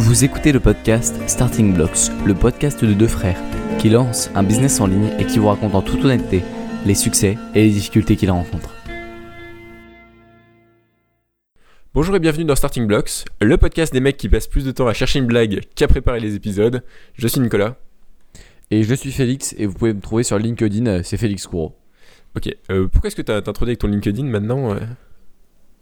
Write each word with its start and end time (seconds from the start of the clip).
Vous 0.00 0.22
écoutez 0.22 0.52
le 0.52 0.60
podcast 0.60 1.16
Starting 1.26 1.74
Blocks, 1.74 2.12
le 2.24 2.32
podcast 2.32 2.84
de 2.84 2.94
deux 2.94 3.08
frères 3.08 3.36
qui 3.80 3.90
lancent 3.90 4.30
un 4.36 4.44
business 4.44 4.80
en 4.80 4.86
ligne 4.86 5.10
et 5.18 5.26
qui 5.26 5.40
vous 5.40 5.48
racontent 5.48 5.76
en 5.76 5.82
toute 5.82 6.04
honnêteté 6.04 6.44
les 6.86 6.94
succès 6.94 7.36
et 7.56 7.64
les 7.64 7.70
difficultés 7.70 8.14
qu'ils 8.14 8.30
rencontrent. 8.30 8.76
Bonjour 11.94 12.14
et 12.14 12.20
bienvenue 12.20 12.44
dans 12.44 12.54
Starting 12.54 12.86
Blocks, 12.86 13.24
le 13.40 13.56
podcast 13.56 13.92
des 13.92 13.98
mecs 13.98 14.16
qui 14.16 14.28
passent 14.28 14.46
plus 14.46 14.64
de 14.64 14.70
temps 14.70 14.86
à 14.86 14.94
chercher 14.94 15.18
une 15.18 15.26
blague 15.26 15.62
qu'à 15.74 15.88
préparer 15.88 16.20
les 16.20 16.36
épisodes. 16.36 16.84
Je 17.14 17.26
suis 17.26 17.40
Nicolas. 17.40 17.76
Et 18.70 18.84
je 18.84 18.94
suis 18.94 19.10
Félix 19.10 19.52
et 19.58 19.66
vous 19.66 19.74
pouvez 19.74 19.94
me 19.94 20.00
trouver 20.00 20.22
sur 20.22 20.38
LinkedIn, 20.38 21.02
c'est 21.02 21.16
Félix 21.16 21.48
Courreau. 21.48 21.74
Ok, 22.36 22.54
euh, 22.70 22.86
pourquoi 22.86 23.08
est-ce 23.08 23.16
que 23.16 23.22
tu 23.22 23.32
as 23.32 23.38
introduit 23.38 23.70
avec 23.70 23.80
ton 23.80 23.88
LinkedIn 23.88 24.26
maintenant 24.26 24.74
euh 24.74 24.76
Euh, 24.76 24.86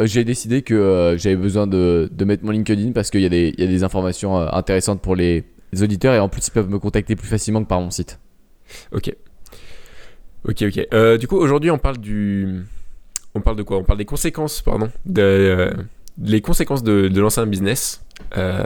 J'ai 0.01 0.25
décidé 0.25 0.61
que 0.63 0.75
euh, 0.75 1.17
j'avais 1.17 1.37
besoin 1.37 1.67
de, 1.67 2.09
de 2.13 2.25
mettre 2.27 2.45
mon 2.45 2.51
LinkedIn 2.51 2.93
parce 2.93 3.11
qu'il 3.11 3.23
y, 3.23 3.27
a 3.27 3.31
des- 3.31 3.55
il 3.57 3.65
y 3.65 3.67
a 3.67 3.71
des 3.71 3.83
informations 3.83 4.39
euh, 4.39 4.49
intéressantes 4.53 5.01
pour 5.01 5.17
les, 5.17 5.45
les 5.73 5.83
auditeurs 5.83 6.13
et 6.15 6.19
en 6.19 6.29
plus 6.29 6.47
ils 6.47 6.51
peuvent 6.51 6.69
me 6.69 6.79
contacter 6.79 7.17
plus 7.17 7.29
facilement 7.29 7.63
que 7.63 7.69
par 7.69 7.81
mon 7.81 7.91
site. 7.91 8.19
Ok. 8.93 9.15
Ok, 10.49 10.63
ok. 10.63 10.87
Euh, 10.93 11.17
du 11.19 11.27
coup, 11.27 11.37
aujourd'hui, 11.37 11.71
on 11.71 11.79
parle 11.79 11.99
du. 11.99 12.63
On 13.35 13.41
parle 13.41 13.57
de 13.57 13.63
quoi? 13.63 13.79
On 13.79 13.85
parle 13.85 13.99
des 13.99 14.05
conséquences, 14.05 14.63
pardon. 14.63 14.91
De, 15.05 15.21
euh, 15.23 15.73
les 16.23 16.41
conséquences 16.41 16.83
de, 16.83 17.09
de 17.09 17.21
lancer 17.21 17.41
un 17.41 17.47
business. 17.47 18.03
Euh, 18.37 18.65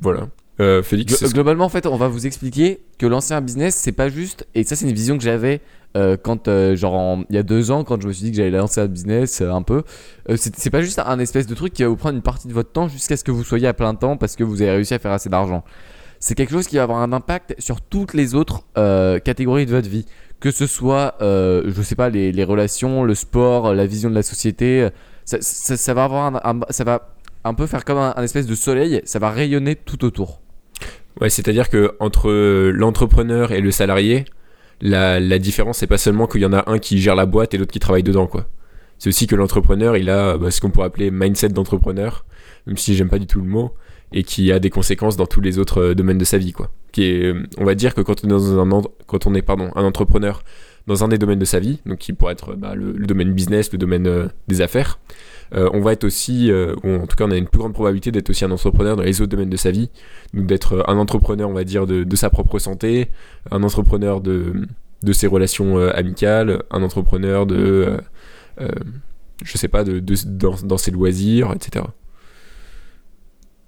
Voilà. 0.00 0.28
Euh, 0.60 0.82
Félix, 0.82 1.22
Glo- 1.22 1.32
globalement, 1.32 1.64
en 1.64 1.68
fait, 1.70 1.86
on 1.86 1.96
va 1.96 2.08
vous 2.08 2.26
expliquer 2.26 2.80
que 2.98 3.06
lancer 3.06 3.32
un 3.32 3.40
business, 3.40 3.74
c'est 3.76 3.92
pas 3.92 4.08
juste. 4.08 4.46
Et 4.54 4.62
ça, 4.64 4.76
c'est 4.76 4.86
une 4.88 4.94
vision 4.94 5.16
que 5.16 5.24
j'avais 5.24 5.60
euh, 5.96 6.16
quand, 6.16 6.48
euh, 6.48 6.76
genre, 6.76 6.94
en- 6.94 7.24
il 7.30 7.34
y 7.36 7.38
a 7.38 7.42
deux 7.42 7.70
ans, 7.70 7.82
quand 7.84 8.00
je 8.00 8.06
me 8.06 8.12
suis 8.12 8.24
dit 8.24 8.30
que 8.30 8.36
j'allais 8.36 8.50
lancer 8.56 8.80
un 8.80 8.86
business 8.86 9.40
euh, 9.40 9.50
un 9.50 9.62
peu. 9.62 9.82
Euh, 10.28 10.36
c'est 10.36 10.54
c'est 10.56 10.70
pas 10.70 10.82
juste 10.82 10.98
un 10.98 11.18
espèce 11.18 11.46
de 11.46 11.54
truc 11.54 11.72
qui 11.72 11.82
va 11.82 11.88
vous 11.88 11.96
prendre 11.96 12.14
une 12.16 12.22
partie 12.22 12.48
de 12.48 12.52
votre 12.52 12.70
temps 12.70 12.88
jusqu'à 12.88 13.16
ce 13.16 13.24
que 13.24 13.30
vous 13.30 13.42
soyez 13.44 13.66
à 13.66 13.74
plein 13.74 13.94
temps 13.94 14.16
parce 14.16 14.36
que 14.36 14.44
vous 14.44 14.62
avez 14.62 14.70
réussi 14.70 14.94
à 14.94 14.98
faire 14.98 15.12
assez 15.12 15.28
d'argent. 15.28 15.64
C'est 16.20 16.34
quelque 16.34 16.52
chose 16.52 16.66
qui 16.66 16.76
va 16.76 16.82
avoir 16.84 17.00
un 17.00 17.12
impact 17.12 17.54
sur 17.58 17.80
toutes 17.80 18.14
les 18.14 18.34
autres 18.34 18.62
catégories 19.20 19.66
de 19.66 19.70
votre 19.70 19.88
vie. 19.88 20.04
Que 20.38 20.50
ce 20.50 20.66
soit, 20.66 21.14
je 21.20 21.82
sais 21.82 21.94
pas, 21.94 22.10
les, 22.10 22.44
relations, 22.44 23.04
le 23.04 23.14
sport, 23.14 23.72
la 23.74 23.86
vision 23.86 24.10
de 24.10 24.14
la 24.14 24.22
société. 24.22 24.86
Ça, 25.24 25.94
va 25.94 26.04
avoir 26.04 26.46
un, 26.46 26.60
ça 26.68 26.84
va 26.84 27.14
un 27.44 27.54
peu 27.54 27.66
faire 27.66 27.86
comme 27.86 27.96
un, 27.96 28.12
un 28.16 28.22
espèce 28.22 28.46
de 28.46 28.54
soleil. 28.54 29.00
Ça 29.06 29.18
va 29.18 29.30
rayonner 29.30 29.76
tout 29.76 30.04
autour. 30.04 30.42
Ouais, 31.20 31.30
c'est-à-dire 31.30 31.70
que 31.70 31.96
entre 32.00 32.30
l'entrepreneur 32.70 33.52
et 33.52 33.60
le 33.62 33.70
salarié, 33.70 34.26
la, 34.80 35.38
différence, 35.38 35.78
c'est 35.78 35.86
pas 35.86 35.98
seulement 35.98 36.26
qu'il 36.26 36.40
y 36.40 36.46
en 36.46 36.52
a 36.52 36.70
un 36.70 36.78
qui 36.78 36.98
gère 36.98 37.14
la 37.14 37.26
boîte 37.26 37.54
et 37.54 37.58
l'autre 37.58 37.72
qui 37.72 37.78
travaille 37.78 38.02
dedans, 38.02 38.26
quoi. 38.26 38.46
C'est 38.98 39.08
aussi 39.08 39.26
que 39.26 39.34
l'entrepreneur, 39.34 39.96
il 39.96 40.10
a 40.10 40.36
bah, 40.36 40.50
ce 40.50 40.60
qu'on 40.60 40.70
pourrait 40.70 40.86
appeler 40.86 41.10
mindset 41.10 41.50
d'entrepreneur, 41.50 42.26
même 42.66 42.76
si 42.76 42.94
j'aime 42.94 43.08
pas 43.08 43.18
du 43.18 43.26
tout 43.26 43.40
le 43.40 43.46
mot, 43.46 43.74
et 44.12 44.24
qui 44.24 44.52
a 44.52 44.58
des 44.58 44.70
conséquences 44.70 45.16
dans 45.16 45.26
tous 45.26 45.40
les 45.40 45.58
autres 45.58 45.80
euh, 45.82 45.94
domaines 45.94 46.18
de 46.18 46.24
sa 46.24 46.38
vie, 46.38 46.52
quoi. 46.52 46.70
Euh, 46.98 47.44
on 47.56 47.64
va 47.64 47.74
dire 47.74 47.94
que 47.94 48.00
quand 48.00 48.24
on 48.24 48.28
est 48.28 48.30
dans 48.30 48.58
un, 48.58 48.70
entrepreneur 49.84 50.42
dans 50.86 51.04
un 51.04 51.08
des 51.08 51.18
domaines 51.18 51.38
de 51.38 51.44
sa 51.44 51.60
vie, 51.60 51.80
donc 51.86 51.98
qui 51.98 52.12
pourrait 52.12 52.32
être 52.32 52.54
bah, 52.54 52.74
le, 52.74 52.92
le 52.92 53.06
domaine 53.06 53.32
business, 53.32 53.70
le 53.72 53.78
domaine 53.78 54.06
euh, 54.06 54.26
des 54.48 54.60
affaires, 54.60 54.98
euh, 55.54 55.68
on 55.72 55.80
va 55.80 55.92
être 55.92 56.04
aussi, 56.04 56.50
euh, 56.50 56.74
ou 56.84 56.94
en 56.94 57.06
tout 57.06 57.16
cas 57.16 57.24
on 57.24 57.30
a 57.30 57.36
une 57.36 57.48
plus 57.48 57.58
grande 57.58 57.72
probabilité 57.72 58.12
d'être 58.12 58.30
aussi 58.30 58.44
un 58.44 58.50
entrepreneur 58.50 58.96
dans 58.96 59.02
les 59.02 59.20
autres 59.20 59.30
domaines 59.30 59.50
de 59.50 59.56
sa 59.56 59.70
vie, 59.70 59.90
d'être 60.32 60.74
euh, 60.74 60.82
un 60.90 60.96
entrepreneur, 60.96 61.48
on 61.48 61.52
va 61.52 61.64
dire, 61.64 61.86
de, 61.86 62.16
sa 62.16 62.30
propre 62.30 62.58
santé, 62.58 63.08
un 63.50 63.62
entrepreneur 63.62 64.20
de, 64.20 64.66
ses 65.12 65.26
relations 65.26 65.78
amicales, 65.78 66.62
un 66.70 66.82
entrepreneur 66.82 67.46
de, 67.46 67.96
je 69.42 69.58
sais 69.58 69.68
pas, 69.68 69.82
de, 69.82 70.00
dans, 70.62 70.78
ses 70.78 70.90
loisirs, 70.90 71.52
etc. 71.54 71.84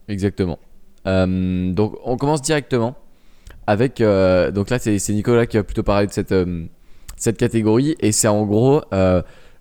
Exactement. 0.09 0.59
Donc 1.05 1.97
on 2.05 2.17
commence 2.17 2.43
directement 2.43 2.97
avec 3.67 4.01
donc 4.01 4.71
là 4.71 4.79
c'est 4.79 5.13
Nicolas 5.13 5.47
qui 5.47 5.57
va 5.57 5.65
plutôt 5.65 5.83
parler 5.83 6.07
de 6.07 6.13
cette 7.17 7.37
catégorie 7.39 7.97
et 8.01 8.13
c'est 8.13 8.29
en 8.29 8.45
gros 8.45 8.83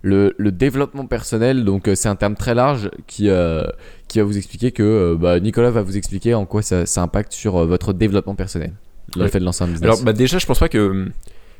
le, 0.02 0.34
le 0.36 0.52
développement 0.52 1.06
personnel 1.06 1.64
donc 1.64 1.88
euh, 1.88 1.94
c'est 1.94 2.08
un 2.08 2.16
terme 2.16 2.34
très 2.34 2.54
large 2.54 2.90
qui 3.06 3.30
euh, 3.30 3.62
qui 4.08 4.18
va 4.18 4.24
vous 4.24 4.36
expliquer 4.36 4.72
que 4.72 4.82
euh, 4.82 5.16
bah, 5.18 5.40
Nicolas 5.40 5.70
va 5.70 5.82
vous 5.82 5.96
expliquer 5.96 6.34
en 6.34 6.44
quoi 6.44 6.60
ça, 6.60 6.84
ça 6.86 7.02
impacte 7.02 7.32
sur 7.32 7.56
euh, 7.56 7.66
votre 7.66 7.92
développement 7.92 8.34
personnel 8.34 8.72
le 9.16 9.28
fait 9.28 9.40
de 9.40 9.44
lancer 9.44 9.64
un 9.64 9.68
business. 9.68 9.82
Alors 9.82 10.02
bah, 10.02 10.12
déjà, 10.12 10.38
je 10.38 10.46
pense 10.46 10.58
pas 10.58 10.68
que 10.68 10.90
hum, 10.90 11.10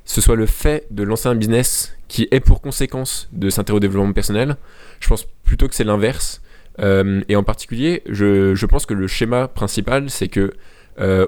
ce 0.05 0.21
soit 0.21 0.37
le 0.37 0.47
fait 0.47 0.87
de 0.91 1.03
lancer 1.03 1.29
un 1.29 1.35
business 1.35 1.95
qui 2.09 2.27
est 2.31 2.41
pour 2.41 2.61
conséquence 2.61 3.29
de 3.33 3.51
s'intéresser 3.51 3.77
au 3.77 3.81
développement 3.81 4.13
personnel. 4.13 4.57
Je 5.01 5.09
pense 5.09 5.27
plutôt 5.45 5.69
que 5.69 5.75
c'est 5.75 5.85
l'inverse. 5.85 6.41
Et 6.79 7.37
en 7.37 7.43
particulier, 7.43 8.03
je, 8.09 8.55
je 8.55 8.67
pense 8.67 8.87
que 8.87 8.95
le 8.95 9.07
schéma 9.07 9.49
principal, 9.49 10.09
c'est 10.09 10.29
que 10.29 10.55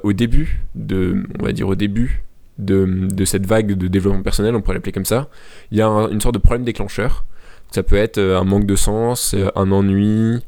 au 0.03 0.13
début 0.13 0.63
de, 0.75 1.25
on 1.39 1.45
va 1.45 1.53
dire 1.53 1.69
au 1.69 1.75
début 1.75 2.25
de, 2.59 3.09
de 3.13 3.25
cette 3.25 3.47
vague 3.47 3.73
de 3.75 3.89
développement 3.89 4.23
personnel, 4.23 4.55
on 4.55 4.61
pourrait 4.63 4.75
l'appeler 4.77 4.93
comme 4.93 5.05
ça, 5.05 5.29
il 5.71 5.79
y 5.79 5.81
a 5.81 5.89
un- 5.89 6.09
une 6.11 6.21
sorte 6.21 6.35
de 6.35 6.41
problème 6.41 6.65
déclencheur. 6.65 7.25
Ça 7.73 7.83
peut 7.83 7.97
être 7.97 8.19
euh, 8.19 8.39
un 8.39 8.45
manque 8.45 8.67
de 8.67 8.77
sens, 8.77 9.35
euh, 9.35 9.49
un 9.57 9.73
ennui, 9.73 10.41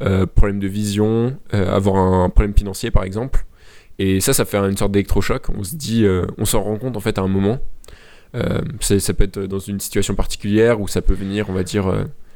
euh, 0.00 0.26
problème 0.26 0.58
de 0.58 0.66
vision, 0.66 1.36
euh, 1.54 1.72
avoir 1.74 1.96
un 1.96 2.28
problème 2.30 2.54
financier 2.54 2.90
par 2.90 3.04
exemple. 3.04 3.44
Et 4.00 4.20
ça, 4.20 4.32
ça 4.32 4.44
fait 4.44 4.56
une 4.56 4.76
sorte 4.76 4.90
d'électrochoc. 4.90 5.46
On 5.56 5.62
se 5.62 5.76
dit, 5.76 6.04
euh, 6.04 6.26
on 6.38 6.44
s'en 6.44 6.62
rend 6.62 6.76
compte 6.78 6.96
en 6.96 7.00
fait 7.00 7.18
à 7.18 7.22
un 7.22 7.28
moment. 7.28 7.58
Ça 8.80 9.12
peut 9.14 9.24
être 9.24 9.40
dans 9.40 9.58
une 9.58 9.78
situation 9.78 10.14
particulière 10.14 10.80
ou 10.80 10.88
ça 10.88 11.02
peut 11.02 11.12
venir, 11.14 11.46
on 11.50 11.52
va 11.52 11.62
dire, 11.62 11.92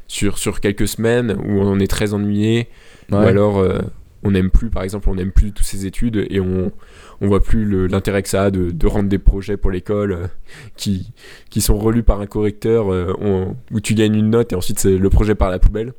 sur, 0.09 0.37
sur 0.39 0.61
quelques 0.61 0.87
semaines 0.87 1.37
où 1.45 1.53
on 1.63 1.79
est 1.81 1.87
très 1.87 2.13
ennuyé 2.15 2.69
ou 3.11 3.15
alors 3.27 3.65
on 4.23 4.31
n'aime 4.33 4.51
plus, 4.51 4.71
par 4.71 4.83
exemple, 4.83 5.09
on 5.11 5.15
n'aime 5.15 5.31
plus 5.33 5.53
toutes 5.53 5.67
ces 5.67 5.87
études 5.87 6.27
et 6.31 6.41
on, 6.41 6.73
on 7.21 7.27
voit 7.29 7.43
plus 7.43 7.87
l'intérêt 7.89 8.23
que 8.23 8.29
ça 8.29 8.45
a 8.45 8.51
de, 8.51 8.71
de 8.71 8.87
rendre 8.87 9.09
des 9.09 9.19
projets 9.19 9.57
pour 9.57 9.71
l'école 9.71 10.13
euh, 10.13 10.27
qui, 10.77 11.13
qui 11.51 11.61
sont 11.61 11.79
relus 11.79 12.03
par 12.03 12.21
un 12.21 12.27
correcteur 12.27 12.93
euh, 12.93 13.13
on- 13.21 13.57
où 13.71 13.81
tu 13.81 13.95
gagnes 13.95 14.15
une 14.17 14.31
note 14.31 14.53
et 14.53 14.57
ensuite 14.57 14.79
c'est 14.79 14.97
le 14.99 15.11
projet 15.11 15.35
par 15.35 15.51
la 15.51 15.59
poubelle. 15.59 15.93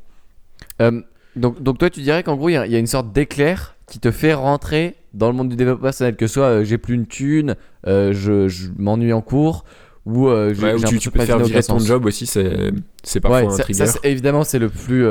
Euh, 0.80 1.00
donc, 1.36 1.62
donc 1.62 1.78
toi, 1.78 1.88
tu 1.90 2.00
dirais 2.00 2.22
qu'en 2.22 2.36
gros, 2.36 2.48
il 2.48 2.52
y, 2.54 2.56
a- 2.56 2.66
il 2.66 2.72
y 2.72 2.76
a 2.76 2.78
une 2.78 2.86
sorte 2.86 3.12
d'éclair 3.12 3.76
qui 3.86 3.98
te 4.00 4.10
fait 4.10 4.34
rentrer 4.34 4.96
dans 5.14 5.28
le 5.28 5.34
monde 5.34 5.48
du 5.48 5.56
développement 5.56 5.84
personnel, 5.84 6.16
que 6.16 6.26
ce 6.26 6.34
soit 6.34 6.64
j'ai 6.64 6.76
plus 6.78 6.94
une 6.94 7.06
thune, 7.06 7.54
je, 7.86 8.46
je 8.48 8.68
m'ennuie 8.76 9.12
en 9.14 9.22
cours, 9.22 9.64
ou 10.04 10.28
Ouais, 10.28 10.52
ou 10.74 10.82
tu, 10.84 10.98
tu 10.98 11.10
peux 11.10 11.20
faire 11.24 11.38
virer 11.38 11.62
ton 11.62 11.78
job 11.78 12.04
aussi, 12.04 12.26
c'est 12.26 13.20
parfois 13.20 13.40
Ouais, 13.40 13.46
un 13.46 13.50
ça, 13.56 13.62
trigger. 13.62 13.86
ça, 13.86 13.92
c'est- 13.92 14.08
évidemment, 14.10 14.44
c'est 14.44 14.58
le 14.58 14.68
plus, 14.68 15.06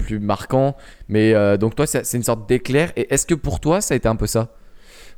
plus 0.00 0.18
marquant. 0.18 0.76
Mais 1.08 1.34
euh, 1.34 1.56
donc, 1.56 1.74
toi, 1.76 1.86
c'est 1.86 2.16
une 2.16 2.22
sorte 2.22 2.48
d'éclair. 2.48 2.92
Et 2.96 3.12
est-ce 3.12 3.26
que 3.26 3.34
pour 3.34 3.60
toi, 3.60 3.80
ça 3.80 3.94
a 3.94 3.96
été 3.96 4.08
un 4.08 4.16
peu 4.16 4.26
ça? 4.26 4.48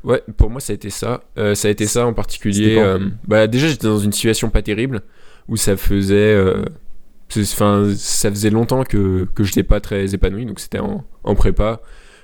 Ouais, 0.04 0.20
pour 0.36 0.50
moi 0.50 0.60
ça 0.60 0.72
a 0.72 0.74
été 0.74 0.90
ça. 0.90 1.22
Euh, 1.38 1.54
ça 1.54 1.68
a 1.68 1.70
été 1.70 1.86
ça 1.86 2.04
en 2.06 2.12
particulier. 2.12 2.76
euh, 2.76 2.98
bah 3.28 3.46
déjà 3.46 3.68
j'étais 3.68 3.86
dans 3.86 4.00
une 4.00 4.10
situation 4.10 4.50
pas 4.50 4.60
terrible 4.60 5.02
où 5.48 5.56
ça 5.56 5.76
faisait, 5.76 6.36
enfin 7.36 7.88
ça 7.96 8.28
faisait 8.28 8.50
longtemps 8.50 8.82
que 8.82 9.28
que 9.32 9.44
j'étais 9.44 9.62
pas 9.62 9.80
très 9.80 10.12
épanoui, 10.12 10.44
donc 10.44 10.58
c'était 10.58 10.80
en, 10.80 11.04
en 11.22 11.34
prépa. 11.36 11.80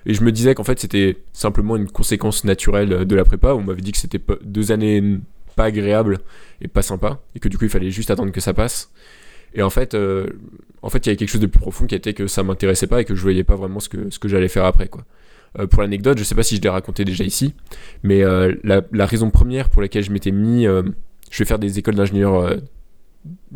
Et 0.07 0.15
je 0.15 0.25
me 0.25 0.33
disais 0.33 0.57
qu'en 0.57 0.65
fait 0.65 0.81
c'était 0.81 1.19
simplement 1.33 1.77
une 1.77 1.89
conséquence 1.89 2.43
naturelle 2.43 3.05
de 3.07 3.15
la 3.15 3.25
prépa. 3.25 3.55
On 3.55 3.63
m'avait 3.63 3.81
dit 3.81 3.93
que 3.93 3.99
c'était 3.99 4.21
deux 4.43 4.73
années 4.73 5.19
pas 5.55 5.67
agréables 5.67 6.19
et 6.61 6.67
pas 6.67 6.83
sympas 6.83 7.21
et 7.37 7.39
que 7.39 7.49
du 7.49 7.59
coup 7.59 7.65
il 7.65 7.71
fallait 7.71 7.91
juste 7.93 8.11
attendre 8.11 8.33
que 8.33 8.41
ça 8.41 8.55
passe. 8.55 8.91
Et 9.55 9.63
en 9.63 9.71
fait, 9.71 9.95
euh, 9.95 10.27
en 10.83 10.91
fait 10.91 11.07
il 11.07 11.07
y 11.07 11.11
avait 11.11 11.17
quelque 11.17 11.31
chose 11.31 11.41
de 11.41 11.47
plus 11.47 11.61
profond 11.61 11.87
qui 11.87 11.95
était 11.95 12.15
que 12.15 12.27
ça 12.27 12.43
m'intéressait 12.43 12.87
pas 12.87 13.01
et 13.01 13.05
que 13.05 13.15
je 13.15 13.23
voyais 13.23 13.45
pas 13.45 13.57
vraiment 13.57 13.81
ce 13.81 13.89
que 13.89 14.11
ce 14.11 14.19
que 14.19 14.29
j'allais 14.29 14.49
faire 14.49 14.65
après 14.65 14.89
quoi. 14.89 15.05
Euh, 15.59 15.67
pour 15.67 15.83
l'anecdote, 15.83 16.19
je 16.19 16.25
sais 16.25 16.35
pas 16.35 16.43
si 16.43 16.57
je 16.57 16.61
l'ai 16.61 16.69
raconté 16.69 17.05
déjà 17.05 17.25
ici, 17.25 17.55
mais 18.03 18.23
euh, 18.23 18.55
la, 18.65 19.07
raison 19.07 19.31
première 19.31 19.71
pour 19.71 19.83
laquelle 19.83 20.05
je 20.05 20.11
m'étais 20.11 20.31
mis, 20.31 20.65
je 20.65 21.39
vais 21.39 21.45
faire 21.45 21.59
des 21.59 21.79
écoles 21.79 21.95
d'ingénieur, 21.95 22.35
euh, 22.35 22.57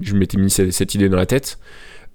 je 0.00 0.14
m'étais 0.14 0.38
mis 0.38 0.50
cette, 0.50 0.94
idée 0.94 1.08
dans 1.08 1.16
la 1.16 1.26
tête, 1.26 1.58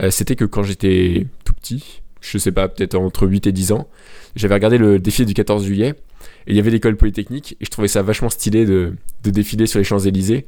c'était 0.10 0.36
que 0.36 0.46
quand 0.46 0.64
j'étais 0.64 1.28
tout 1.44 1.54
petit, 1.54 2.02
je 2.22 2.38
sais 2.38 2.52
pas, 2.52 2.68
peut-être 2.68 2.96
entre 2.96 3.28
8 3.28 3.48
et 3.48 3.52
10 3.52 3.72
ans, 3.72 3.88
j'avais 4.36 4.56
regardé 4.56 4.78
le 4.78 5.00
défilé 5.00 5.26
du 5.26 5.34
14 5.34 5.64
juillet, 5.64 5.96
et 6.48 6.52
il 6.52 6.56
y 6.56 6.60
avait 6.60 6.72
l'école 6.72 6.98
polytechnique, 6.98 7.56
et 7.62 7.66
je 7.66 7.70
trouvais 7.70 7.88
ça 7.88 8.02
vachement 8.02 8.30
stylé 8.30 8.66
de, 8.66 8.94
de 9.24 9.30
défiler 9.30 9.68
sur 9.68 9.80
les 9.80 9.86
Champs-Élysées, 9.86 10.48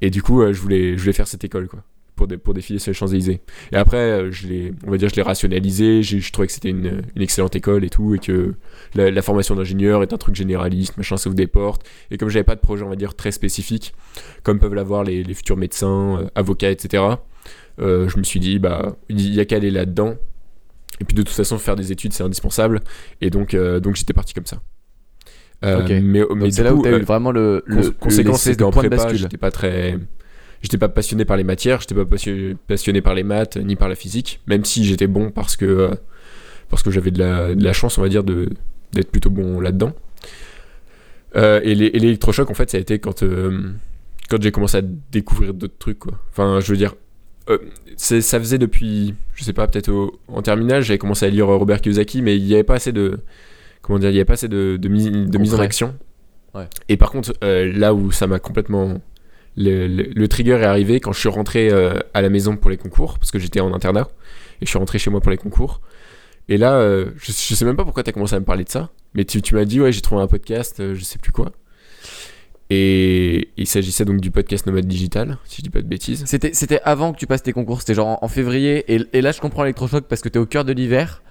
et 0.00 0.10
du 0.10 0.22
coup, 0.22 0.40
je, 0.52 0.60
voulais, 0.60 0.96
je 0.96 1.00
voulais 1.00 1.12
faire 1.12 1.28
cette 1.28 1.44
école, 1.44 1.68
quoi. 1.68 1.82
Pour, 2.14 2.26
dé- 2.28 2.36
pour 2.36 2.52
défiler 2.52 2.78
sur 2.78 2.90
les 2.90 2.94
Champs-Élysées. 2.94 3.40
Et 3.72 3.76
après, 3.76 3.96
euh, 3.96 4.30
je 4.30 4.46
l'ai, 4.46 4.74
on 4.86 4.90
va 4.90 4.98
dire, 4.98 5.08
je 5.08 5.14
l'ai 5.16 5.22
rationalisé, 5.22 6.02
je 6.02 6.30
trouvais 6.32 6.46
que 6.46 6.52
c'était 6.52 6.68
une, 6.68 7.02
une 7.16 7.22
excellente 7.22 7.56
école 7.56 7.84
et 7.84 7.88
tout, 7.90 8.14
et 8.14 8.18
que 8.18 8.54
la, 8.94 9.10
la 9.10 9.22
formation 9.22 9.54
d'ingénieur 9.56 10.02
est 10.02 10.12
un 10.12 10.18
truc 10.18 10.34
généraliste, 10.34 10.96
machin, 10.98 11.16
ça 11.16 11.28
ouvre 11.28 11.36
des 11.36 11.46
portes. 11.46 11.86
Et 12.10 12.18
comme 12.18 12.28
j'avais 12.28 12.44
pas 12.44 12.54
de 12.54 12.60
projet, 12.60 12.84
on 12.84 12.90
va 12.90 12.96
dire, 12.96 13.14
très 13.14 13.32
spécifique, 13.32 13.94
comme 14.42 14.58
peuvent 14.58 14.74
l'avoir 14.74 15.04
les, 15.04 15.24
les 15.24 15.34
futurs 15.34 15.56
médecins, 15.56 16.18
euh, 16.20 16.26
avocats, 16.34 16.70
etc., 16.70 17.02
euh, 17.80 18.06
je 18.08 18.18
me 18.18 18.22
suis 18.24 18.38
dit, 18.40 18.58
bah, 18.58 18.94
il 19.08 19.32
y 19.34 19.40
a 19.40 19.46
qu'à 19.46 19.56
aller 19.56 19.70
là-dedans. 19.70 20.14
Et 21.00 21.04
puis 21.04 21.14
de 21.14 21.22
toute 21.22 21.34
façon, 21.34 21.58
faire 21.58 21.76
des 21.76 21.90
études, 21.92 22.12
c'est 22.12 22.22
indispensable. 22.22 22.80
Et 23.22 23.30
donc, 23.30 23.54
euh, 23.54 23.80
donc 23.80 23.96
j'étais 23.96 24.12
parti 24.12 24.34
comme 24.34 24.46
ça. 24.46 24.60
Mais, 26.00 26.20
mais 26.34 26.50
c'est 26.50 26.62
là 26.64 26.74
où 26.74 26.76
coup, 26.78 26.82
tu 26.82 26.88
as 26.88 26.92
eu 26.98 27.04
vraiment 27.06 27.30
le, 27.32 27.62
le, 27.66 27.82
Cons- 27.90 27.94
conséquence, 28.00 28.42
c'est 28.42 28.50
qu'en 28.58 28.70
prépa, 28.90 28.96
j'étais 29.16 29.36
pas 29.38 29.50
très. 29.50 29.98
J'étais 30.62 30.78
pas 30.78 30.88
passionné 30.88 31.24
par 31.24 31.36
les 31.36 31.44
matières, 31.44 31.80
j'étais 31.80 31.94
pas 31.94 32.04
passionné, 32.04 33.00
par 33.02 33.14
les 33.14 33.24
maths 33.24 33.56
ni 33.56 33.74
par 33.76 33.88
la 33.88 33.96
physique, 33.96 34.40
même 34.46 34.64
si 34.64 34.84
j'étais 34.84 35.08
bon 35.08 35.30
parce 35.30 35.56
que 35.56 35.64
euh, 35.64 35.90
parce 36.70 36.82
que 36.82 36.90
j'avais 36.90 37.10
de 37.10 37.18
la, 37.18 37.54
de 37.54 37.62
la 37.64 37.72
chance, 37.72 37.98
on 37.98 38.02
va 38.02 38.08
dire, 38.08 38.24
de, 38.24 38.48
d'être 38.92 39.10
plutôt 39.10 39.28
bon 39.30 39.60
là-dedans. 39.60 39.92
Euh, 41.36 41.60
et 41.64 41.74
l'é- 41.74 41.94
et 41.96 41.98
l'électrochoc, 41.98 42.50
en 42.50 42.54
fait, 42.54 42.70
ça 42.70 42.76
a 42.76 42.80
été 42.80 42.98
quand, 42.98 43.22
euh, 43.22 43.70
quand 44.28 44.40
j'ai 44.42 44.52
commencé 44.52 44.76
à 44.78 44.82
découvrir 44.82 45.54
d'autres 45.54 45.78
trucs, 45.78 45.98
quoi. 45.98 46.12
Enfin, 46.30 46.60
je 46.60 46.70
veux 46.70 46.76
dire, 46.76 46.94
euh, 47.50 47.58
c'est- 47.96 48.20
ça 48.20 48.38
faisait 48.38 48.58
depuis, 48.58 49.14
je 49.34 49.44
sais 49.44 49.52
pas, 49.52 49.66
peut-être 49.66 49.90
en 50.28 50.42
terminale, 50.42 50.82
j'avais 50.82 50.98
commencé 50.98 51.24
à 51.26 51.28
lire 51.30 51.46
Robert 51.46 51.80
Kiyosaki, 51.80 52.22
mais 52.22 52.36
il 52.36 52.44
n'y 52.44 52.54
avait 52.54 52.64
pas 52.64 52.74
assez 52.74 52.92
de, 52.92 53.18
comment 53.80 53.98
dire, 53.98 54.10
il 54.10 54.14
y 54.14 54.18
avait 54.18 54.24
pas 54.26 54.34
assez 54.34 54.48
de, 54.48 54.76
de, 54.80 54.88
mise- 54.88 55.10
de 55.10 55.38
mise 55.38 55.54
en 55.54 55.58
action. 55.64 55.94
Ouais. 56.54 56.68
Et 56.88 56.96
par 56.98 57.10
contre, 57.10 57.32
euh, 57.42 57.72
là 57.74 57.94
où 57.94 58.12
ça 58.12 58.26
m'a 58.26 58.38
complètement, 58.38 59.00
le, 59.56 59.86
le- 59.86 60.10
le 60.14 60.28
trigger 60.28 60.58
est 60.60 60.64
arrivé 60.64 61.00
quand 61.00 61.12
je 61.12 61.20
suis 61.20 61.28
rentré 61.28 61.70
euh, 61.70 61.98
à 62.14 62.22
la 62.22 62.28
maison 62.30 62.56
pour 62.56 62.70
les 62.70 62.76
concours, 62.76 63.18
parce 63.18 63.30
que 63.30 63.38
j'étais 63.38 63.60
en 63.60 63.72
internat, 63.74 64.08
et 64.60 64.66
je 64.66 64.70
suis 64.70 64.78
rentré 64.78 64.98
chez 64.98 65.10
moi 65.10 65.20
pour 65.20 65.30
les 65.30 65.36
concours. 65.38 65.80
Et 66.48 66.56
là, 66.56 66.74
euh, 66.74 67.10
je, 67.16 67.32
je 67.32 67.54
sais 67.54 67.64
même 67.64 67.76
pas 67.76 67.84
pourquoi 67.84 68.02
tu 68.02 68.10
as 68.10 68.12
commencé 68.12 68.34
à 68.34 68.40
me 68.40 68.44
parler 68.44 68.64
de 68.64 68.68
ça, 68.70 68.90
mais 69.14 69.24
tu, 69.24 69.42
tu 69.42 69.54
m'as 69.54 69.64
dit, 69.64 69.80
ouais, 69.80 69.92
j'ai 69.92 70.00
trouvé 70.00 70.22
un 70.22 70.26
podcast, 70.26 70.80
euh, 70.80 70.94
je 70.94 71.02
sais 71.04 71.18
plus 71.18 71.32
quoi. 71.32 71.52
Et 72.70 73.50
il 73.58 73.66
s'agissait 73.66 74.04
donc 74.06 74.20
du 74.20 74.30
podcast 74.30 74.66
Nomade 74.66 74.86
Digital, 74.86 75.36
si 75.44 75.58
je 75.58 75.62
dis 75.62 75.70
pas 75.70 75.82
de 75.82 75.86
bêtises. 75.86 76.24
C'était, 76.26 76.54
c'était 76.54 76.80
avant 76.84 77.12
que 77.12 77.18
tu 77.18 77.26
passes 77.26 77.42
tes 77.42 77.52
concours, 77.52 77.80
c'était 77.80 77.94
genre 77.94 78.08
en, 78.08 78.18
en 78.22 78.28
février. 78.28 78.84
Et, 78.94 79.02
et 79.12 79.20
là, 79.20 79.32
je 79.32 79.40
comprends 79.40 79.62
l'électrochoc 79.64 80.04
parce 80.08 80.22
que 80.22 80.30
t'es 80.30 80.38
au 80.38 80.46
cœur 80.46 80.64
de 80.64 80.72
l'hiver. 80.72 81.22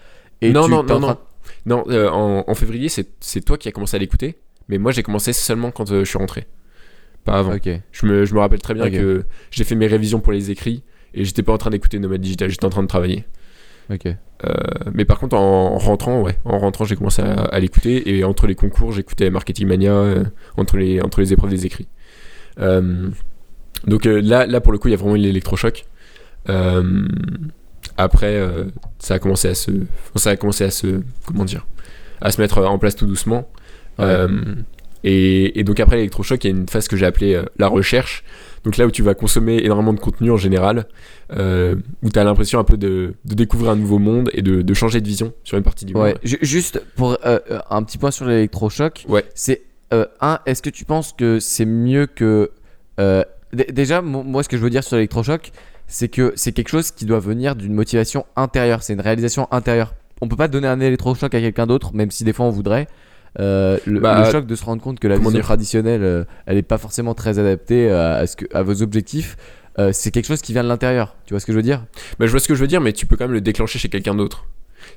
Et 0.42 0.52
non, 0.52 0.66
tu, 0.66 0.72
non, 0.72 0.84
non, 0.84 1.00
non. 1.00 1.18
Non, 1.66 1.84
euh, 1.88 2.10
en, 2.10 2.44
en 2.48 2.54
février, 2.54 2.90
c'est 2.90 3.08
c'est 3.20 3.42
toi 3.42 3.58
qui 3.58 3.68
as 3.68 3.72
commencé 3.72 3.96
à 3.96 4.00
l'écouter, 4.00 4.38
mais 4.68 4.78
moi 4.78 4.92
j'ai 4.92 5.02
commencé 5.02 5.34
seulement 5.34 5.72
quand 5.72 5.90
je 5.90 6.06
suis 6.06 6.18
rentré. 6.20 6.46
Pas 7.26 7.34
avant. 7.34 7.54
Ok. 7.54 7.70
Je, 7.92 8.06
me, 8.06 8.26
je 8.26 8.34
me 8.34 8.40
rappelle 8.40 8.62
très 8.62 8.74
bien 8.74 8.90
que 8.90 9.24
j'ai 9.52 9.64
fait 9.64 9.76
mes 9.76 9.88
révisions 9.88 10.20
pour 10.20 10.32
les 10.32 10.52
écrits 10.52 10.84
et 11.14 11.24
j'étais 11.26 11.44
pas 11.44 11.54
en 11.54 11.58
train 11.58 11.70
d'écouter 11.70 12.00
Nomade 12.00 12.22
Digital, 12.22 12.50
j'étais 12.50 12.66
en 12.66 12.70
train 12.70 12.84
de 12.84 12.88
travailler. 12.88 13.26
Ok. 13.90 14.06
Euh, 14.06 14.54
mais 14.94 15.06
par 15.06 15.20
contre, 15.20 15.36
en 15.36 15.78
rentrant, 15.78 16.22
ouais, 16.22 16.38
en 16.46 16.58
rentrant, 16.58 16.86
j'ai 16.86 16.96
commencé 16.96 17.22
à, 17.22 17.34
à 17.34 17.60
l'écouter 17.60 18.16
et 18.16 18.24
entre 18.24 18.48
les 18.48 18.56
concours, 18.56 18.92
j'écoutais 18.92 19.30
Marketing 19.30 19.68
Mania 19.68 19.92
euh, 19.92 20.24
entre, 20.58 20.78
les, 20.78 21.02
entre 21.02 21.20
les 21.20 21.34
épreuves 21.34 21.52
des 21.52 21.66
écrits. 21.66 21.88
Euh, 22.60 23.10
donc 23.86 24.06
là, 24.06 24.46
là, 24.46 24.62
pour 24.62 24.72
le 24.72 24.78
coup, 24.78 24.88
il 24.88 24.92
y 24.92 24.94
a 24.94 24.98
vraiment 24.98 25.16
eu 25.16 25.20
l'électrochoc. 25.20 25.86
Après, 27.98 28.42
ça 29.00 29.16
a 29.16 29.20
commencé 29.20 29.48
à 29.48 29.54
se, 29.54 29.72
ça 30.16 30.32
a 30.32 30.36
commencé 30.38 30.64
à 30.64 30.72
se, 30.72 31.02
comment 31.26 31.46
dire, 31.46 31.68
à 32.20 32.32
se 32.32 32.42
mettre 32.42 32.60
en 32.66 32.80
place 32.80 32.96
tout 32.96 33.06
doucement. 33.06 33.50
Ouais. 34.00 34.26
Et, 35.04 35.60
et 35.60 35.64
donc 35.64 35.80
après 35.80 35.96
l'électrochoc, 35.98 36.44
il 36.44 36.48
y 36.52 36.54
a 36.54 36.56
une 36.58 36.68
phase 36.68 36.88
que 36.88 36.96
j'ai 36.98 37.06
appelée 37.06 37.34
euh, 37.36 37.44
la 37.58 37.68
recherche. 37.68 38.24
Donc 38.64 38.78
là 38.78 38.86
où 38.86 38.92
tu 38.92 39.02
vas 39.02 39.16
consommer 39.16 39.58
énormément 39.64 39.94
de 39.94 40.00
contenu 40.00 40.30
en 40.32 40.38
général, 40.38 40.86
euh, 41.34 41.76
où 42.04 42.10
tu 42.10 42.20
as 42.20 42.24
l'impression 42.24 42.60
un 42.60 42.64
peu 42.64 42.78
de, 42.78 43.16
de 43.26 43.34
découvrir 43.36 43.72
un 43.72 43.76
nouveau 43.76 43.98
monde 43.98 44.30
et 44.34 44.42
de, 44.44 44.62
de 44.62 44.74
changer 44.76 45.02
de 45.02 45.08
vision 45.08 45.34
sur 45.44 45.58
une 45.58 45.64
partie 45.64 45.86
du 45.86 45.94
Ouais, 45.94 46.10
monde. 46.10 46.20
ju- 46.24 46.38
juste 46.42 46.82
pour 46.96 47.18
euh, 47.26 47.40
un 47.72 47.82
petit 47.84 47.98
point 47.98 48.12
sur 48.12 48.26
l'électrochoc. 48.26 49.06
Ouais. 49.10 49.26
C'est 49.34 49.64
un, 50.22 50.40
est-ce 50.46 50.62
que 50.62 50.70
tu 50.70 50.86
penses 50.86 51.12
que 51.14 51.40
c'est 51.40 51.66
mieux 51.66 52.06
que 52.06 52.52
dé- 53.54 53.66
déjà 53.72 54.02
mo- 54.02 54.24
moi 54.24 54.44
ce 54.44 54.50
que 54.50 54.58
je 54.58 54.62
veux 54.62 54.70
dire 54.70 54.84
sur 54.84 54.96
l'électrochoc, 54.96 55.52
c'est 55.88 56.08
que 56.08 56.32
c'est 56.36 56.52
quelque 56.52 56.70
chose 56.70 56.92
qui 56.92 57.06
doit 57.06 57.20
venir 57.20 57.56
d'une 57.56 57.74
motivation 57.74 58.26
intérieure, 58.36 58.84
c'est 58.84 58.94
une 58.94 59.02
réalisation 59.02 59.48
intérieure. 59.52 59.94
On 60.22 60.28
peut 60.28 60.36
pas 60.36 60.48
donner 60.48 60.68
un 60.68 60.80
électrochoc 60.80 61.34
à 61.34 61.40
quelqu'un 61.42 61.66
d'autre, 61.68 61.94
même 61.94 62.12
si 62.12 62.24
des 62.24 62.32
fois 62.34 62.46
on 62.46 62.52
voudrait. 62.52 62.88
Euh, 63.40 63.78
le, 63.86 64.00
Bah, 64.02 64.24
le 64.26 64.32
choc 64.32 64.46
de 64.46 64.56
se 64.56 64.66
rendre 64.66 64.82
compte 64.82 65.00
que 65.00 65.08
la 65.08 65.16
vision 65.18 65.40
traditionnelle, 65.44 66.04
euh, 66.04 66.24
elle 66.46 66.58
est 66.58 66.62
pas 66.64 66.78
forcément 66.78 67.14
très 67.14 67.40
adaptée 67.40 67.90
euh, 67.90 68.22
à, 68.22 68.28
ce 68.28 68.36
que, 68.36 68.46
à 68.54 68.62
vos 68.62 68.82
objectifs. 68.82 69.38
euh, 69.80 69.92
c'est 69.94 70.12
quelque 70.12 70.26
chose 70.26 70.42
qui 70.42 70.52
vient 70.52 70.64
de 70.64 70.68
l'intérieur. 70.68 71.16
Tu 71.26 71.34
vois 71.34 71.40
ce 71.40 71.46
que 71.46 71.54
je 71.54 71.58
veux 71.58 71.64
dire? 71.64 71.86
Bah, 72.20 72.26
je 72.26 72.32
vois 72.32 72.42
ce 72.42 72.48
que 72.48 72.56
je 72.56 72.60
veux 72.60 72.68
dire, 72.68 72.82
mais 72.82 72.92
tu 72.94 73.06
peux 73.06 73.16
quand 73.16 73.26
même 73.26 73.34
le 73.34 73.42
déclencher 73.42 73.80
chez 73.80 73.88
quelqu'un 73.90 74.16
d'autre. 74.16 74.46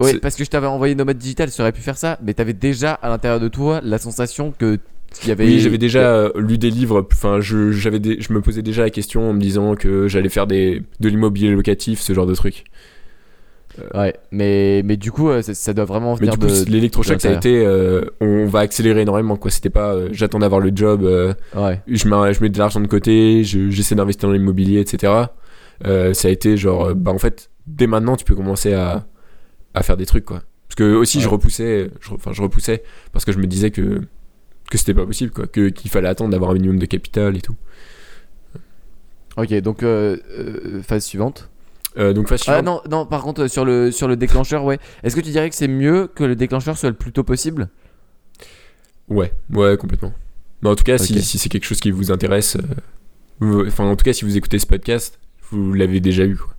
Oui, 0.00 0.18
parce 0.18 0.34
que 0.34 0.44
je 0.44 0.50
t'avais 0.50 0.66
envoyé 0.66 0.94
Nomade 0.96 1.18
Digital, 1.18 1.50
ça 1.50 1.62
aurait 1.62 1.70
pu 1.72 1.80
faire 1.82 1.96
ça, 1.98 2.18
mais 2.24 2.34
t'avais 2.34 2.54
déjà 2.54 2.92
à 2.94 3.08
l'intérieur 3.08 3.38
de 3.38 3.48
toi 3.48 3.80
la 3.84 3.98
sensation 3.98 4.52
que 4.58 4.78
il 5.22 5.28
y 5.28 5.30
avait. 5.30 5.44
Oui, 5.44 5.60
j'avais 5.60 5.78
déjà 5.78 6.00
euh, 6.00 6.32
lu 6.36 6.58
des 6.58 6.70
livres, 6.70 7.06
enfin, 7.12 7.40
je, 7.40 7.70
j'avais 7.70 8.00
des- 8.00 8.20
je 8.20 8.32
me 8.32 8.40
posais 8.40 8.62
déjà 8.62 8.82
la 8.82 8.90
question 8.90 9.30
en 9.30 9.32
me 9.32 9.40
disant 9.40 9.76
que 9.76 10.08
j'allais 10.08 10.28
faire 10.30 10.48
des, 10.48 10.82
de 10.98 11.08
l'immobilier 11.08 11.50
locatif, 11.52 12.00
ce 12.00 12.12
genre 12.14 12.26
de 12.26 12.34
truc. 12.34 12.64
Ouais, 13.94 14.14
mais, 14.30 14.82
mais 14.84 14.96
du 14.96 15.10
coup, 15.10 15.28
euh, 15.30 15.42
ça, 15.42 15.52
ça 15.54 15.72
doit 15.74 15.84
vraiment 15.84 16.12
Mais 16.14 16.20
venir 16.26 16.38
du 16.38 16.46
coup, 16.46 16.52
l'électrochoc, 16.68 17.20
ça 17.20 17.28
a 17.28 17.32
été, 17.38 17.64
euh, 17.66 18.02
on 18.20 18.46
va 18.46 18.60
accélérer 18.60 19.00
énormément, 19.02 19.36
quoi. 19.36 19.50
C'était 19.50 19.70
pas, 19.70 19.94
euh, 19.94 20.08
j'attends 20.12 20.38
d'avoir 20.38 20.60
le 20.60 20.70
job, 20.74 21.02
euh, 21.02 21.34
Ouais, 21.56 21.80
je 21.88 22.08
mets, 22.08 22.32
je 22.34 22.40
mets 22.42 22.50
de 22.50 22.58
l'argent 22.58 22.80
de 22.80 22.86
côté, 22.86 23.42
je- 23.44 23.70
j'essaie 23.70 23.94
d'investir 23.96 24.28
dans 24.28 24.32
l'immobilier, 24.34 24.78
etc. 24.80 25.12
Euh, 25.86 26.14
ça 26.14 26.28
a 26.28 26.30
été 26.30 26.56
genre, 26.56 26.86
euh, 26.90 26.94
bah 26.94 27.10
en 27.10 27.18
fait, 27.18 27.50
dès 27.66 27.86
maintenant, 27.88 28.16
tu 28.16 28.24
peux 28.24 28.36
commencer 28.36 28.72
à, 28.74 29.06
à 29.74 29.82
faire 29.82 29.96
des 29.96 30.06
trucs, 30.06 30.24
quoi. 30.24 30.42
Parce 30.68 30.76
que 30.76 30.94
aussi, 30.94 31.20
je 31.20 31.28
repoussais, 31.28 31.90
je, 32.00 32.12
enfin, 32.14 32.32
je 32.32 32.42
repoussais 32.42 32.82
parce 33.12 33.24
que 33.24 33.32
je 33.32 33.38
me 33.38 33.46
disais 33.46 33.70
que, 33.72 34.00
que 34.70 34.78
c'était 34.78 34.94
pas 34.94 35.04
possible, 35.06 35.32
quoi. 35.32 35.46
Qu'il 35.48 35.90
fallait 35.90 36.08
attendre 36.08 36.30
d'avoir 36.30 36.50
un 36.52 36.54
minimum 36.54 36.78
de 36.78 36.86
capital 36.86 37.36
et 37.36 37.40
tout. 37.40 37.56
ok, 39.36 39.52
donc 39.62 39.82
euh, 39.82 40.16
euh, 40.38 40.82
phase 40.82 41.04
suivante. 41.04 41.50
Euh, 41.96 42.12
donc, 42.12 42.28
phase 42.28 42.42
Ah 42.46 42.62
non, 42.62 42.80
non, 42.90 43.06
par 43.06 43.22
contre, 43.22 43.42
euh, 43.44 43.48
sur 43.48 43.64
le, 43.64 43.90
sur 43.90 44.08
le 44.08 44.16
déclencheur, 44.16 44.64
ouais. 44.64 44.78
Est-ce 45.02 45.14
que 45.14 45.20
tu 45.20 45.30
dirais 45.30 45.48
que 45.48 45.56
c'est 45.56 45.68
mieux 45.68 46.08
que 46.08 46.24
le 46.24 46.36
déclencheur 46.36 46.76
soit 46.76 46.88
le 46.88 46.96
plus 46.96 47.12
tôt 47.12 47.24
possible? 47.24 47.68
Ouais, 49.08 49.32
ouais, 49.52 49.76
complètement. 49.76 50.12
Mais 50.62 50.70
en 50.70 50.74
tout 50.76 50.84
cas, 50.84 50.98
si, 50.98 51.22
si 51.22 51.38
c'est 51.38 51.48
quelque 51.48 51.66
chose 51.66 51.80
qui 51.80 51.90
vous 51.90 52.10
intéresse, 52.10 52.56
euh, 53.42 53.66
enfin, 53.66 53.84
en 53.84 53.96
tout 53.96 54.04
cas, 54.04 54.12
si 54.12 54.24
vous 54.24 54.36
écoutez 54.36 54.58
ce 54.58 54.66
podcast, 54.66 55.18
vous 55.50 55.72
l'avez 55.72 56.00
déjà 56.00 56.24
eu, 56.24 56.36
quoi. 56.36 56.54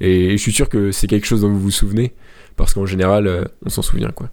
Et 0.00 0.32
je 0.32 0.42
suis 0.42 0.52
sûr 0.52 0.68
que 0.68 0.92
c'est 0.92 1.06
quelque 1.06 1.26
chose 1.26 1.42
dont 1.42 1.50
vous 1.50 1.60
vous 1.60 1.70
souvenez, 1.70 2.14
parce 2.56 2.72
qu'en 2.74 2.86
général, 2.86 3.50
on 3.64 3.68
s'en 3.68 3.82
souvient, 3.82 4.10
quoi. 4.10 4.30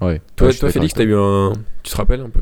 Ouais. 0.00 0.20
Toi, 0.36 0.52
toi 0.52 0.70
Félix, 0.70 0.94
t'as 0.94 1.04
eu 1.04 1.14
un. 1.14 1.52
Tu 1.82 1.92
te 1.92 1.96
rappelles 1.96 2.20
un 2.20 2.30
peu? 2.30 2.40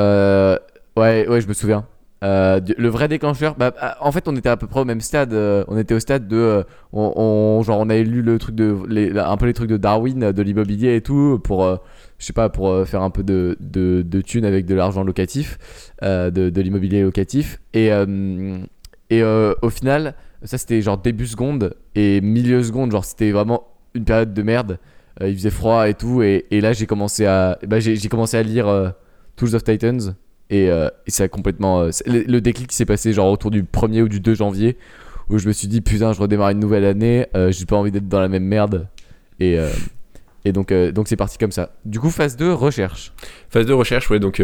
Euh, 0.00 0.58
ouais, 0.96 1.26
ouais, 1.28 1.40
je 1.40 1.48
me 1.48 1.52
souviens. 1.54 1.86
Euh, 2.24 2.60
le 2.78 2.88
vrai 2.88 3.08
déclencheur, 3.08 3.56
bah, 3.56 3.74
ah, 3.78 3.98
en 4.00 4.10
fait, 4.10 4.26
on 4.26 4.34
était 4.36 4.48
à 4.48 4.56
peu 4.56 4.66
près 4.66 4.80
au 4.80 4.84
même 4.84 5.00
stade. 5.00 5.32
euh, 5.32 5.64
on 5.68 5.76
était 5.76 5.94
au 5.94 6.00
stade 6.00 6.26
de, 6.28 6.36
euh, 6.36 6.62
genre, 7.62 7.80
on 7.80 7.90
avait 7.90 8.04
lu 8.04 8.22
le 8.22 8.38
truc 8.38 8.54
de, 8.54 9.18
un 9.18 9.36
peu 9.36 9.46
les 9.46 9.52
trucs 9.52 9.68
de 9.68 9.76
Darwin, 9.76 10.32
de 10.32 10.42
l'immobilier 10.42 10.96
et 10.96 11.00
tout, 11.02 11.38
pour, 11.42 11.64
je 12.18 12.24
sais 12.24 12.32
pas, 12.32 12.48
pour 12.48 12.86
faire 12.86 13.02
un 13.02 13.10
peu 13.10 13.22
de, 13.22 13.56
de, 13.60 14.02
de 14.02 14.20
thunes 14.20 14.44
avec 14.44 14.66
de 14.66 14.74
l'argent 14.74 15.04
locatif, 15.04 15.58
de, 16.02 16.60
l'immobilier 16.60 17.02
locatif. 17.02 17.60
Et, 17.74 17.90
et 19.10 19.22
au 19.22 19.70
final, 19.70 20.14
ça 20.42 20.58
c'était 20.58 20.80
genre 20.82 20.98
début 20.98 21.26
seconde 21.26 21.74
et 21.94 22.20
milieu 22.20 22.62
seconde, 22.62 22.92
genre 22.92 23.04
c'était 23.04 23.30
vraiment 23.30 23.68
une 23.94 24.04
période 24.04 24.32
de 24.32 24.42
merde. 24.42 24.78
Il 25.20 25.34
faisait 25.34 25.50
froid 25.50 25.88
et 25.88 25.94
tout, 25.94 26.22
et, 26.22 26.46
là 26.50 26.72
j'ai 26.72 26.86
commencé 26.86 27.26
à, 27.26 27.58
bah, 27.66 27.78
j'ai 27.78 28.08
commencé 28.08 28.36
à 28.38 28.42
lire 28.42 28.94
Tools 29.36 29.54
of 29.54 29.64
Titans. 29.64 30.14
Et, 30.50 30.70
euh, 30.70 30.88
ça 31.08 31.24
a 31.24 31.28
complètement. 31.28 31.80
euh, 31.82 31.90
le, 32.06 32.22
le 32.22 32.40
déclic 32.40 32.72
s'est 32.72 32.84
passé 32.86 33.12
genre 33.12 33.30
autour 33.30 33.50
du 33.50 33.62
1er 33.62 34.02
ou 34.02 34.08
du 34.08 34.20
2 34.20 34.34
janvier 34.34 34.76
où 35.28 35.38
je 35.38 35.48
me 35.48 35.52
suis 35.52 35.66
dit 35.68 35.80
putain, 35.80 36.12
je 36.12 36.20
redémarre 36.20 36.50
une 36.50 36.60
nouvelle 36.60 36.84
année, 36.84 37.26
euh, 37.34 37.50
j'ai 37.50 37.66
pas 37.66 37.76
envie 37.76 37.90
d'être 37.90 38.08
dans 38.08 38.20
la 38.20 38.28
même 38.28 38.44
merde. 38.44 38.86
Et, 39.40 39.58
euh, 39.58 39.68
et 40.44 40.52
donc 40.52 40.72
donc 40.72 41.08
c'est 41.08 41.16
parti 41.16 41.36
comme 41.36 41.50
ça. 41.50 41.72
Du 41.84 41.98
coup, 41.98 42.10
phase 42.10 42.36
2, 42.36 42.52
recherche. 42.52 43.12
Phase 43.50 43.66
de 43.66 43.72
recherche, 43.72 44.08
ouais, 44.08 44.20
donc 44.20 44.40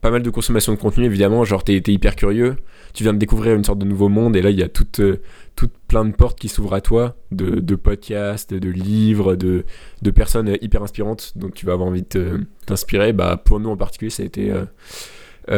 pas 0.00 0.10
mal 0.10 0.22
de 0.22 0.30
consommation 0.30 0.72
de 0.72 0.78
contenu, 0.78 1.04
évidemment. 1.04 1.44
Genre, 1.44 1.62
t'es 1.62 1.78
t'es 1.82 1.92
hyper 1.92 2.16
curieux, 2.16 2.56
tu 2.94 3.02
viens 3.02 3.12
de 3.12 3.18
découvrir 3.18 3.54
une 3.54 3.64
sorte 3.64 3.78
de 3.78 3.84
nouveau 3.84 4.08
monde, 4.08 4.34
et 4.36 4.40
là, 4.40 4.48
il 4.48 4.58
y 4.58 4.62
a 4.62 4.68
toutes 4.68 5.00
euh, 5.00 5.20
toutes 5.54 5.74
plein 5.88 6.06
de 6.06 6.12
portes 6.12 6.38
qui 6.40 6.48
s'ouvrent 6.48 6.72
à 6.72 6.80
toi, 6.80 7.16
de, 7.32 7.60
de 7.60 7.74
podcasts, 7.74 8.54
de 8.54 8.70
livres, 8.70 9.36
de, 9.36 9.64
de 10.00 10.10
personnes 10.10 10.56
hyper 10.62 10.82
inspirantes, 10.82 11.32
dont 11.36 11.50
tu 11.50 11.66
vas 11.66 11.74
avoir 11.74 11.90
envie 11.90 12.04
de 12.08 12.46
t'inspirer. 12.64 13.12
Bah, 13.12 13.36
pour 13.44 13.60
nous 13.60 13.68
en 13.68 13.76
particulier, 13.76 14.10
ça 14.10 14.22
a 14.22 14.26
été 14.26 14.50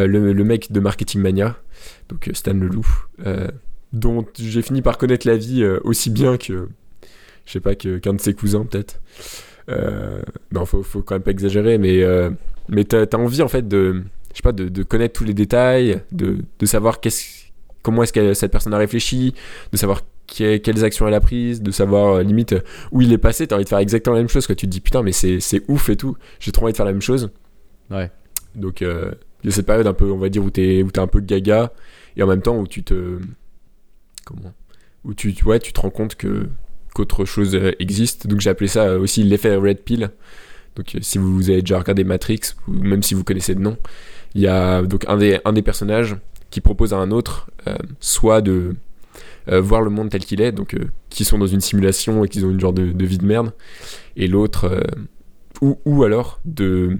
le, 0.06 0.32
le 0.32 0.44
mec 0.44 0.72
de 0.72 0.80
Marketing 0.80 1.20
Mania, 1.20 1.56
donc 2.08 2.28
euh, 2.28 2.34
Stan 2.34 2.54
Leloup, 2.54 2.86
euh, 3.26 3.48
dont 3.92 4.24
j'ai 4.38 4.62
fini 4.62 4.82
par 4.82 4.98
connaître 4.98 5.26
la 5.26 5.36
vie 5.36 5.62
euh, 5.62 5.80
aussi 5.84 6.10
bien 6.10 6.36
que, 6.36 6.68
je 7.46 7.52
sais 7.52 7.60
pas, 7.60 7.74
qu'un 7.74 8.14
de 8.14 8.20
ses 8.20 8.34
cousins, 8.34 8.64
peut-être. 8.64 9.00
Euh, 9.68 10.22
non, 10.52 10.64
faut, 10.64 10.82
faut 10.82 11.02
quand 11.02 11.14
même 11.14 11.22
pas 11.22 11.30
exagérer, 11.30 11.78
mais, 11.78 12.02
euh, 12.02 12.30
mais 12.68 12.84
t'as 12.84 13.04
as 13.12 13.16
envie 13.16 13.42
en 13.42 13.48
fait 13.48 13.66
de, 13.68 14.02
je 14.32 14.36
sais 14.36 14.42
pas, 14.42 14.52
de, 14.52 14.68
de 14.68 14.82
connaître 14.82 15.18
tous 15.18 15.24
les 15.24 15.34
détails, 15.34 16.00
de, 16.12 16.38
de 16.58 16.66
savoir 16.66 17.00
qu'est-ce, 17.00 17.46
comment 17.82 18.02
est-ce 18.02 18.12
que 18.12 18.34
cette 18.34 18.52
personne 18.52 18.74
a 18.74 18.78
réfléchi, 18.78 19.34
de 19.72 19.76
savoir 19.76 20.02
que- 20.26 20.56
quelles 20.58 20.84
actions 20.84 21.06
elle 21.08 21.14
a 21.14 21.20
prises, 21.20 21.62
de 21.62 21.70
savoir 21.72 22.16
euh, 22.16 22.22
limite 22.22 22.52
euh, 22.52 22.60
où 22.92 23.00
il 23.00 23.12
est 23.12 23.18
passé. 23.18 23.46
T'as 23.46 23.56
envie 23.56 23.64
de 23.64 23.68
faire 23.68 23.78
exactement 23.78 24.14
la 24.14 24.22
même 24.22 24.28
chose. 24.28 24.46
Quoi. 24.46 24.54
Tu 24.54 24.66
te 24.66 24.70
dis 24.70 24.80
putain, 24.80 25.02
mais 25.02 25.12
c'est 25.12 25.40
c'est 25.40 25.62
ouf 25.68 25.88
et 25.88 25.96
tout. 25.96 26.16
J'ai 26.38 26.52
trop 26.52 26.64
envie 26.66 26.72
de 26.72 26.76
faire 26.76 26.86
la 26.86 26.92
même 26.92 27.02
chose. 27.02 27.30
Ouais. 27.90 28.10
Donc 28.54 28.82
euh, 28.82 29.12
a 29.48 29.50
cette 29.52 29.66
période 29.66 29.86
un 29.86 29.94
peu, 29.94 30.10
on 30.10 30.18
va 30.18 30.28
dire, 30.28 30.44
où 30.44 30.50
t'es 30.50 30.82
où 30.82 30.90
t'es 30.90 31.00
un 31.00 31.06
peu 31.06 31.20
gaga 31.20 31.72
et 32.16 32.22
en 32.22 32.26
même 32.26 32.42
temps 32.42 32.58
où 32.58 32.66
tu 32.66 32.82
te 32.82 33.18
comment 34.24 34.52
où 35.04 35.14
tu 35.14 35.34
ouais, 35.44 35.58
tu 35.58 35.72
te 35.72 35.80
rends 35.80 35.90
compte 35.90 36.14
que 36.14 36.48
qu'autre 36.94 37.24
chose 37.24 37.54
euh, 37.54 37.72
existe. 37.78 38.26
Donc 38.26 38.40
j'ai 38.40 38.50
appelé 38.50 38.68
ça 38.68 38.84
euh, 38.84 38.98
aussi 38.98 39.22
l'effet 39.22 39.56
Red 39.56 39.80
Pill. 39.80 40.10
Donc 40.76 40.94
euh, 40.94 40.98
si 41.02 41.18
vous 41.18 41.50
avez 41.50 41.62
déjà 41.62 41.78
regardé 41.78 42.04
Matrix 42.04 42.40
ou 42.68 42.72
même 42.72 43.02
si 43.02 43.14
vous 43.14 43.24
connaissez 43.24 43.54
le 43.54 43.60
nom, 43.60 43.76
il 44.34 44.42
y 44.42 44.46
a 44.46 44.82
donc 44.82 45.04
un 45.08 45.16
des 45.16 45.40
un 45.44 45.52
des 45.52 45.62
personnages 45.62 46.16
qui 46.50 46.60
propose 46.60 46.92
à 46.92 46.96
un 46.96 47.10
autre 47.12 47.48
soit 48.00 48.40
de 48.40 48.74
voir 49.46 49.82
le 49.82 49.90
monde 49.90 50.10
tel 50.10 50.24
qu'il 50.24 50.40
est, 50.40 50.52
donc 50.52 50.74
euh, 50.74 50.90
qui 51.08 51.24
sont 51.24 51.38
dans 51.38 51.46
une 51.46 51.60
simulation 51.60 52.24
et 52.24 52.28
qui 52.28 52.44
ont 52.44 52.50
une 52.50 52.60
genre 52.60 52.72
de, 52.72 52.92
de 52.92 53.04
vie 53.04 53.18
de 53.18 53.24
merde, 53.24 53.52
et 54.16 54.28
l'autre 54.28 54.84
ou, 55.60 55.78
ou 55.84 56.04
alors 56.04 56.40
de, 56.44 56.98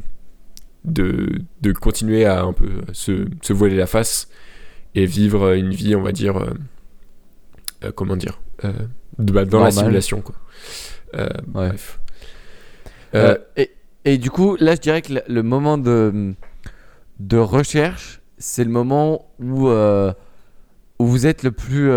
de, 0.84 1.28
de 1.60 1.72
continuer 1.72 2.24
à 2.24 2.42
un 2.42 2.52
peu 2.52 2.68
se, 2.92 3.26
se 3.42 3.52
voiler 3.52 3.76
la 3.76 3.86
face 3.86 4.28
et 4.94 5.06
vivre 5.06 5.52
une 5.54 5.70
vie, 5.70 5.94
on 5.94 6.02
va 6.02 6.12
dire, 6.12 6.38
euh, 6.38 6.50
euh, 7.84 7.92
comment 7.94 8.16
dire, 8.16 8.40
euh, 8.64 8.72
de, 9.18 9.32
bah, 9.32 9.44
dans 9.44 9.62
la 9.62 9.70
simulation, 9.70 10.20
quoi. 10.20 10.34
Euh, 11.14 11.28
Ouais. 11.54 11.68
Bref. 11.68 12.00
Et, 13.56 13.70
et 14.04 14.18
du 14.18 14.30
coup, 14.30 14.56
là, 14.60 14.74
je 14.74 14.80
dirais 14.80 15.02
que 15.02 15.12
le, 15.26 15.42
moment 15.42 15.78
de, 15.78 16.34
de 17.18 17.36
recherche, 17.36 18.20
c'est 18.38 18.64
le 18.64 18.70
moment 18.70 19.26
où, 19.40 19.68
où 19.68 21.06
vous 21.06 21.26
êtes 21.26 21.42
le 21.42 21.50
plus. 21.50 21.90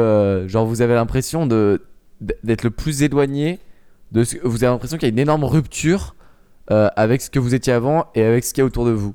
genre, 0.49 0.65
vous 0.65 0.81
avez 0.81 0.95
l'impression 0.95 1.45
d'être 1.45 2.63
le 2.63 2.71
plus 2.71 3.03
éloigné 3.03 3.59
de 4.11 4.23
ce 4.23 4.37
vous 4.43 4.63
avez 4.63 4.71
l'impression 4.71 4.97
qu'il 4.97 5.07
y 5.07 5.11
a 5.11 5.13
une 5.13 5.19
énorme 5.19 5.43
rupture 5.43 6.15
euh, 6.71 6.89
avec 6.95 7.21
ce 7.21 7.29
que 7.29 7.39
vous 7.39 7.53
étiez 7.55 7.73
avant 7.73 8.05
et 8.15 8.23
avec 8.23 8.43
ce 8.43 8.53
qu'il 8.53 8.61
y 8.61 8.63
a 8.63 8.65
autour 8.65 8.85
de 8.85 8.91
vous. 8.91 9.13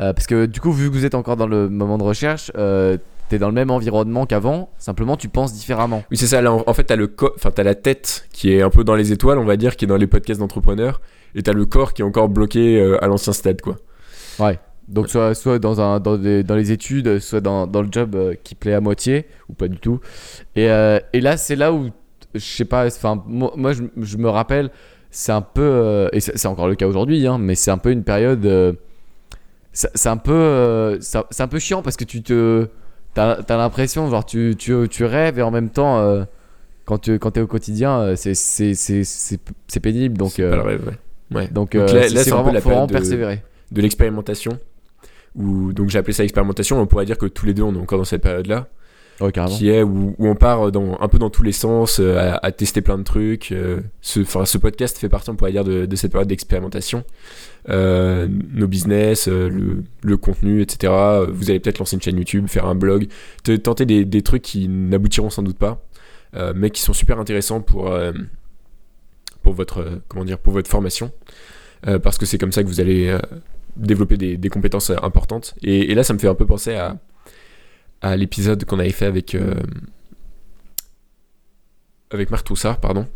Euh, 0.00 0.12
parce 0.12 0.26
que 0.26 0.46
du 0.46 0.60
coup, 0.60 0.72
vu 0.72 0.88
que 0.88 0.94
vous 0.94 1.04
êtes 1.04 1.14
encore 1.14 1.36
dans 1.36 1.46
le 1.46 1.68
moment 1.68 1.98
de 1.98 2.04
recherche, 2.04 2.52
euh, 2.56 2.96
t'es 3.28 3.38
dans 3.38 3.48
le 3.48 3.54
même 3.54 3.70
environnement 3.70 4.26
qu'avant, 4.26 4.70
simplement 4.78 5.16
tu 5.16 5.28
penses 5.28 5.52
différemment. 5.52 6.04
Oui, 6.10 6.16
c'est 6.16 6.28
ça. 6.28 6.40
Là, 6.40 6.52
en, 6.52 6.62
en 6.66 6.72
fait, 6.74 6.84
t'as 6.84 6.96
le 6.96 7.14
enfin, 7.36 7.50
t'as 7.50 7.64
la 7.64 7.74
tête 7.74 8.26
qui 8.32 8.52
est 8.52 8.62
un 8.62 8.70
peu 8.70 8.84
dans 8.84 8.94
les 8.94 9.12
étoiles, 9.12 9.38
on 9.38 9.44
va 9.44 9.56
dire, 9.56 9.76
qui 9.76 9.84
est 9.84 9.88
dans 9.88 9.96
les 9.96 10.06
podcasts 10.06 10.40
d'entrepreneurs, 10.40 11.00
et 11.34 11.42
t'as 11.42 11.52
le 11.52 11.66
corps 11.66 11.92
qui 11.94 12.02
est 12.02 12.04
encore 12.04 12.28
bloqué 12.28 12.80
euh, 12.80 13.02
à 13.04 13.08
l'ancien 13.08 13.32
stade, 13.32 13.60
quoi. 13.60 13.76
Donc 14.86 15.10
soit, 15.10 15.34
soit 15.34 15.58
dans, 15.58 15.80
un, 15.82 16.00
dans, 16.00 16.16
des- 16.16 16.42
dans 16.42 16.54
les 16.54 16.72
études, 16.72 17.18
soit 17.18 17.42
dans, 17.42 17.66
dans 17.66 17.82
le 17.82 17.88
job 17.90 18.14
euh, 18.14 18.34
qui 18.42 18.54
plaît 18.54 18.72
à 18.72 18.80
moitié, 18.80 19.26
ou 19.50 19.52
pas 19.52 19.68
du 19.68 19.78
tout. 19.78 20.00
Et, 20.56 20.70
euh, 20.70 20.98
et 21.12 21.20
là, 21.20 21.36
c'est 21.36 21.56
là 21.56 21.74
où, 21.74 21.90
je 22.34 22.40
sais 22.40 22.64
pas, 22.64 22.86
enfin, 22.86 23.22
moi, 23.26 23.52
moi, 23.56 23.72
je, 23.74 23.82
je 24.00 24.16
me 24.16 24.30
rappelle, 24.30 24.70
c'est 25.10 25.32
un 25.32 25.40
peu, 25.42 25.62
euh, 25.62 26.08
et 26.12 26.20
c'est 26.20 26.46
encore 26.46 26.68
le 26.68 26.74
cas 26.74 26.86
aujourd'hui, 26.86 27.26
hein, 27.26 27.38
mais 27.38 27.54
c'est 27.54 27.70
un 27.70 27.78
peu 27.78 27.90
une 27.90 28.04
période, 28.04 28.44
euh, 28.46 28.72
c'est 29.72 30.08
un 30.08 30.16
peu, 30.16 30.32
euh, 30.32 30.98
c'est 31.00 31.40
un 31.40 31.48
peu 31.48 31.58
chiant 31.58 31.82
parce 31.82 31.96
que 31.96 32.04
tu 32.04 32.22
te, 32.22 32.66
t'as 33.14 33.32
as, 33.34 33.56
l'impression, 33.56 34.08
genre 34.10 34.24
tu, 34.26 34.54
tu, 34.58 34.74
tu 34.90 35.04
rêves 35.04 35.38
et 35.38 35.42
en 35.42 35.50
même 35.50 35.70
temps, 35.70 36.26
quand 36.84 36.98
tu 36.98 37.18
quand 37.18 37.36
es 37.36 37.40
au 37.40 37.46
quotidien, 37.46 38.14
c'est 38.16 38.32
pénible. 39.82 40.16
Donc, 40.18 40.32
C'est 40.32 40.48
pas 40.48 40.56
le 40.56 40.62
rêve, 40.62 40.86
ouais. 40.86 41.36
Ouais. 41.36 41.48
donc, 41.48 41.76
Donc 41.76 41.90
là- 41.92 42.08
c'est 42.08 42.14
là, 42.14 42.22
vraiment, 42.22 42.52
la 42.52 42.60
faut 42.60 42.70
vraiment 42.70 42.86
de- 42.86 42.92
persévérer. 42.92 43.42
de 43.70 43.82
l'expérimentation. 43.82 44.58
Où, 45.36 45.72
donc 45.72 45.90
j'ai 45.90 45.98
appelé 45.98 46.14
ça 46.14 46.24
expérimentation, 46.24 46.80
on 46.80 46.86
pourrait 46.86 47.04
dire 47.04 47.18
que 47.18 47.26
tous 47.26 47.46
les 47.46 47.54
deux 47.54 47.62
on 47.62 47.74
est 47.74 47.78
encore 47.78 47.98
dans 47.98 48.04
cette 48.04 48.22
période-là, 48.22 48.66
Ouais, 49.20 49.32
qui 49.32 49.68
est 49.68 49.82
où, 49.82 50.14
on 50.20 50.36
part 50.36 50.62
un 50.62 51.08
peu 51.08 51.18
dans 51.18 51.30
tous 51.30 51.42
les 51.42 51.52
sens, 51.52 51.98
euh, 51.98 52.36
à, 52.40 52.52
tester 52.52 52.82
plein 52.82 52.98
de 52.98 53.02
trucs. 53.02 53.50
euh, 53.50 53.80
ce, 54.00 54.58
podcast 54.58 54.96
fait 54.96 55.08
partie, 55.08 55.30
on 55.30 55.34
pourrait 55.34 55.50
dire, 55.50 55.64
de, 55.64 55.96
cette 55.96 56.12
période 56.12 56.28
d'expérimentation. 56.28 57.02
Euh, 57.68 58.28
nos 58.28 58.68
business, 58.68 59.26
le, 59.26 60.16
contenu, 60.16 60.62
etc. 60.62 60.92
Vous 61.28 61.50
allez 61.50 61.58
peut-être 61.58 61.80
lancer 61.80 61.96
une 61.96 62.02
chaîne 62.02 62.16
YouTube, 62.16 62.46
faire 62.48 62.66
un 62.66 62.76
blog, 62.76 63.08
te- 63.42 63.56
tenter 63.56 63.86
des, 63.86 64.22
trucs 64.22 64.42
qui 64.42 64.68
n'aboutiront 64.68 65.30
sans 65.30 65.42
doute 65.42 65.58
pas, 65.58 65.82
mais 66.54 66.70
qui 66.70 66.80
sont 66.80 66.92
super 66.92 67.18
intéressants 67.18 67.60
pour, 67.60 67.92
pour, 69.42 69.52
votre, 69.52 70.00
comment 70.06 70.24
dire, 70.24 70.38
pour 70.38 70.52
votre 70.52 70.70
formation. 70.70 71.10
Parce 71.82 72.18
que 72.18 72.26
c'est 72.26 72.38
comme 72.38 72.52
ça 72.52 72.62
que 72.62 72.68
vous 72.68 72.80
allez 72.80 73.18
développer 73.76 74.16
des, 74.16 74.48
compétences 74.48 74.90
importantes. 74.90 75.56
Et 75.62 75.92
là, 75.96 76.04
ça 76.04 76.14
me 76.14 76.20
fait 76.20 76.28
un 76.28 76.36
peu 76.36 76.46
penser 76.46 76.74
à, 76.76 76.96
à 78.02 78.16
l'épisode 78.16 78.64
qu'on 78.64 78.78
avait 78.78 78.90
fait 78.90 79.06
avec, 79.06 79.34
euh, 79.34 79.54
avec 82.10 82.30
Marc 82.30 82.44
Troussard, 82.46 82.78
pardon. 82.80 83.06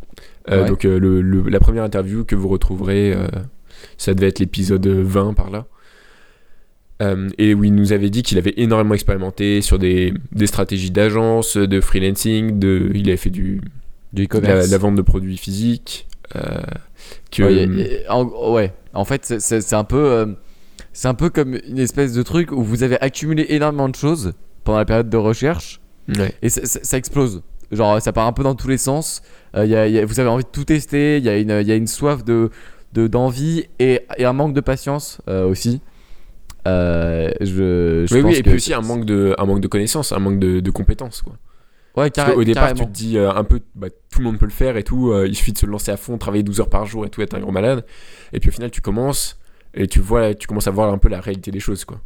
Euh, 0.51 0.63
Ouais. 0.63 0.69
Donc, 0.69 0.85
euh, 0.85 0.99
le, 0.99 1.23
le- 1.23 1.49
la 1.49 1.61
première 1.61 1.85
interview 1.85 2.25
que 2.25 2.35
vous 2.37 2.49
retrouverez, 2.49 3.13
euh, 3.13 3.27
ça 3.97 4.13
devait 4.15 4.29
être 4.29 4.39
l'épisode 4.39 4.87
20 4.87 5.35
par 5.35 5.51
là. 5.51 5.67
Et 7.37 7.53
où 7.53 7.65
il 7.65 7.75
nous 7.75 7.93
avait 7.93 8.11
dit 8.11 8.23
qu'il 8.23 8.39
avait 8.39 8.55
énormément 8.59 8.95
expérimenté 8.95 9.61
sur 9.61 9.77
des, 9.77 10.15
des 10.31 10.47
stratégies 10.47 10.93
d'agence, 10.93 11.57
de 11.57 11.81
freelancing, 11.81 12.61
de, 12.61 12.93
il 12.95 13.09
avait 13.09 13.17
fait 13.17 13.31
du, 13.31 13.61
Du 14.13 14.29
de 14.29 14.39
la, 14.39 14.65
la 14.69 14.79
vente 14.79 14.95
de 14.95 15.03
produits 15.03 15.37
physiques. 15.37 16.07
que, 17.33 17.43
Ouais, 17.43 18.05
a- 18.07 18.15
en, 18.15 18.53
ouais, 18.53 18.73
en 18.95 19.05
fait, 19.05 19.25
c'est- 19.41 19.73
un 19.75 19.83
peu, 19.83 20.37
c'est 20.93 21.09
un 21.09 21.15
peu 21.15 21.29
comme 21.29 21.59
une 21.69 21.81
espèce 21.81 22.13
de 22.13 22.23
truc 22.23 22.53
où 22.53 22.63
vous 22.63 22.85
avez 22.85 23.01
accumulé 23.01 23.47
énormément 23.49 23.89
de 23.89 23.97
choses 23.97 24.35
pendant 24.65 24.79
la 24.79 24.85
période 24.85 25.09
de 25.11 25.17
recherche 25.17 25.81
ouais. 26.09 26.35
et 26.43 26.49
ça, 26.49 26.97
explose. 26.97 27.43
Genre, 27.71 28.01
ça 28.03 28.13
part 28.13 28.27
un 28.27 28.33
peu 28.33 28.43
dans 28.43 28.55
tous 28.55 28.69
les 28.69 28.77
sens. 28.79 29.23
Euh, 29.57 29.65
y 29.67 29.75
a- 29.75 29.87
y 29.89 29.99
a- 29.99 30.05
vous 30.05 30.21
avez 30.21 30.29
envie 30.29 30.45
de 30.45 30.49
tout 30.49 30.65
tester. 30.65 31.17
Il 31.19 31.25
y, 31.25 31.29
a 31.29 31.39
une- 31.39 31.63
y 31.67 31.73
a 31.73 31.75
une 31.75 31.87
soif 31.87 32.25
de 32.25 32.51
de- 32.93 33.07
d'envie 33.07 33.65
et, 33.79 34.03
et 34.19 34.25
un 34.27 34.35
manque 34.35 34.53
de 34.53 34.61
patience 34.61 35.23
euh, 35.29 35.47
aussi. 35.47 35.81
Euh, 36.69 37.31
je, 37.41 38.05
je 38.07 38.15
oui, 38.15 38.23
pense 38.23 38.31
oui, 38.33 38.37
et 38.39 38.43
que 38.43 38.49
puis 38.51 38.57
aussi 38.57 38.75
un 38.75 38.83
manque 38.83 39.05
de, 39.05 39.35
un 39.39 39.45
manque 39.47 39.61
de 39.61 39.67
connaissances, 39.69 40.13
un 40.13 40.19
manque 40.19 40.39
de, 40.39 40.61
de 40.61 40.71
compétences. 40.71 41.23
Quoi. 41.23 41.33
Ouais, 41.97 42.11
Parce 42.11 42.33
qu'au 42.35 42.45
départ, 42.45 42.69
carrément. 42.69 42.81
tu 42.87 42.93
te 42.93 42.97
dis 42.97 43.19
euh, 43.19 43.33
un 43.33 43.45
peu, 43.45 43.61
bah, 43.75 43.89
tout 43.91 44.19
le 44.19 44.25
monde 44.25 44.39
peut 44.39 44.45
le 44.47 44.51
faire 44.53 44.77
et 44.77 44.83
tout, 44.83 45.11
euh, 45.11 45.27
il 45.27 45.35
suffit 45.35 45.53
de 45.53 45.59
se 45.59 45.67
lancer 45.67 45.91
à 45.91 45.97
fond, 45.97 46.19
travailler 46.19 46.43
12 46.43 46.61
heures 46.61 46.71
par 46.71 46.87
jour 46.87 47.05
et 47.05 47.09
tout, 47.11 47.21
être 47.23 47.35
un 47.35 47.41
gros 47.41 47.51
malade. 47.51 47.85
Et 48.33 48.41
puis 48.41 48.51
au 48.51 48.53
final, 48.53 48.71
tu 48.71 48.81
commences 48.81 49.39
et 49.75 49.87
tu, 49.87 50.01
vois, 50.01 50.35
tu 50.35 50.47
commences 50.47 50.69
à 50.69 50.71
voir 50.71 50.93
un 50.93 50.99
peu 50.99 51.09
la 51.09 51.21
réalité 51.21 51.51
des 51.51 51.61
choses. 51.61 51.85
quoi. 51.85 52.01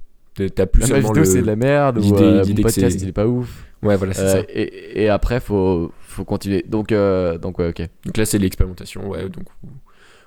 T'as- 0.55 0.67
plus 0.67 0.83
seulement 0.87 1.09
vidéo, 1.09 1.23
le. 1.25 1.31
c'est 1.31 1.41
de 1.43 1.47
la 1.47 1.57
merde. 1.57 1.99
Ou 1.99 2.15
euh, 2.17 2.45
mon 2.47 2.55
podcast, 2.63 3.01
il 3.01 3.09
est 3.09 3.13
pas 3.13 3.27
ouf. 3.27 3.65
Ouais, 3.83 3.97
voilà, 3.97 4.13
c'est 4.15 4.23
Euh, 4.23 4.33
ça. 4.43 4.47
et, 4.49 5.03
et 5.05 5.09
après, 5.09 5.41
faut, 5.41 5.93
faut 6.01 6.25
continuer. 6.25 6.65
Donc, 6.69 6.93
euh, 6.93 7.39
donc 7.39 7.59
ouais, 7.59 7.69
ok. 7.69 7.83
Donc 8.05 8.17
là, 8.17 8.25
c'est 8.25 8.39
l'expérimentation, 8.39 9.09
ouais, 9.09 9.29
donc 9.29 9.45
où, 9.65 9.69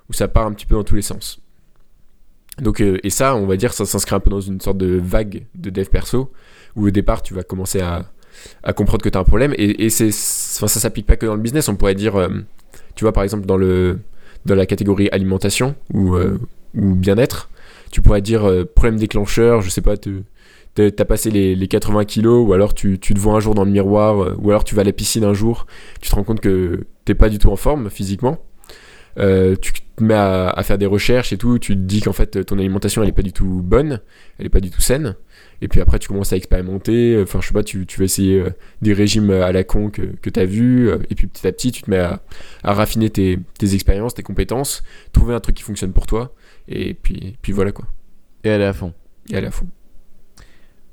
où 0.09 0.13
ça 0.13 0.27
part 0.27 0.45
un 0.45 0.53
petit 0.53 0.65
peu 0.65 0.75
dans 0.75 0.83
tous 0.83 0.95
les 0.95 1.01
sens. 1.01 1.39
Donc, 2.61 2.81
euh, 2.81 2.97
et 3.03 3.09
ça, 3.09 3.35
on 3.35 3.45
va 3.45 3.55
dire, 3.55 3.73
ça 3.73 3.85
s'inscrit 3.85 4.15
un 4.15 4.19
peu 4.19 4.29
dans 4.29 4.41
une 4.41 4.59
sorte 4.59 4.77
de 4.77 4.99
vague 5.01 5.45
de 5.55 5.69
dev 5.69 5.85
perso, 5.87 6.31
où 6.75 6.87
au 6.87 6.91
départ, 6.91 7.21
tu 7.21 7.33
vas 7.33 7.43
commencer 7.43 7.79
à, 7.79 8.05
à 8.63 8.73
comprendre 8.73 9.01
que 9.03 9.09
tu 9.09 9.17
as 9.17 9.21
un 9.21 9.25
problème. 9.25 9.53
Et, 9.57 9.85
et 9.85 9.89
c'est, 9.89 10.07
enfin, 10.09 10.67
ça 10.67 10.79
s'applique 10.79 11.05
pas 11.05 11.15
que 11.17 11.25
dans 11.25 11.35
le 11.35 11.41
business, 11.41 11.69
on 11.69 11.75
pourrait 11.75 11.95
dire, 11.95 12.15
tu 12.95 13.03
vois, 13.05 13.13
par 13.13 13.23
exemple, 13.23 13.45
dans, 13.45 13.57
le, 13.57 13.99
dans 14.45 14.55
la 14.55 14.65
catégorie 14.65 15.07
alimentation 15.11 15.75
ou, 15.93 16.17
ou 16.75 16.95
bien-être, 16.95 17.49
tu 17.91 18.01
pourrais 18.01 18.21
dire 18.21 18.47
euh, 18.47 18.65
problème 18.65 18.97
déclencheur, 18.97 19.61
je 19.61 19.69
sais 19.69 19.81
pas, 19.81 19.95
t'as 19.97 21.05
passé 21.05 21.31
les, 21.31 21.55
les 21.55 21.67
80 21.67 22.05
kilos, 22.05 22.47
ou 22.47 22.53
alors 22.53 22.73
tu, 22.73 22.99
te 22.99 23.19
vois 23.19 23.33
un 23.33 23.39
jour 23.39 23.55
dans 23.55 23.65
le 23.65 23.71
miroir, 23.71 24.23
euh, 24.23 24.35
ou 24.39 24.49
alors 24.49 24.63
tu 24.63 24.75
vas 24.75 24.81
à 24.81 24.85
la 24.85 24.93
piscine 24.93 25.23
un 25.23 25.33
jour, 25.33 25.65
tu 26.01 26.09
te 26.09 26.15
rends 26.15 26.23
compte 26.23 26.39
que 26.39 26.85
t'es 27.05 27.15
pas 27.15 27.29
du 27.29 27.39
tout 27.39 27.49
en 27.49 27.55
forme 27.55 27.89
physiquement. 27.89 28.39
Euh, 29.17 29.55
tu 29.59 29.73
te 29.73 30.03
mets 30.03 30.13
à, 30.13 30.61
faire 30.63 30.77
des 30.77 30.85
recherches 30.85 31.33
et 31.33 31.37
tout, 31.37 31.59
tu 31.59 31.73
te 31.73 31.79
dis 31.79 31.99
qu'en 31.99 32.13
fait 32.13 32.45
ton 32.45 32.57
alimentation 32.57 33.03
elle 33.03 33.09
est 33.09 33.13
pas 33.13 33.23
du 33.23 33.33
tout 33.33 33.61
bonne, 33.63 33.99
elle 34.37 34.45
est 34.45 34.49
pas 34.49 34.61
du 34.61 34.69
tout 34.69 34.79
saine, 34.79 35.15
et 35.61 35.67
puis 35.67 35.81
après 35.81 35.99
tu 35.99 36.07
commences 36.07 36.31
à 36.31 36.37
expérimenter, 36.37 37.19
enfin 37.21 37.41
je 37.41 37.47
sais 37.47 37.53
pas, 37.53 37.63
tu, 37.63 37.85
vas 37.97 38.05
essayer 38.05 38.43
des 38.81 38.93
régimes 38.93 39.31
à 39.31 39.51
la 39.51 39.65
con 39.65 39.89
que, 39.89 40.03
que 40.21 40.29
tu 40.29 40.39
as 40.39 40.45
vu, 40.45 40.89
et 41.09 41.15
puis 41.15 41.27
petit 41.27 41.45
à 41.45 41.51
petit 41.51 41.73
tu 41.73 41.81
te 41.81 41.89
mets 41.89 41.97
à, 41.97 42.21
raffiner 42.63 43.09
tes 43.09 43.39
expériences, 43.61 44.13
tes 44.13 44.23
compétences, 44.23 44.83
trouver 45.11 45.33
un 45.33 45.41
truc 45.41 45.55
qui 45.55 45.63
fonctionne 45.63 45.91
pour 45.91 46.05
toi, 46.05 46.33
et 46.69 46.93
puis, 46.93 47.35
puis 47.41 47.51
voilà 47.51 47.71
quoi, 47.71 47.85
Et 48.43 48.49
aller 48.51 48.63
à 48.65 48.73
fond. 48.73 48.93
et 49.31 49.35
aller 49.35 49.47
à 49.47 49.51
fond. 49.51 49.67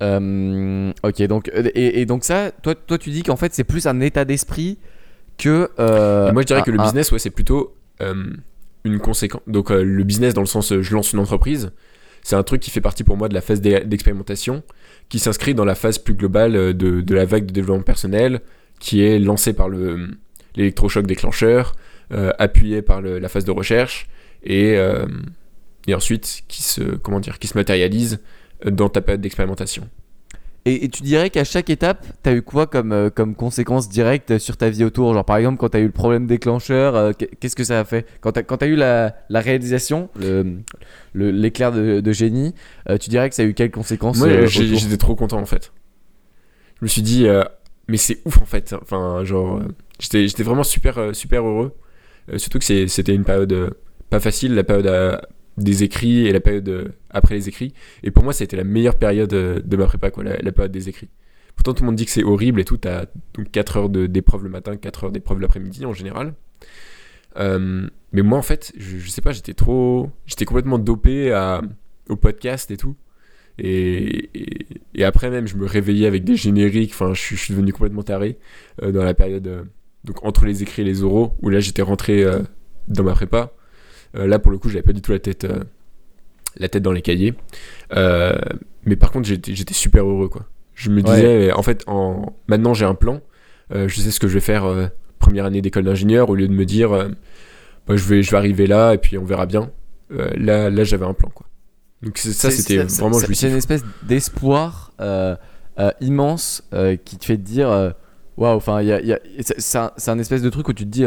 Euh, 0.03 0.93
ok, 1.03 1.23
donc, 1.23 1.49
euh, 1.55 1.71
et, 1.75 2.01
et 2.01 2.07
donc 2.07 2.25
ça, 2.25 2.51
toi, 2.51 2.75
toi 2.75 2.99
tu 2.99 3.11
dis 3.11 3.23
qu'en 3.23 3.37
fait 3.37 3.55
c'est 3.55 3.65
plus 3.65 3.87
un 3.87 4.01
état 4.01 4.25
d'esprit 4.25 4.79
que. 5.39 5.71
euh, 5.79 6.33
moi 6.33 6.43
je 6.43 6.47
dirais 6.47 6.63
que 6.63 6.71
le 6.71 6.79
business, 6.79 7.13
ouais, 7.13 7.19
c'est 7.19 7.31
plutôt 7.31 7.75
euh, 8.03 8.25
une 8.85 8.99
conséquence. 8.99 9.41
Donc 9.47 9.71
le 9.71 10.05
business 10.05 10.35
dans 10.35 10.43
le 10.43 10.47
sens 10.47 10.79
je 10.81 10.95
lance 10.95 11.13
une 11.13 11.19
entreprise, 11.19 11.73
c'est 12.23 12.37
un 12.37 12.43
truc 12.43 12.61
qui 12.61 12.71
fait 12.71 12.83
partie 12.83 13.05
pour 13.05 13.17
moi 13.17 13.29
de 13.29 13.35
la 13.35 13.41
phase 13.41 13.63
d'e- 13.63 13.85
d'expérimentation, 13.87 14.63
qui 15.09 15.19
s'inscrit 15.19 15.55
dans 15.55 15.65
la 15.65 15.75
phase 15.75 15.99
plus 15.99 16.15
globale 16.15 16.53
de, 16.77 17.01
de 17.01 17.15
la 17.15 17.25
vague 17.25 17.47
de 17.47 17.53
développement 17.53 17.83
personnel, 17.83 18.41
qui 18.81 19.03
est 19.03 19.19
lancée 19.19 19.55
par 19.55 19.69
le 19.71 20.11
l'électrochoc 20.57 21.07
déclencheur, 21.07 21.75
euh, 22.13 22.33
appuyé 22.39 22.83
par 22.83 23.01
le- 23.01 23.19
la 23.19 23.29
phase 23.31 23.45
de 23.47 23.51
recherche, 23.51 24.09
et, 24.43 24.77
et 25.87 25.95
ensuite 25.95 26.43
qui 26.49 26.63
se, 26.63 26.83
comment 26.83 27.21
dire, 27.21 27.39
qui 27.39 27.47
se 27.47 27.57
matérialise 27.57 28.21
dans 28.65 28.89
ta 28.89 29.01
période 29.01 29.21
d'expérimentation. 29.21 29.89
Et, 30.69 30.85
et 30.85 30.89
tu 30.89 31.05
dirais 31.05 31.31
qu'à 31.31 31.45
chaque 31.45 31.71
étape, 31.71 32.05
t'as 32.25 32.35
eu 32.35 32.43
quoi 32.43 32.67
comme, 32.67 32.91
euh, 32.91 33.09
comme 33.09 33.37
conséquence 33.37 33.89
directe 33.89 34.39
sur 34.39 34.57
ta 34.57 34.69
vie 34.69 34.83
autour? 34.83 35.15
Genre 35.15 35.25
par 35.25 35.37
exemple, 35.37 35.59
quand 35.59 35.69
t'as 35.69 35.79
eu 35.79 35.85
le 35.87 35.93
problème 35.93 36.27
déclencheur, 36.27 36.97
euh, 36.97 37.13
qu'est- 37.13 37.31
qu'est-ce 37.39 37.55
que 37.55 37.63
ça 37.63 37.79
a 37.79 37.85
fait? 37.85 38.05
Quand 38.21 38.33
t'as 38.33 38.43
quand 38.43 38.57
t'as 38.57 38.67
eu 38.67 38.75
la, 38.75 39.15
la 39.29 39.41
réalisation, 39.41 40.09
le- 40.19 40.57
le- 41.13 41.31
l'éclair 41.31 41.71
de, 41.71 42.01
de 42.01 42.13
génie, 42.13 42.53
euh, 42.91 42.99
tu 42.99 43.11
dirais 43.11 43.29
que 43.29 43.37
ça 43.37 43.43
a 43.43 43.45
eu 43.45 43.55
quelles 43.55 43.71
conséquences 43.71 44.19
Moi, 44.19 44.47
j'étais 44.47 44.97
trop 44.97 45.15
content 45.15 45.39
en 45.39 45.47
fait. 45.47 45.73
Je 46.81 46.85
me 46.85 46.89
suis 46.89 47.03
dit, 47.03 47.27
mais 47.87 47.97
c'est 47.97 48.19
ouf 48.25 48.43
en 48.43 48.45
fait. 48.47 48.75
Enfin, 48.83 49.23
genre, 49.25 49.61
j'étais 50.01 50.43
vraiment 50.43 50.65
super, 50.65 51.15
super 51.15 51.45
heureux. 51.47 51.75
Surtout 52.39 52.59
que 52.59 52.65
c'était 52.89 53.15
une 53.15 53.25
période 53.25 53.77
pas 54.11 54.19
facile, 54.21 54.55
la 54.55 54.65
période 54.65 54.87
euh, 54.89 55.17
des 55.59 55.83
écrits 55.85 56.27
et 56.27 56.33
la 56.33 56.41
période 56.41 56.69
euh, 56.69 56.89
après 57.11 57.35
les 57.35 57.49
écrits. 57.49 57.73
Et 58.03 58.11
pour 58.11 58.25
moi, 58.25 58.33
c'était 58.33 58.57
la 58.57 58.65
meilleure 58.65 58.97
période 58.97 59.33
euh, 59.33 59.61
de 59.65 59.77
ma 59.77 59.87
prépa, 59.87 60.11
quoi, 60.11 60.23
la, 60.25 60.37
la 60.39 60.53
période 60.53 60.73
des 60.73 60.89
écrits. 60.89 61.09
Pourtant, 61.55 61.73
tout 61.73 61.83
le 61.83 61.87
monde 61.87 61.97
dit 61.97 62.05
que 62.05 62.11
c'est 62.11 62.25
horrible 62.25 62.61
et 62.61 62.65
tout. 62.65 62.77
T'as 62.77 63.07
donc 63.35 63.51
4 63.51 63.77
heures 63.79 63.89
d'épreuve 63.89 64.45
le 64.45 64.51
matin, 64.51 64.77
4 64.77 65.05
heures 65.05 65.11
d'épreuve 65.13 65.41
l'après-midi 65.41 65.87
en 65.87 65.95
général. 65.95 66.35
Euh, 67.39 67.89
mais 68.13 68.23
moi, 68.23 68.39
en 68.39 68.43
fait, 68.43 68.73
je, 68.77 68.99
je 68.99 69.09
sais 69.09 69.23
pas, 69.23 69.33
j'étais 69.33 69.55
trop. 69.55 70.11
J'étais 70.27 70.45
complètement 70.45 70.79
dopé 70.79 71.33
au 72.09 72.17
podcast 72.17 72.71
et 72.71 72.77
tout. 72.77 72.95
Et, 73.59 74.29
et, 74.95 75.05
après, 75.05 75.31
même, 75.31 75.47
je 75.47 75.57
me 75.57 75.65
réveillais 75.65 76.07
avec 76.07 76.25
des 76.25 76.37
génériques. 76.37 76.91
Enfin, 76.93 77.15
je, 77.15 77.35
suis- 77.35 77.55
devenu 77.55 77.73
complètement 77.73 78.03
taré 78.03 78.39
dans 78.83 79.03
la 79.03 79.15
période. 79.15 79.67
donc, 80.05 80.25
entre 80.25 80.45
les 80.45 80.63
écrits 80.63 80.83
et 80.83 80.85
les 80.85 81.03
oraux, 81.03 81.35
où 81.41 81.49
là, 81.49 81.61
j'étais 81.61 81.81
rentré 81.83 82.23
dans 82.89 83.03
ma 83.03 83.13
prépa. 83.13 83.53
Euh, 84.17 84.27
là, 84.27 84.39
pour 84.39 84.51
le 84.53 84.59
coup, 84.59 84.69
j'avais 84.69 84.83
pas 84.83 84.93
du 84.93 85.03
tout 85.03 85.13
la 85.13 85.19
tête, 85.19 85.45
euh, 85.45 85.63
la 86.59 86.69
tête 86.69 86.83
dans 86.83 86.93
les 86.93 87.03
cahiers. 87.03 87.35
Euh, 87.95 88.35
mais 88.85 88.97
par 88.97 89.11
contre, 89.11 89.27
j'étais 89.29 89.75
super 89.75 90.05
heureux, 90.07 90.29
quoi. 90.29 90.47
Je 90.75 90.91
me 90.91 91.03
disais, 91.15 91.53
en 91.53 91.63
fait, 91.63 91.83
en... 91.87 92.35
maintenant, 92.49 92.75
j'ai 92.75 92.85
un 92.85 92.95
plan. 92.95 93.21
Euh, 93.75 93.89
je 93.89 94.01
sais 94.01 94.11
ce 94.11 94.21
que 94.21 94.29
je 94.29 94.35
vais 94.35 94.41
faire 94.41 94.65
euh, 94.65 94.87
première 95.19 95.45
année 95.45 95.61
d'école 95.63 95.85
d'ingénieur, 95.85 96.31
au 96.31 96.35
lieu 96.35 96.47
de 96.49 96.53
me 96.53 96.65
dire, 96.65 96.93
euh, 96.93 97.09
bah, 97.87 97.97
je, 97.97 98.05
vais, 98.05 98.23
je 98.23 98.31
vais 98.31 98.37
arriver 98.37 98.67
là 98.67 98.93
et 98.95 98.99
puis 98.99 99.19
on 99.19 99.25
verra 99.25 99.47
bien. 99.47 99.71
Là, 100.11 100.71
là 100.71 100.85
j'avais 100.85 101.05
un 101.07 101.15
plan, 101.15 101.31
quoi. 101.35 101.47
Donc 102.03 102.17
ça, 102.19 102.49
c'était 102.51 102.77
vraiment 103.03 103.19
c'est- 103.21 103.27
une 103.49 103.57
espèce 103.57 103.83
d'espoir 104.05 104.93
immense 106.01 106.63
qui 107.05 107.17
te 107.19 107.25
fait 107.25 107.37
te 107.37 107.43
dire 107.43 107.95
waouh, 108.37 108.57
enfin, 108.57 108.83
il 108.83 108.89
y 108.89 108.93
a- 108.93 109.01
il 109.01 109.07
y 109.09 109.13
a- 109.13 109.19
c'est 109.41 109.79
un, 109.79 109.91
c'est 109.97 110.11
un 110.11 110.19
espèce 110.19 110.43
de 110.43 110.51
truc 110.51 110.69
où 110.69 110.73
tu 110.73 110.85
te 110.85 110.91
dis. 110.91 111.05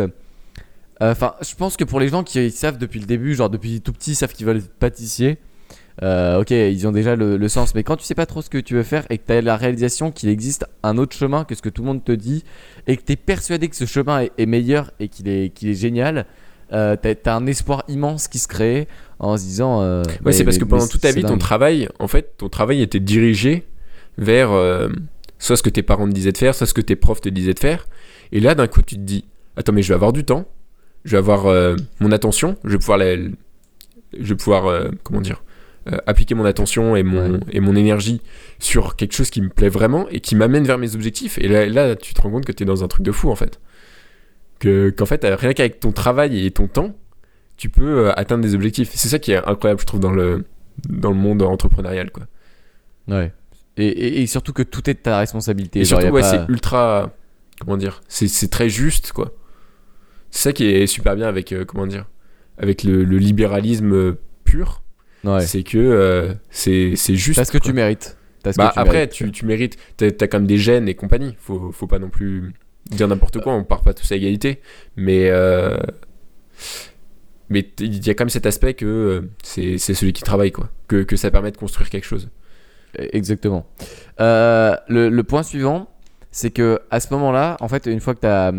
Euh, 1.02 1.12
Enfin, 1.12 1.36
je 1.42 1.56
pense 1.56 1.78
que 1.78 1.84
pour 1.84 2.00
les 2.00 2.10
gens 2.10 2.24
qui 2.24 2.52
savent 2.52 2.78
depuis 2.78 3.00
le 3.00 3.06
début, 3.06 3.34
genre 3.36 3.50
depuis 3.50 3.82
tout 3.82 3.94
petit, 3.94 4.12
ils 4.12 4.16
savent 4.16 4.34
qu'ils 4.34 4.46
veulent 4.46 4.58
être 4.58 4.74
pâtissiers. 4.74 5.38
euh, 6.02 6.40
ok, 6.42 6.52
ils 6.52 6.88
ont 6.88 6.92
déjà 6.94 7.16
le, 7.16 7.36
le 7.38 7.48
sens, 7.50 7.76
mais 7.76 7.84
quand 7.84 7.98
tu 7.98 8.06
sais 8.06 8.16
pas 8.16 8.26
trop 8.26 8.42
ce 8.42 8.50
que 8.50 8.58
tu 8.58 8.74
veux 8.74 8.84
faire 8.84 9.06
et 9.10 9.18
que 9.18 9.24
tu 9.28 9.34
as 9.34 9.42
la 9.42 9.58
réalisation 9.58 10.12
qu'il 10.12 10.30
existe 10.30 10.66
un 10.84 10.98
autre 10.98 11.16
chemin 11.16 11.44
que 11.44 11.56
ce 11.56 11.62
que 11.62 11.68
tout 11.70 11.82
le 11.82 11.88
monde 11.88 12.04
te 12.06 12.14
dit 12.14 12.44
et 12.88 12.96
que 12.96 13.04
tu 13.04 13.12
es 13.14 13.16
persuadé 13.18 13.68
que 13.68 13.76
ce 13.76 13.86
chemin 13.86 14.22
est, 14.22 14.32
est 14.38 14.46
meilleur 14.46 14.92
et 15.02 15.10
qu'il 15.10 15.28
est, 15.28 15.50
qu'il 15.54 15.68
est 15.70 15.74
génial, 15.74 16.26
euh, 16.72 16.96
t'as 16.96 17.16
as 17.26 17.36
un 17.36 17.46
espoir 17.48 17.84
immense 17.90 18.28
qui 18.30 18.40
se 18.40 18.48
crée 18.48 18.88
en 19.20 19.36
se 19.36 19.44
disant. 19.44 19.82
euh, 19.82 20.04
Ouais, 20.04 20.14
mais- 20.26 20.32
c'est 20.32 20.44
parce 20.46 20.56
mais- 20.56 20.62
que 20.64 20.70
pendant 20.70 20.88
toute 20.88 21.02
ta 21.02 21.12
vie, 21.12 21.22
ton 21.24 21.38
travail, 21.38 21.90
en 22.00 22.08
fait, 22.08 22.38
ton 22.38 22.48
travail 22.48 22.82
était 22.82 23.00
dirigé 23.02 23.66
vers 24.18 24.52
euh, 24.54 24.88
soit 25.38 25.58
ce 25.58 25.64
que 25.64 25.70
tes 25.70 25.84
parents 25.84 26.08
te 26.08 26.14
disaient 26.14 26.32
de 26.32 26.38
faire, 26.38 26.56
soit 26.56 26.68
ce 26.68 26.74
que 26.74 26.82
tes 26.82 26.96
profs 26.96 27.20
te 27.22 27.30
disaient 27.30 27.54
de 27.54 27.60
faire. 27.60 27.88
Et 28.32 28.40
là, 28.40 28.56
d'un 28.56 28.68
coup, 28.68 28.82
tu 28.82 28.96
te 28.96 29.02
dis 29.02 29.26
Attends, 29.58 29.74
mais 29.74 29.82
je 29.82 29.90
vais 29.90 29.96
avoir 29.96 30.14
du 30.14 30.24
temps, 30.24 30.46
je 31.06 31.12
vais 31.12 31.18
avoir 31.18 31.48
euh, 31.48 31.76
mon 32.00 32.12
attention, 32.12 32.58
je 32.64 32.72
vais 32.72 32.78
pouvoir, 32.78 32.98
la- 32.98 33.16
je 33.16 33.30
vais 34.20 34.36
pouvoir 34.36 34.68
euh, 34.68 34.90
comment 35.04 35.22
dire, 35.22 35.44
euh, 35.92 35.98
appliquer 36.08 36.36
mon 36.36 36.46
attention 36.46 36.96
et 36.96 37.04
mon, 37.04 37.34
Ouais. 37.34 37.40
et 37.52 37.60
mon 37.60 37.76
énergie 37.76 38.22
sur 38.60 38.96
quelque 38.96 39.14
chose 39.14 39.30
qui 39.30 39.42
me 39.42 39.50
plaît 39.50 39.70
vraiment 39.70 40.08
et 40.10 40.20
qui 40.20 40.36
m'amène 40.36 40.66
vers 40.66 40.78
mes 40.78 40.94
objectifs. 40.96 41.38
Et 41.38 41.48
là, 41.48 41.66
là 41.68 41.96
tu 41.96 42.14
te 42.14 42.22
rends 42.22 42.30
compte 42.32 42.46
que 42.46 42.52
tu 42.52 42.64
es 42.64 42.66
dans 42.66 42.84
un 42.84 42.88
truc 42.88 43.04
de 43.06 43.12
fou, 43.12 43.30
en 43.30 43.36
fait. 43.36 43.60
Que, 44.60 44.90
qu'en 44.90 45.06
fait, 45.06 45.24
rien 45.24 45.54
qu'avec 45.54 45.80
ton 45.80 45.92
travail 45.94 46.46
et 46.46 46.52
ton 46.52 46.68
temps, 46.68 46.94
tu 47.56 47.70
peux 47.70 48.12
atteindre 48.12 48.44
des 48.44 48.56
objectifs. 48.56 48.90
C'est 48.94 49.08
ça 49.08 49.18
qui 49.20 49.32
est 49.32 49.38
incroyable, 49.38 49.80
je 49.80 49.86
trouve, 49.86 50.02
dans 50.02 50.12
le, 50.12 50.44
dans 50.90 51.10
le 51.12 51.16
monde 51.16 51.42
entrepreneurial, 51.44 52.12
quoi. 52.12 52.24
Ouais. 53.08 53.32
Et, 53.78 53.88
et- 53.88 54.22
et 54.22 54.28
surtout 54.28 54.52
que 54.52 54.64
tout 54.64 54.90
est 54.90 54.96
de 54.96 55.00
ta 55.00 55.18
responsabilité. 55.20 55.80
Et 55.80 55.86
Genre, 55.86 56.02
surtout, 56.02 56.14
ouais, 56.16 56.22
pas- 56.22 56.30
c'est 56.46 56.52
ultra. 56.52 57.14
Comment 57.62 57.78
dire 57.78 58.02
C'est 58.10 58.28
c'est 58.28 58.50
très 58.50 58.70
juste, 58.70 59.12
quoi. 59.14 59.32
C'est 60.32 60.42
ça 60.50 60.54
qui 60.54 60.66
est 60.66 60.88
super 60.88 61.16
bien 61.16 61.28
avec, 61.28 61.52
euh, 61.54 61.66
comment 61.66 61.88
dire 61.88 62.06
Avec 62.58 62.84
le, 62.84 63.04
le 63.04 63.18
libéralisme 63.18 63.94
euh, 63.94 64.14
pur. 64.44 64.84
Ouais. 65.24 65.42
C'est 65.42 65.64
que 65.64 65.78
euh, 65.78 66.34
c'est 66.50 66.94
c'est 66.96 67.16
juste. 67.16 67.38
Parce 67.38 67.52
que 67.52 67.58
quoi. 67.58 67.66
tu 67.68 67.74
mérites. 67.74 68.18
Parce 68.44 68.56
Bah, 68.56 68.70
que 68.70 68.74
tu 68.74 68.80
après, 68.80 68.94
mérites. 68.94 69.12
tu, 69.12 69.32
tu 69.32 69.46
mérites. 69.46 69.78
T'as 69.98 70.08
as 70.08 70.28
quand 70.28 70.38
même 70.40 70.48
des 70.48 70.58
gènes 70.58 70.88
et 70.88 70.96
compagnie. 70.96 71.36
Faut, 71.40 71.72
faut 71.72 71.88
pas 71.88 72.00
non 72.00 72.10
plus 72.10 72.54
dire 72.90 73.08
n'importe 73.08 73.42
quoi. 73.42 73.54
On 73.54 73.64
part 73.64 73.82
pas 73.82 73.94
tous 73.94 74.10
à 74.12 74.16
égalité. 74.16 74.62
Mais. 74.96 75.30
euh, 75.30 75.78
Mais 77.50 77.68
il 77.80 78.06
y 78.06 78.10
a 78.10 78.14
quand 78.14 78.24
même 78.26 78.30
cet 78.30 78.46
aspect 78.46 78.76
que 78.76 79.28
c'est 79.44 79.78
c'est 79.80 79.94
celui 79.96 80.14
qui 80.14 80.22
travaille, 80.24 80.52
quoi. 80.52 80.70
Que, 80.88 81.04
que 81.04 81.16
ça 81.16 81.32
permet 81.32 81.52
de 81.52 81.58
construire 81.58 81.90
quelque 81.90 82.06
chose. 82.06 82.30
Exactement. 82.98 83.68
Euh, 84.20 84.76
le, 84.88 85.10
le 85.10 85.24
point 85.24 85.44
suivant, 85.44 85.90
c'est 86.32 86.52
que 86.52 86.80
à 86.92 87.00
ce 87.00 87.12
moment-là, 87.14 87.58
en 87.60 87.68
fait, 87.68 87.88
une 87.88 88.00
fois 88.00 88.14
que 88.16 88.22
tu 88.22 88.28
as, 88.28 88.54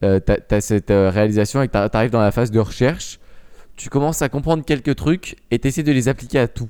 cette 0.00 0.90
euh, 0.90 1.10
réalisation 1.10 1.62
et 1.62 1.68
tu 1.68 1.76
arrives 1.76 2.10
dans 2.10 2.20
la 2.20 2.30
phase 2.32 2.50
de 2.50 2.60
recherche, 2.60 3.18
tu 3.76 3.88
commences 3.88 4.22
à 4.22 4.28
comprendre 4.28 4.64
quelques 4.64 4.96
trucs 4.96 5.36
et 5.50 5.58
tu 5.58 5.68
essaies 5.68 5.82
de 5.82 5.92
les 5.92 6.08
appliquer 6.08 6.38
à 6.38 6.48
tout. 6.48 6.68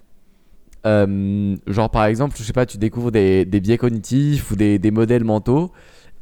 Euh, 0.86 1.56
genre, 1.66 1.90
par 1.90 2.04
exemple, 2.04 2.36
je 2.38 2.42
sais 2.42 2.52
pas, 2.52 2.66
tu 2.66 2.78
découvres 2.78 3.10
des, 3.10 3.44
biais 3.44 3.78
cognitifs 3.78 4.50
ou 4.50 4.56
des, 4.56 4.90
modèles 4.90 5.24
mentaux. 5.24 5.72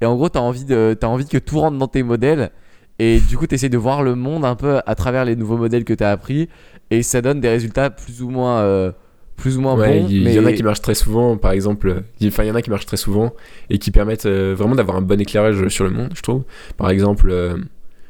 Et 0.01 0.07
en 0.07 0.15
gros, 0.17 0.29
tu 0.29 0.39
as, 0.39 0.43
envie 0.43 0.65
envie 1.03 1.27
que 1.27 1.39
tout 1.39 1.61
rentre 1.61 1.79
dans 1.79 1.89
tes 1.89 2.03
modèles. 2.03 2.51
Et 2.99 3.21
du 3.21 3.37
coup, 3.37 3.47
tu 3.47 3.55
essaies 3.55 3.69
de 3.69 3.79
voir 3.79 4.03
le 4.03 4.15
monde 4.15 4.45
un 4.45 4.55
peu 4.55 4.81
à 4.87 4.95
travers 4.95 5.25
les 5.25 5.37
nouveaux 5.37 5.59
modèles 5.59 5.85
que 5.85 5.93
tu 5.93 6.05
as 6.05 6.11
appris. 6.11 6.49
Et 6.91 7.03
ça 7.03 7.21
donne 7.21 7.41
des 7.41 7.49
résultats 7.49 7.91
plus 7.91 8.23
ou 8.23 8.31
moins, 8.31 8.61
euh, 8.61 8.93
plus 9.37 9.57
ou 9.59 9.61
moins 9.61 9.77
Ouais, 9.77 10.01
bons. 10.01 10.07
il 10.09 10.23
y, 10.23 10.25
mais... 10.25 10.35
y 10.35 10.39
en 10.41 10.47
a 10.47 10.53
qui 10.53 10.63
marchent 10.63 10.81
très 10.83 10.95
souvent, 10.95 11.37
par 11.37 11.53
exemple. 11.53 12.03
il- 12.21 12.29
Enfin, 12.29 12.45
il 12.45 12.49
y 12.49 12.51
en 12.51 12.55
a 12.55 12.63
qui 12.63 12.71
marchent 12.71 12.87
très 12.87 12.97
souvent 12.97 13.35
et 13.71 13.79
qui 13.79 13.91
permettent 13.91 14.27
euh, 14.27 14.55
vraiment 14.57 14.75
d'avoir 14.75 14.97
un 14.97 15.03
bon 15.03 15.21
éclairage 15.21 15.69
sur 15.69 15.85
le 15.85 15.91
monde, 15.91 16.11
je 16.15 16.23
trouve. 16.23 16.43
Par 16.77 16.91
exemple, 16.91 17.29
euh, 17.31 17.57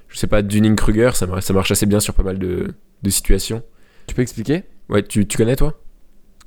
je 0.09 0.19
sais 0.19 0.27
pas, 0.29 0.43
Dunning-Kruger, 0.43 1.11
ça, 1.15 1.27
mar- 1.27 1.43
ça 1.43 1.53
marche 1.53 1.71
assez 1.71 1.87
bien 1.87 2.01
sur 2.01 2.15
pas 2.15 2.23
mal 2.23 2.39
de, 2.39 2.69
de 3.03 3.11
situations. 3.11 3.63
Tu 4.07 4.15
peux 4.15 4.23
expliquer? 4.23 4.63
Ouais, 4.89 5.03
tu, 5.03 5.27
tu 5.27 5.37
connais 5.37 5.57
toi? 5.57 5.81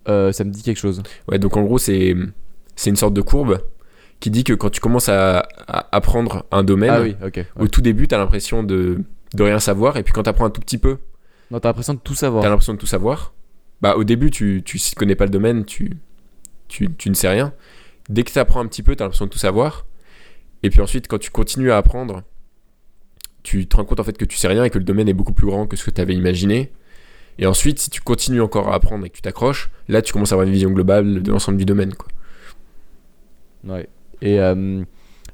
Euh, 0.08 0.32
Ça 0.32 0.44
me 0.46 0.50
dit 0.52 0.64
quelque 0.64 0.78
chose. 0.80 1.04
Ouais, 1.28 1.40
donc 1.40 1.58
en 1.58 1.62
gros, 1.64 1.78
c'est 1.78 2.16
c'est 2.76 2.90
une 2.90 2.96
sorte 2.96 3.14
de 3.14 3.22
courbe 3.22 3.60
qui 4.22 4.30
dit 4.30 4.46
que 4.46 4.54
quand 4.54 4.70
tu 4.70 4.80
commences 4.80 5.10
à, 5.10 5.40
à 5.68 5.94
apprendre 5.96 6.46
un 6.52 6.64
domaine, 6.64 6.90
Ah 6.94 7.02
oui, 7.02 7.16
ok. 7.26 7.36
ouais. 7.36 7.46
au 7.60 7.68
tout 7.68 7.82
début, 7.82 8.08
tu 8.08 8.16
as 8.16 8.18
l'impression 8.18 8.64
de, 8.64 9.00
de 9.34 9.44
rien 9.44 9.60
savoir, 9.60 9.98
et 9.98 10.04
puis 10.04 10.14
quand 10.14 10.24
tu 10.24 10.30
apprends 10.30 10.46
un 10.46 10.50
tout 10.50 10.62
petit 10.62 10.78
peu, 10.78 10.98
Non, 11.52 11.60
t'as 11.60 11.70
l'impression 11.70 11.94
de 11.94 12.00
tout 12.00 12.14
tu 12.14 12.20
savoir. 12.20 12.46
as 12.46 12.50
l'impression 12.50 12.74
de 12.74 12.78
tout 12.80 12.86
savoir. 12.86 13.34
Bah, 13.82 13.96
au 13.96 14.04
début, 14.04 14.32
tu, 14.32 14.62
tu 14.66 14.80
connais 14.96 15.16
pas 15.16 15.26
le 15.26 15.32
domaine, 15.32 15.66
tu, 15.66 15.98
tu, 16.68 16.94
tu 16.96 17.10
ne 17.10 17.16
sais 17.16 17.30
rien. 17.30 17.54
Dès 18.10 18.24
que 18.24 18.32
tu 18.32 18.40
apprends 18.40 18.60
un 18.60 18.68
petit 18.68 18.84
peu, 18.84 18.96
tu 18.96 19.02
as 19.02 19.06
l'impression 19.06 19.26
de 19.26 19.32
tout 19.32 19.40
savoir. 19.40 19.86
Et 20.64 20.70
puis 20.70 20.82
ensuite, 20.82 21.08
quand 21.08 21.20
tu 21.20 21.32
continues 21.32 21.72
à 21.72 21.78
apprendre, 21.78 22.24
tu 23.44 23.68
te 23.68 23.76
rends 23.78 23.86
compte 23.86 24.00
en 24.00 24.04
fait 24.04 24.18
que 24.18 24.26
tu 24.26 24.38
sais 24.38 24.48
rien 24.48 24.64
et 24.64 24.70
que 24.70 24.78
le 24.78 24.84
domaine 24.84 25.08
est 25.08 25.14
beaucoup 25.14 25.34
plus 25.34 25.48
grand 25.48 25.68
que 25.68 25.78
ce 25.78 25.86
que 25.86 25.92
tu 25.92 26.02
avais 26.02 26.14
imaginé. 26.14 26.72
Et 27.38 27.46
ensuite, 27.46 27.80
si 27.80 27.90
tu 27.90 28.02
continues 28.02 28.42
encore 28.42 28.68
à 28.68 28.76
apprendre 28.76 29.06
et 29.06 29.10
que 29.10 29.16
tu 29.16 29.22
t'accroches, 29.22 29.72
là, 29.88 30.02
tu 30.02 30.12
commences 30.12 30.34
à 30.34 30.36
avoir 30.36 30.46
une 30.46 30.54
vision 30.54 30.72
globale 30.72 31.24
de 31.24 31.32
l'ensemble 31.32 31.58
du 31.58 31.66
domaine. 31.66 31.94
Quoi. 31.94 32.10
Ouais. 33.64 33.88
Et, 34.22 34.40
euh, 34.40 34.84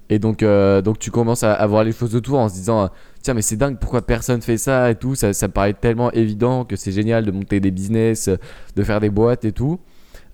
et 0.10 0.20
donc, 0.20 0.44
euh, 0.44 0.82
donc 0.82 1.00
tu 1.00 1.10
commences 1.10 1.44
à, 1.44 1.54
à 1.54 1.65
voir 1.65 1.84
les 1.84 1.91
choses 1.91 2.15
autour 2.15 2.39
en 2.39 2.50
se 2.50 2.54
disant 2.54 2.89
tiens 3.22 3.34
mais 3.34 3.41
c'est 3.41 3.56
dingue 3.56 3.78
pourquoi 3.80 4.06
personne 4.06 4.41
fait 4.41 4.58
ça 4.58 4.91
et 4.91 4.96
tout. 4.96 5.15
Ça, 5.15 5.34
ça 5.34 5.48
me 5.48 5.54
paraît 5.54 5.74
tellement 5.74 6.12
évident 6.12 6.63
que 6.63 6.76
c'est 6.76 6.91
génial 6.91 7.26
de 7.26 7.32
monter 7.32 7.60
des 7.60 7.72
business 7.72 8.30
de 8.76 8.84
faire 8.84 9.00
des 9.00 9.10
boîtes 9.10 9.46
et 9.46 9.52
tout. 9.52 9.80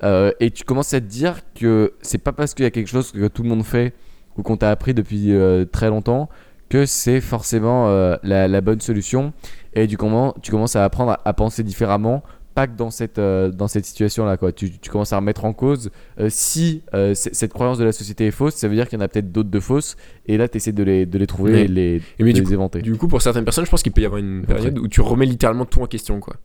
Euh, 0.04 0.32
et 0.40 0.52
tu 0.52 0.64
commences 0.64 0.94
à 0.94 1.00
te 1.00 1.06
dire 1.06 1.40
que 1.56 1.94
c'est 2.02 2.18
pas 2.18 2.34
parce 2.34 2.54
qu'il 2.54 2.64
y 2.64 2.68
a 2.68 2.72
quelque 2.72 2.90
chose 2.90 3.12
que 3.12 3.28
tout 3.28 3.44
le 3.44 3.50
monde 3.50 3.64
fait 3.64 3.94
ou 4.38 4.44
qu'on 4.44 4.58
t'a 4.58 4.72
appris 4.72 4.94
depuis 4.94 5.34
euh, 5.34 5.66
très 5.66 5.90
longtemps 5.90 6.28
que 6.70 6.86
c'est 6.86 7.20
forcément 7.20 7.90
la, 8.24 8.62
bonne 8.62 8.80
solution. 8.80 9.34
Et 9.74 9.88
du 9.88 9.98
comment 9.98 10.34
tu 10.42 10.52
commences 10.52 10.78
à 10.78 10.86
apprendre 10.86 11.18
à 11.24 11.34
penser 11.34 11.64
différemment 11.64 12.24
pas 12.54 12.68
que 12.68 12.76
dans 12.76 12.92
cette, 12.92 13.18
euh, 13.20 13.50
dans 13.50 13.68
cette 13.68 13.86
situation 13.86 14.26
là 14.26 14.38
quoi 14.38 14.52
tu, 14.52 14.78
tu 14.80 14.90
commences 14.90 15.14
à 15.14 15.18
remettre 15.18 15.46
en 15.46 15.54
cause 15.54 15.90
euh, 16.20 16.28
si 16.30 16.84
euh, 16.94 17.14
cette 17.16 17.54
croyance 17.54 17.78
de 17.78 17.84
la 17.86 17.92
société 17.92 18.28
est 18.28 18.32
fausse, 18.32 18.56
ça 18.56 18.68
veut 18.68 18.76
dire 18.76 18.88
qu'il 18.90 19.00
y 19.00 19.02
en 19.02 19.06
a 19.06 19.08
peut-être 19.08 19.32
d'autres 19.32 19.50
de 19.50 19.60
fausses. 19.60 19.96
Et 20.26 20.38
là, 20.38 20.48
tu 20.48 20.58
essaies 20.58 20.72
de 20.72 20.84
les, 20.84 21.06
de 21.06 21.18
les 21.18 21.28
trouver 21.28 21.52
Mais- 21.52 21.62
et 21.64 21.68
les, 21.68 21.96
Et 22.20 22.24
mais 22.24 22.26
de 22.34 22.34
du 22.34 22.42
les 22.42 22.46
coup, 22.48 22.54
éventer. 22.54 22.82
du 22.82 22.96
coup, 22.96 23.08
pour 23.08 23.22
certaines 23.22 23.44
personnes, 23.46 23.66
je 23.66 23.72
pense 23.72 23.84
qu'il 23.84 23.92
peut 23.92 24.02
y 24.02 24.06
avoir 24.06 24.20
une 24.20 24.44
période 24.46 24.78
où 24.78 24.88
tu 24.88 25.02
remets 25.02 25.26
littéralement 25.26 25.66
tout 25.66 25.82
en 25.82 25.88
question. 25.88 26.20
Quoi. 26.20 26.36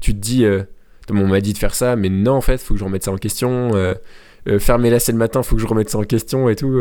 Tu 0.00 0.12
te 0.12 0.18
dis, 0.18 0.44
on 1.10 1.26
m'a 1.26 1.40
dit 1.40 1.52
de 1.52 1.58
faire 1.58 1.74
ça, 1.74 1.96
mais 1.96 2.08
non, 2.10 2.32
en 2.34 2.40
fait, 2.40 2.58
faut 2.58 2.74
que 2.74 2.80
je 2.80 2.84
remette 2.84 3.04
ça 3.04 3.10
en 3.12 3.16
question. 3.16 3.70
Faire 4.58 4.78
mes 4.78 4.90
lacets 4.90 5.12
le 5.12 5.18
matin, 5.18 5.42
faut 5.42 5.56
que 5.56 5.62
je 5.62 5.66
remette 5.66 5.90
ça 5.90 5.98
en 5.98 6.04
question 6.04 6.48
et 6.48 6.56
tout. 6.56 6.80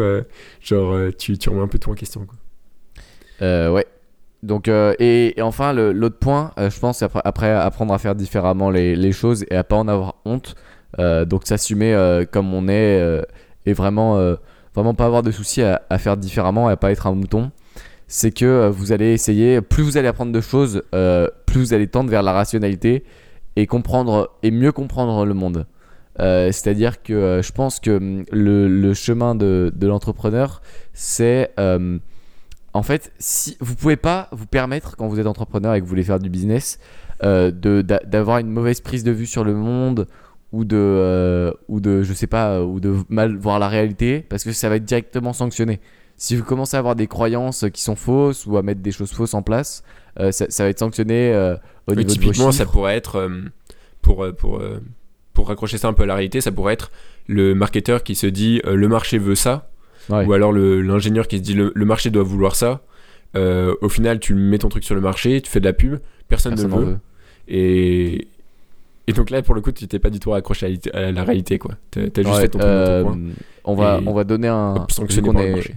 genre, 0.61 0.97
tu, 1.17 1.37
tu 1.37 1.49
remets 1.49 1.61
un 1.61 1.67
peu 1.67 1.79
tout 1.79 1.89
en 1.89 1.95
question. 1.95 2.25
Quoi. 2.25 2.37
Euh, 3.41 3.71
ouais. 3.71 3.85
Donc, 4.45 4.67
euh, 4.67 4.93
et, 4.99 5.33
enfin, 5.41 5.73
l'autre 5.73 6.19
point, 6.19 6.51
euh, 6.59 6.69
je 6.69 6.79
pense, 6.79 7.01
après, 7.01 7.21
après 7.25 7.51
apprendre 7.51 7.93
à 7.93 7.97
faire 7.97 8.13
différemment 8.13 8.69
les, 8.69 9.11
choses 9.11 9.43
et 9.49 9.55
à 9.55 9.63
pas 9.63 9.75
en 9.75 9.87
avoir 9.87 10.15
honte. 10.23 10.55
Euh, 10.99 11.25
donc, 11.25 11.47
s'assumer 11.47 12.23
comme 12.31 12.53
on 12.53 12.67
est 12.67 13.23
et 13.65 13.73
vraiment, 13.73 14.35
vraiment 14.75 14.93
pas 14.93 15.05
avoir 15.05 15.23
de 15.23 15.31
soucis 15.31 15.63
à, 15.63 15.97
faire 15.97 16.15
différemment 16.15 16.69
et 16.69 16.73
à 16.73 16.77
pas 16.77 16.91
être 16.91 17.07
un 17.07 17.15
mouton. 17.15 17.51
C'est 18.07 18.29
que 18.29 18.69
vous 18.69 18.91
allez 18.91 19.13
essayer, 19.13 19.61
plus 19.61 19.81
vous 19.81 19.97
allez 19.97 20.07
apprendre 20.07 20.31
de 20.31 20.41
choses, 20.41 20.83
plus 21.47 21.59
vous 21.59 21.73
allez 21.73 21.87
tendre 21.87 22.11
vers 22.11 22.21
la 22.21 22.31
rationalité 22.31 23.03
et 23.55 23.65
comprendre 23.65 24.31
et 24.43 24.51
mieux 24.51 24.71
comprendre 24.71 25.25
le 25.25 25.33
monde. 25.33 25.65
C'est-à-dire 26.19 27.01
que 27.01 27.41
je 27.43 27.51
pense 27.51 27.79
que 27.79 27.97
hum, 27.97 28.25
le, 28.31 28.93
chemin 28.93 29.33
de, 29.33 29.71
l'entrepreneur, 29.81 30.61
c'est 30.93 31.51
en 32.75 32.83
fait, 32.83 33.13
si 33.19 33.55
vous 33.61 33.73
pouvez 33.75 33.95
pas 33.95 34.27
vous 34.33 34.47
permettre 34.47 34.97
quand 34.97 35.07
vous 35.07 35.19
êtes 35.19 35.27
entrepreneur 35.27 35.73
et 35.73 35.79
que 35.79 35.85
vous 35.85 35.89
voulez 35.89 36.03
faire 36.03 36.19
du 36.19 36.29
business, 36.29 36.77
euh, 37.23 37.49
d'avoir 37.49 38.39
une 38.39 38.49
mauvaise 38.49 38.81
prise 38.81 39.05
de 39.05 39.11
vue 39.11 39.25
sur 39.25 39.45
le 39.45 39.53
monde 39.53 40.07
ou 40.51 40.65
de 40.65 40.75
euh, 40.77 41.51
ou 41.69 41.79
de 41.79 42.03
je 42.03 42.13
sais 42.13 42.27
pas 42.27 42.61
ou 42.63 42.81
de 42.81 42.93
mal 43.07 43.37
voir 43.37 43.59
la 43.59 43.69
réalité 43.69 44.19
parce 44.27 44.43
que 44.43 44.51
ça 44.51 44.67
va 44.67 44.75
être 44.75 44.83
directement 44.83 45.31
sanctionné. 45.31 45.79
si 46.17 46.35
vous 46.35 46.43
commencez 46.43 46.75
à 46.75 46.79
avoir 46.79 46.95
des 46.95 47.07
croyances 47.07 47.65
qui 47.73 47.81
sont 47.81 47.95
fausses 47.95 48.45
ou 48.45 48.57
à 48.57 48.61
mettre 48.61 48.81
des 48.81 48.91
choses 48.91 49.11
fausses 49.11 49.33
en 49.33 49.41
place, 49.41 49.83
euh, 50.19 50.31
ça, 50.31 50.45
ça 50.49 50.63
va 50.63 50.69
être 50.69 50.79
sanctionné 50.79 51.33
euh, 51.33 51.55
au 51.87 51.95
niveau 51.95 52.03
de 52.03 52.13
vos 52.13 52.19
typiquement, 52.21 52.51
ça 52.51 52.65
pourrait 52.65 52.95
être, 52.95 53.17
euh, 53.17 53.41
pour, 54.01 54.23
euh, 54.23 54.31
pour, 54.31 54.59
euh, 54.59 54.81
pour 55.33 55.47
raccrocher 55.47 55.77
ça 55.77 55.87
un 55.87 55.93
peu 55.93 56.03
à 56.03 56.05
la 56.05 56.15
réalité, 56.15 56.41
ça 56.41 56.51
pourrait 56.51 56.73
être 56.73 56.91
le 57.27 57.53
marketeur 57.55 58.03
qui 58.03 58.15
se 58.15 58.27
dit 58.27 58.61
euh, 58.65 58.75
le 58.75 58.87
marché 58.87 59.17
veut 59.17 59.35
ça, 59.35 59.69
Ouais. 60.09 60.25
ou 60.25 60.33
alors 60.33 60.51
l'ingénieur 60.53 61.27
qui 61.27 61.37
se 61.37 61.41
dit 61.41 61.53
le, 61.53 61.71
le 61.73 61.85
marché 61.85 62.09
doit 62.11 62.23
vouloir 62.23 62.55
ça. 62.55 62.81
Euh, 63.35 63.75
au 63.81 63.89
final, 63.89 64.19
tu 64.19 64.33
mets 64.33 64.57
ton 64.59 64.69
truc 64.69 64.83
sur 64.83 64.95
le 64.95 65.01
marché, 65.01 65.41
tu 65.41 65.49
fais 65.51 65.59
de 65.59 65.65
la 65.65 65.73
pub, 65.73 65.97
personne, 66.29 66.53
Personne 66.53 66.71
ne 66.71 66.75
le 66.77 66.81
veut. 66.83 66.91
veut. 66.91 66.99
Et, 67.47 68.27
et 69.07 69.13
donc 69.13 69.29
là, 69.29 69.41
pour 69.41 69.55
le 69.55 69.61
coup, 69.61 69.71
tu 69.71 69.87
t'es 69.87 69.99
pas 69.99 70.09
du 70.09 70.19
tout 70.19 70.31
raccroché 70.31 70.65
à, 70.65 70.69
la- 70.99 71.07
à 71.07 71.11
la 71.11 71.23
réalité, 71.23 71.57
quoi. 71.59 71.71
T'as 71.91 72.07
t'as 72.09 72.21
juste 72.23 72.33
Ouais, 72.35 72.41
fait 72.41 72.47
ton 72.49 72.59
euh, 72.61 73.03
ton 73.03 73.19
on 73.65 73.75
va, 73.75 73.99
on 74.05 74.13
va 74.13 74.23
donner 74.23 74.47
un. 74.47 74.85
Vu 75.09 75.21
qu'on 75.21 75.37
est, 75.37 75.71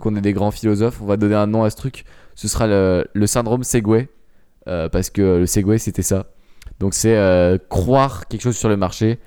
qu'on 0.00 0.16
est 0.16 0.20
des 0.20 0.32
grands 0.32 0.50
philosophes, 0.50 1.00
on 1.02 1.06
va 1.06 1.16
donner 1.16 1.34
un 1.34 1.46
nom 1.46 1.64
à 1.64 1.70
ce 1.70 1.76
truc. 1.76 2.04
Ce 2.34 2.48
sera 2.48 2.66
le, 2.66 3.04
le 3.12 3.26
syndrome 3.26 3.62
Segway. 3.64 4.08
euh, 4.68 4.88
parce 4.88 5.10
que 5.10 5.38
le 5.40 5.46
Segway, 5.46 5.78
c'était 5.78 6.02
ça. 6.02 6.26
Donc, 6.80 6.94
c'est 6.94 7.16
euh, 7.16 7.58
croire 7.68 8.26
quelque 8.28 8.42
chose 8.42 8.56
sur 8.56 8.68
le 8.68 8.76
marché 8.76 9.18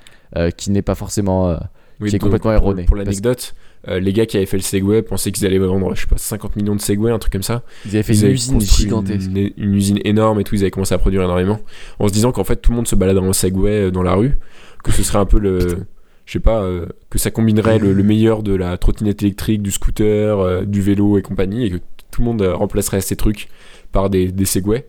qui 0.57 0.71
n'est 0.71 0.81
pas 0.81 0.95
forcément. 0.95 1.57
Oui, 2.01 2.09
qui 2.09 2.17
est 2.17 2.19
complètement 2.19 2.51
pour- 2.51 2.61
erroné. 2.61 2.83
Pour 2.83 2.97
l'anecdote, 2.97 3.55
euh, 3.88 4.00
les 4.00 4.13
gars 4.13 4.26
qui 4.26 4.38
avaient 4.38 4.45
fait 4.45 4.58
le 4.58 4.63
Segway 4.63 5.02
pensaient 5.02 5.32
qu'ils 5.32 5.45
allaient 5.45 5.58
vendre, 5.60 5.93
je 5.95 6.02
sais 6.02 6.08
pas, 6.08 6.17
50 6.17 6.56
millions 6.56 6.76
de 6.76 6.82
Segway, 6.82 7.12
un 7.12 7.19
truc 7.19 7.34
comme 7.34 7.43
ça. 7.43 7.63
ils 7.86 7.91
avaient 7.91 8.04
fait 8.04 8.13
Ils 8.13 8.19
une 8.19 8.26
avaient 8.26 8.34
usine 8.34 8.62
gigantesque. 8.62 9.30
Une, 9.30 9.52
une 9.58 9.76
usine 9.76 10.00
énorme 10.04 10.39
et 10.39 10.43
tout, 10.43 10.56
ils 10.56 10.62
avaient 10.62 10.71
commencé 10.71 10.93
à 10.93 10.98
produire 10.98 11.21
énormément. 11.24 11.60
En 12.00 12.08
se 12.08 12.13
disant 12.13 12.32
qu'en 12.32 12.43
fait, 12.43 12.58
tout 12.58 12.71
le 12.71 12.78
monde 12.78 12.88
se 12.88 12.95
baladerait 12.95 13.28
en 13.28 13.34
Segway 13.34 13.88
euh, 13.88 13.91
dans 13.91 14.04
la 14.04 14.15
rue, 14.15 14.38
que 14.84 14.91
ce 14.91 15.04
serait 15.04 15.19
un 15.19 15.26
peu 15.26 15.39
le. 15.39 15.86
Je 16.26 16.34
sais 16.34 16.39
pas, 16.39 16.63
euh, 16.63 16.88
que 17.12 17.19
ça 17.19 17.30
combinerait 17.30 17.78
le, 17.78 17.93
le 17.93 18.04
meilleur 18.04 18.41
de 18.41 18.56
la 18.56 18.78
trottinette 18.80 19.21
électrique, 19.21 19.62
du 19.62 19.69
scooter, 19.69 20.39
euh, 20.39 20.65
du 20.65 20.82
vélo 20.82 21.19
et 21.19 21.21
compagnie, 21.21 21.65
et 21.67 21.69
que 21.69 21.78
tout 22.10 22.21
le 22.21 22.26
monde 22.26 22.41
remplacerait 22.41 23.02
ces 23.02 23.15
trucs 23.15 23.48
par 23.91 24.10
des, 24.10 24.32
des 24.32 24.45
Segway. 24.45 24.88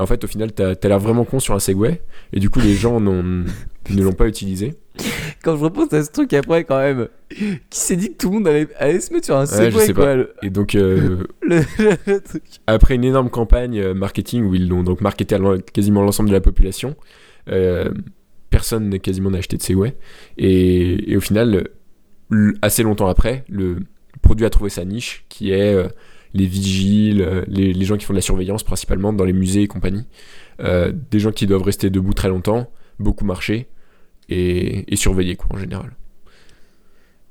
Et 0.00 0.02
en 0.02 0.06
fait, 0.06 0.24
au 0.24 0.26
final, 0.26 0.50
t'as 0.52 0.70
as, 0.82 0.88
l'air 0.88 0.98
vraiment 0.98 1.24
con 1.26 1.40
sur 1.40 1.52
un 1.54 1.58
Segway, 1.60 2.00
et 2.32 2.40
du 2.40 2.48
coup, 2.48 2.58
les 2.60 2.72
gens 2.72 3.00
ne 3.00 3.44
l'ont 4.02 4.12
pas 4.14 4.26
utilisé. 4.28 4.74
Quand 5.42 5.56
je 5.58 5.62
repense 5.64 5.92
à 5.92 6.02
ce 6.02 6.10
truc 6.10 6.32
après, 6.32 6.64
quand 6.64 6.78
même, 6.78 7.08
qui 7.28 7.78
s'est 7.78 7.96
dit 7.96 8.12
que 8.12 8.16
tout 8.16 8.28
le 8.30 8.34
monde 8.36 8.48
allait, 8.48 8.66
allait 8.78 9.00
se 9.00 9.12
mettre 9.12 9.26
sur 9.26 9.36
un 9.36 9.44
je 9.44 9.50
Segway, 9.50 9.86
sais 9.86 9.92
quoi, 9.92 10.04
pas. 10.04 10.16
le- 10.16 10.32
Et 10.42 10.48
donc, 10.50 10.74
euh, 10.74 11.24
le- 11.42 11.62
le 12.06 12.20
truc. 12.20 12.42
après 12.66 12.94
une 12.94 13.04
énorme 13.04 13.28
campagne 13.30 13.78
euh, 13.78 13.92
marketing 13.94 14.44
où 14.44 14.54
ils 14.54 14.68
l'ont 14.68 14.82
donc 14.82 15.00
marketé 15.02 15.34
à 15.34 15.38
quasiment 15.72 16.02
l'ensemble 16.02 16.30
de 16.30 16.34
la 16.34 16.40
population, 16.40 16.96
euh, 17.50 17.90
personne 18.50 18.88
n'a 18.88 18.98
quasiment 18.98 19.30
n'a 19.30 19.38
acheté 19.38 19.56
de 19.58 19.62
Segway. 19.62 19.96
Et, 20.38 21.12
et 21.12 21.16
au 21.16 21.20
final, 21.20 21.68
assez 22.62 22.82
longtemps 22.82 23.08
après, 23.08 23.44
le 23.48 23.80
produit 24.22 24.46
a 24.46 24.50
trouvé 24.50 24.70
sa 24.70 24.84
niche 24.84 25.24
qui 25.28 25.52
est 25.52 25.74
euh, 25.74 25.88
les 26.34 26.46
vigiles, 26.46 27.22
euh, 27.22 27.44
les, 27.48 27.72
les 27.72 27.84
gens 27.84 27.96
qui 27.96 28.04
font 28.04 28.12
de 28.12 28.18
la 28.18 28.22
surveillance 28.22 28.62
principalement 28.62 29.12
dans 29.12 29.24
les 29.24 29.32
musées 29.32 29.62
et 29.62 29.66
compagnie. 29.66 30.04
Euh, 30.60 30.92
des 31.10 31.18
gens 31.18 31.32
qui 31.32 31.46
doivent 31.46 31.62
rester 31.62 31.90
debout 31.90 32.14
très 32.14 32.28
longtemps, 32.28 32.70
beaucoup 32.98 33.24
marcher 33.24 33.68
et, 34.28 34.92
et 34.92 34.96
surveiller 34.96 35.36
quoi 35.36 35.56
en 35.56 35.58
général. 35.58 35.92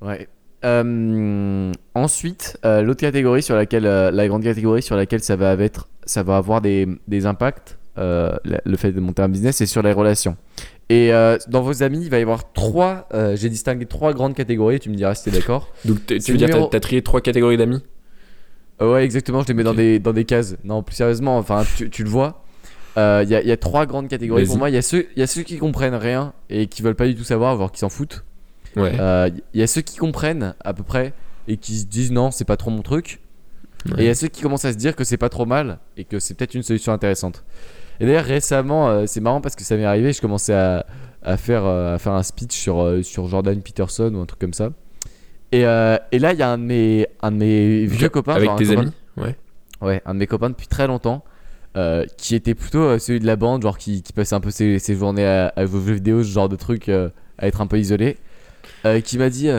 Ouais. 0.02 0.28
Euh, 0.66 1.72
ensuite, 1.94 2.58
euh, 2.66 2.82
l'autre 2.82 3.00
catégorie 3.02 3.44
sur 3.44 3.56
laquelle, 3.56 3.84
la 3.84 4.28
grande 4.28 4.44
catégorie 4.44 4.82
sur 4.82 4.96
laquelle 4.96 5.22
ça 5.22 5.36
va 5.36 5.54
être, 5.54 5.90
ça 6.06 6.24
va 6.24 6.38
avoir 6.38 6.62
des, 6.62 6.88
des 7.08 7.26
impacts, 7.26 7.78
le 7.96 8.76
fait 8.78 8.92
de 8.92 9.00
monter 9.00 9.22
un 9.22 9.30
business, 9.30 9.58
c'est 9.58 9.66
sur 9.66 9.82
les 9.82 9.92
relations. 9.94 10.38
Et 10.90 11.14
euh, 11.14 11.38
dans 11.48 11.62
vos 11.62 11.84
amis, 11.84 12.02
il 12.02 12.10
va 12.10 12.18
y 12.18 12.22
avoir 12.24 12.52
trois, 12.52 13.08
euh, 13.14 13.36
j'ai 13.36 13.50
distingué 13.50 13.86
trois 13.86 14.12
grandes 14.14 14.34
catégories, 14.34 14.80
tu 14.80 14.90
me 14.90 14.96
diras 14.96 15.14
si 15.14 15.26
t'es 15.26 15.32
d'accord. 15.32 15.72
Donc 15.86 16.04
tu 16.08 16.16
veux 16.16 16.38
dire 16.38 16.48
numéro- 16.48 16.66
t'as 16.66 16.72
t'as 16.72 16.80
trié 16.80 17.04
trois 17.04 17.22
catégories 17.22 17.58
d'amis? 17.58 17.84
Ouais, 18.82 19.04
exactement, 19.04 19.42
je 19.42 19.48
les 19.48 19.54
mets 19.54 19.64
dans, 19.64 19.74
des, 19.74 20.00
dans 20.00 20.14
des 20.14 20.26
cases. 20.26 20.56
Non, 20.64 20.84
plus 20.84 20.96
sérieusement, 20.96 21.38
enfin, 21.38 21.64
tu, 21.78 21.90
tu 21.90 22.04
le 22.04 22.10
vois. 22.10 22.44
Euh, 22.98 23.22
Il 23.24 23.30
y, 23.30 23.36
a, 23.36 23.42
il 23.42 23.48
y 23.48 23.52
a 23.52 23.58
trois 23.58 23.86
grandes 23.86 24.08
catégories 24.08 24.44
pour 24.46 24.58
moi. 24.58 24.70
Il 24.70 24.74
y, 24.74 24.78
a 24.78 24.82
ceux- 24.82 25.08
il 25.16 25.20
y 25.20 25.24
a 25.24 25.28
ceux 25.28 25.44
qui 25.44 25.58
comprennent 25.58 25.96
rien 25.96 26.34
et 26.50 26.68
qui 26.68 26.82
veulent 26.82 26.96
pas 26.96 27.08
du 27.08 27.16
tout 27.16 27.24
savoir, 27.24 27.56
voire 27.56 27.72
qui 27.72 27.80
s'en 27.80 27.90
foutent. 27.90 28.24
Ouais. 28.76 28.94
Euh, 29.00 29.30
Il 29.54 29.60
y 29.60 29.64
a 29.64 29.68
ceux 29.68 29.82
qui 29.82 29.98
comprennent 29.98 30.54
à 30.64 30.74
peu 30.74 30.84
près 30.84 31.14
et 31.48 31.58
qui 31.58 31.78
se 31.80 31.86
disent 31.86 32.12
non, 32.12 32.32
c'est 32.32 32.46
pas 32.46 32.58
trop 32.58 32.72
mon 32.72 32.82
truc. 32.82 33.20
Et 33.98 34.02
il 34.02 34.06
y 34.06 34.10
a 34.10 34.16
ceux 34.16 34.28
qui 34.28 34.42
commencent 34.42 34.66
à 34.66 34.74
se 34.74 34.78
dire 34.78 34.96
que 34.96 35.04
c'est 35.06 35.18
pas 35.18 35.30
trop 35.30 35.46
mal 35.46 35.80
et 35.96 36.04
que 36.04 36.20
c'est 36.20 36.34
peut-être 36.34 36.54
une 36.54 36.64
solution 36.64 36.92
intéressante. 36.92 37.44
Et 38.02 38.06
d'ailleurs, 38.06 38.26
récemment, 38.26 38.90
euh, 38.90 39.06
c'est 39.08 39.22
marrant 39.22 39.40
parce 39.40 39.56
que 39.56 39.64
ça 39.64 39.78
m'est 39.78 39.86
arrivé, 39.86 40.12
je 40.14 40.20
commençais 40.22 40.54
à, 40.54 40.86
à 41.24 41.38
faire, 41.38 41.66
euh, 41.66 41.96
à 41.96 41.98
faire 42.00 42.14
un 42.14 42.24
speech 42.24 42.52
sur, 42.54 42.82
euh, 42.82 43.02
sur 43.04 43.28
Jordan 43.28 43.62
Peterson 43.62 44.12
ou 44.16 44.20
un 44.20 44.26
truc 44.26 44.40
comme 44.40 44.54
ça. 44.54 44.72
Et, 45.52 45.66
euh, 45.66 45.98
et 46.12 46.20
là, 46.20 46.34
il 46.34 46.40
y 46.40 46.44
a 46.44 46.50
un 46.52 46.58
de 46.58 46.64
mes, 46.64 47.08
un 47.22 47.32
de 47.32 47.38
mes 47.38 47.86
vieux 47.86 48.10
copains. 48.10 48.36
Avec 48.36 48.50
tes 48.58 48.66
copain- 48.66 48.80
amis 48.82 48.92
Ouais. 49.18 49.36
Ouais, 49.82 50.02
un 50.06 50.14
de 50.14 50.20
mes 50.20 50.28
copains 50.28 50.50
depuis 50.50 50.68
très 50.68 50.88
longtemps. 50.88 51.24
euh, 51.78 52.04
qui 52.18 52.34
était 52.34 52.56
plutôt 52.56 52.82
euh, 52.82 52.98
celui 53.00 53.20
de 53.20 53.28
la 53.28 53.36
bande, 53.36 53.62
genre 53.62 53.78
qui, 53.78 54.02
qui 54.02 54.12
passait 54.12 54.34
un 54.34 54.40
peu 54.40 54.50
ses, 54.50 54.80
ses 54.80 54.96
journées 54.96 55.26
à, 55.26 55.54
à 55.56 55.66
vos 55.66 55.80
jeux 55.86 55.94
vidéo, 55.94 56.24
ce 56.24 56.30
genre 56.30 56.50
de 56.50 56.56
truc, 56.56 56.90
euh, 56.90 57.10
à 57.38 57.48
être 57.48 57.62
un 57.62 57.68
peu 57.68 57.78
isolé. 57.78 58.18
qui 59.04 59.18
m'a 59.20 59.30
dit 59.30 59.50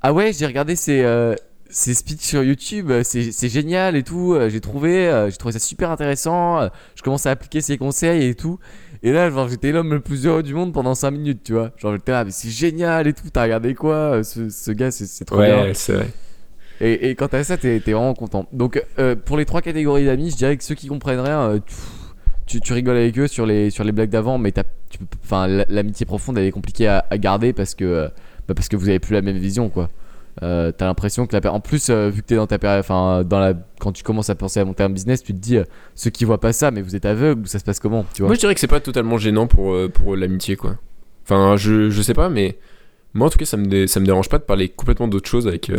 Ah 0.00 0.12
ouais, 0.12 0.32
j'ai 0.32 0.46
regardé 0.46 0.76
ces, 0.76 1.04
ces 1.68 1.92
speeches 1.94 2.20
sur 2.20 2.42
YouTube, 2.44 2.92
c'est 3.02 3.48
génial 3.48 3.96
et 3.96 4.04
tout. 4.04 4.36
j'ai 4.48 4.60
trouvé, 4.60 5.26
j'ai 5.30 5.36
trouvé 5.36 5.52
ça 5.52 5.58
super 5.58 5.90
intéressant. 5.90 6.68
je 6.94 7.02
commence 7.02 7.26
à 7.26 7.32
appliquer 7.32 7.60
ses 7.60 7.76
conseils 7.78 8.26
et 8.28 8.34
tout. 8.36 8.58
Et 9.06 9.12
là, 9.12 9.30
genre, 9.30 9.48
j'étais 9.48 9.70
l'homme 9.70 9.92
le 9.92 10.00
plus 10.00 10.26
heureux 10.26 10.42
du 10.42 10.52
monde 10.52 10.72
pendant 10.72 10.96
5 10.96 11.12
minutes, 11.12 11.42
tu 11.44 11.52
vois. 11.52 11.70
Genre, 11.76 11.92
j'étais 11.94 12.10
là, 12.10 12.24
mais 12.24 12.32
c'est 12.32 12.50
génial 12.50 13.06
et 13.06 13.12
tout. 13.12 13.22
T'as 13.32 13.44
regardé 13.44 13.72
quoi 13.72 13.94
euh, 13.94 14.22
ce, 14.24 14.48
ce 14.48 14.72
gars, 14.72 14.90
c'est 14.90 15.24
trop 15.24 15.36
bien. 15.46 15.62
Ouais, 15.62 15.74
c'est 15.74 15.92
vrai. 15.92 16.08
Et, 16.80 17.10
et 17.10 17.14
quant 17.14 17.28
à 17.28 17.44
ça, 17.44 17.56
t'es 17.56 17.78
vraiment 17.78 18.14
content. 18.14 18.46
Donc, 18.52 18.82
euh, 18.98 19.14
pour 19.14 19.36
les 19.36 19.44
trois 19.44 19.62
catégories 19.62 20.06
d'amis, 20.06 20.30
je 20.32 20.36
dirais 20.36 20.56
que 20.56 20.64
ceux 20.64 20.74
qui 20.74 20.88
comprennent 20.88 21.20
rien, 21.20 21.40
euh, 21.50 21.60
tu, 22.46 22.60
tu 22.60 22.72
rigoles 22.72 22.96
avec 22.96 23.16
eux 23.18 23.28
sur 23.28 23.46
les, 23.46 23.70
sur 23.70 23.84
les 23.84 23.92
blagues 23.92 24.10
d'avant, 24.10 24.38
mais 24.38 24.50
t'as- 24.50 24.64
l'amitié 25.68 26.04
profonde, 26.04 26.38
elle 26.38 26.44
est 26.44 26.50
compliquée 26.50 26.88
à, 26.88 27.06
à 27.08 27.16
garder 27.18 27.52
parce 27.52 27.76
que, 27.76 27.84
euh, 27.84 28.08
bah, 28.48 28.54
parce 28.54 28.68
que 28.68 28.76
vous 28.76 28.88
avez 28.88 28.98
plus 28.98 29.14
la 29.14 29.22
même 29.22 29.38
vision, 29.38 29.68
quoi. 29.68 29.88
Euh, 30.42 30.70
t'as 30.70 30.84
l'impression 30.86 31.26
que 31.26 31.34
la 31.34 31.52
en 31.52 31.60
plus 31.60 31.88
euh, 31.88 32.10
vu 32.10 32.20
que 32.20 32.26
t'es 32.26 32.36
dans 32.36 32.46
ta 32.46 32.58
période 32.58 32.80
enfin 32.80 33.24
dans 33.24 33.40
la 33.40 33.54
quand 33.80 33.92
tu 33.92 34.02
commences 34.02 34.28
à 34.28 34.34
penser 34.34 34.60
à 34.60 34.66
monter 34.66 34.82
un 34.82 34.90
business 34.90 35.22
tu 35.22 35.32
te 35.32 35.38
dis 35.38 35.56
euh, 35.56 35.64
ceux 35.94 36.10
qui 36.10 36.26
voient 36.26 36.40
pas 36.40 36.52
ça 36.52 36.70
mais 36.70 36.82
vous 36.82 36.94
êtes 36.94 37.06
aveugle 37.06 37.40
ou 37.40 37.46
ça 37.46 37.58
se 37.58 37.64
passe 37.64 37.80
comment 37.80 38.04
tu 38.12 38.20
vois? 38.20 38.28
Moi, 38.28 38.34
je 38.34 38.40
dirais 38.40 38.52
que 38.52 38.60
c'est 38.60 38.66
pas 38.66 38.80
totalement 38.80 39.16
gênant 39.16 39.46
pour, 39.46 39.74
pour 39.94 40.14
l'amitié, 40.14 40.56
quoi. 40.56 40.76
Enfin, 41.24 41.56
je, 41.56 41.88
je 41.88 42.02
sais 42.02 42.12
pas, 42.12 42.28
mais 42.28 42.58
moi, 43.14 43.28
en 43.28 43.30
tout 43.30 43.38
cas, 43.38 43.46
ça 43.46 43.56
me, 43.56 43.64
dé- 43.66 43.86
ça 43.86 43.98
me 43.98 44.04
dérange 44.04 44.28
pas 44.28 44.36
de 44.36 44.42
parler 44.42 44.68
complètement 44.68 45.08
d'autres 45.08 45.28
choses 45.28 45.48
avec, 45.48 45.72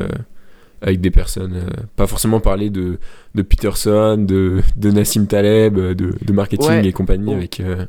avec 0.82 1.02
des 1.02 1.12
personnes. 1.12 1.62
pas 1.96 2.08
forcément 2.08 2.40
parler 2.40 2.72
de, 2.72 2.98
de 3.36 3.42
Peterson, 3.44 4.18
de, 4.18 4.62
de 4.76 4.92
Nassim 4.92 5.28
Taleb, 5.28 5.76
de, 5.76 5.94
de 6.20 6.34
marketing 6.34 6.68
Ouais. 6.68 6.86
et 6.88 6.94
compagnie 6.94 7.28
Oh. 7.30 7.34
avec, 7.38 7.62
je 7.62 7.86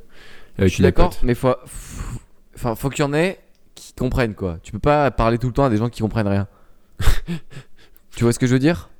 avec 0.58 0.72
suis 0.74 0.82
mes 0.82 0.88
d'accord 0.88 1.14
mais 1.22 1.34
faut 1.34 1.54
faut- 1.66 2.20
enfin 2.56 2.74
faut 2.74 2.90
qu'il 2.90 3.04
y 3.04 3.08
en 3.08 3.14
ait 3.14 3.38
qui 3.74 3.92
comprennent 3.94 4.34
quoi 4.34 4.58
tu 4.62 4.72
peux 4.72 4.80
pas 4.80 5.10
parler 5.12 5.38
tout 5.38 5.46
le 5.46 5.52
temps 5.52 5.64
à 5.64 5.70
des 5.70 5.76
gens 5.76 5.88
qui 5.88 6.00
comprennent 6.02 6.26
rien 6.28 6.48
tu 8.16 8.24
vois 8.24 8.32
ce 8.32 8.38
que 8.38 8.46
je 8.46 8.52
veux 8.52 8.58
dire? 8.58 8.90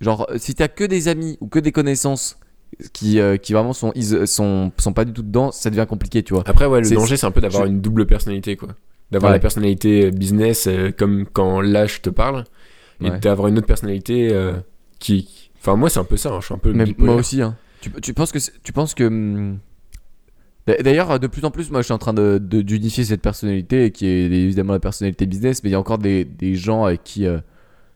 Genre 0.00 0.26
euh, 0.30 0.38
si 0.38 0.54
t'as 0.54 0.68
que 0.68 0.84
des 0.84 1.08
amis 1.08 1.36
ou 1.40 1.46
que 1.48 1.58
des 1.58 1.72
connaissances 1.72 2.38
qui, 2.92 3.20
euh, 3.20 3.36
qui 3.36 3.52
vraiment 3.52 3.72
sont, 3.72 3.92
is- 3.94 4.26
sont 4.26 4.72
sont 4.78 4.92
pas 4.92 5.04
du 5.04 5.12
tout 5.12 5.22
dedans 5.22 5.50
ça 5.52 5.70
devient 5.70 5.86
compliqué 5.88 6.22
tu 6.22 6.32
vois 6.34 6.44
Après, 6.46 6.66
ouais, 6.66 6.80
le 6.80 6.88
danger, 6.90 7.16
c'est 7.16 7.26
un 7.26 7.30
peu 7.32 7.40
d'avoir 7.40 7.64
je- 7.64 7.68
une 7.70 7.80
double 7.80 8.06
personnalité, 8.06 8.56
quoi. 8.56 8.68
D'avoir 9.10 9.30
Ouais. 9.32 9.36
la 9.36 9.40
personnalité 9.40 10.10
business, 10.12 10.66
euh, 10.68 10.92
comme 10.96 11.26
quand 11.32 11.60
là, 11.60 11.86
je 11.86 11.98
te 11.98 12.10
parle, 12.10 12.44
et 13.00 13.10
Ouais. 13.10 13.18
d'avoir 13.18 13.48
une 13.48 13.58
autre 13.58 13.66
personnalité 13.66 14.28
euh, 14.32 14.52
qui. 15.00 15.50
Enfin, 15.58 15.74
moi, 15.74 15.90
c'est 15.90 15.98
un 15.98 16.04
peu 16.04 16.16
ça, 16.16 16.30
hein, 16.30 16.38
je 16.40 16.46
suis 16.46 16.54
un 16.54 16.58
peu. 16.58 16.72
Mais 16.72 16.94
moi 16.96 17.16
aussi, 17.16 17.42
hein. 17.42 17.56
Tu, 17.80 17.90
tu 18.00 18.14
penses 18.14 18.30
que 18.30 18.38
tu 18.62 18.72
penses 18.72 18.94
que 18.94 19.08
d'a- 19.08 19.56
d'ailleurs 20.66 21.18
de 21.18 21.26
plus 21.26 21.44
en 21.44 21.50
plus, 21.50 21.70
moi, 21.70 21.80
je 21.80 21.84
suis 21.86 21.92
en 21.94 21.98
train 21.98 22.12
de 22.14 22.38
de- 22.42 22.62
d'unifier 22.62 23.04
cette 23.04 23.22
personnalité 23.22 23.90
qui 23.90 24.06
est 24.06 24.24
évidemment 24.26 24.72
la 24.74 24.80
personnalité 24.80 25.26
business, 25.26 25.62
mais 25.62 25.70
il 25.70 25.72
y 25.72 25.76
a 25.76 25.80
encore 25.80 25.98
des, 25.98 26.24
des 26.24 26.54
gens 26.54 26.84
avec 26.84 27.02
qui, 27.04 27.26
euh, 27.26 27.38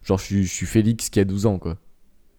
genre, 0.03 0.19
je 0.19 0.25
suis, 0.25 0.45
je 0.45 0.53
suis 0.53 0.67
Félix 0.67 1.11
qui 1.11 1.21
a 1.21 1.25
12 1.25 1.47
ans, 1.47 1.59
quoi. 1.59 1.77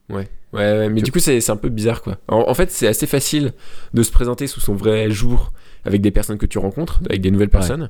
Ouais, 0.09 0.27
ouais, 0.53 0.89
mais 0.89 0.97
Tu- 1.01 1.05
du 1.05 1.11
coup, 1.11 1.19
c'est 1.19 1.49
un 1.49 1.55
peu 1.55 1.69
bizarre, 1.69 2.01
quoi. 2.01 2.17
En, 2.27 2.45
en 2.47 2.53
fait, 2.53 2.69
c'est 2.71 2.87
assez 2.87 3.07
facile 3.07 3.53
de 3.93 4.03
se 4.03 4.11
présenter 4.11 4.45
sous 4.47 4.59
son 4.59 4.73
vrai 4.75 5.09
jour 5.09 5.51
avec 5.83 6.01
des 6.01 6.11
personnes 6.11 6.37
que 6.37 6.45
tu 6.45 6.57
rencontres, 6.59 6.99
avec 7.09 7.21
des 7.21 7.31
nouvelles 7.31 7.49
personnes. 7.49 7.89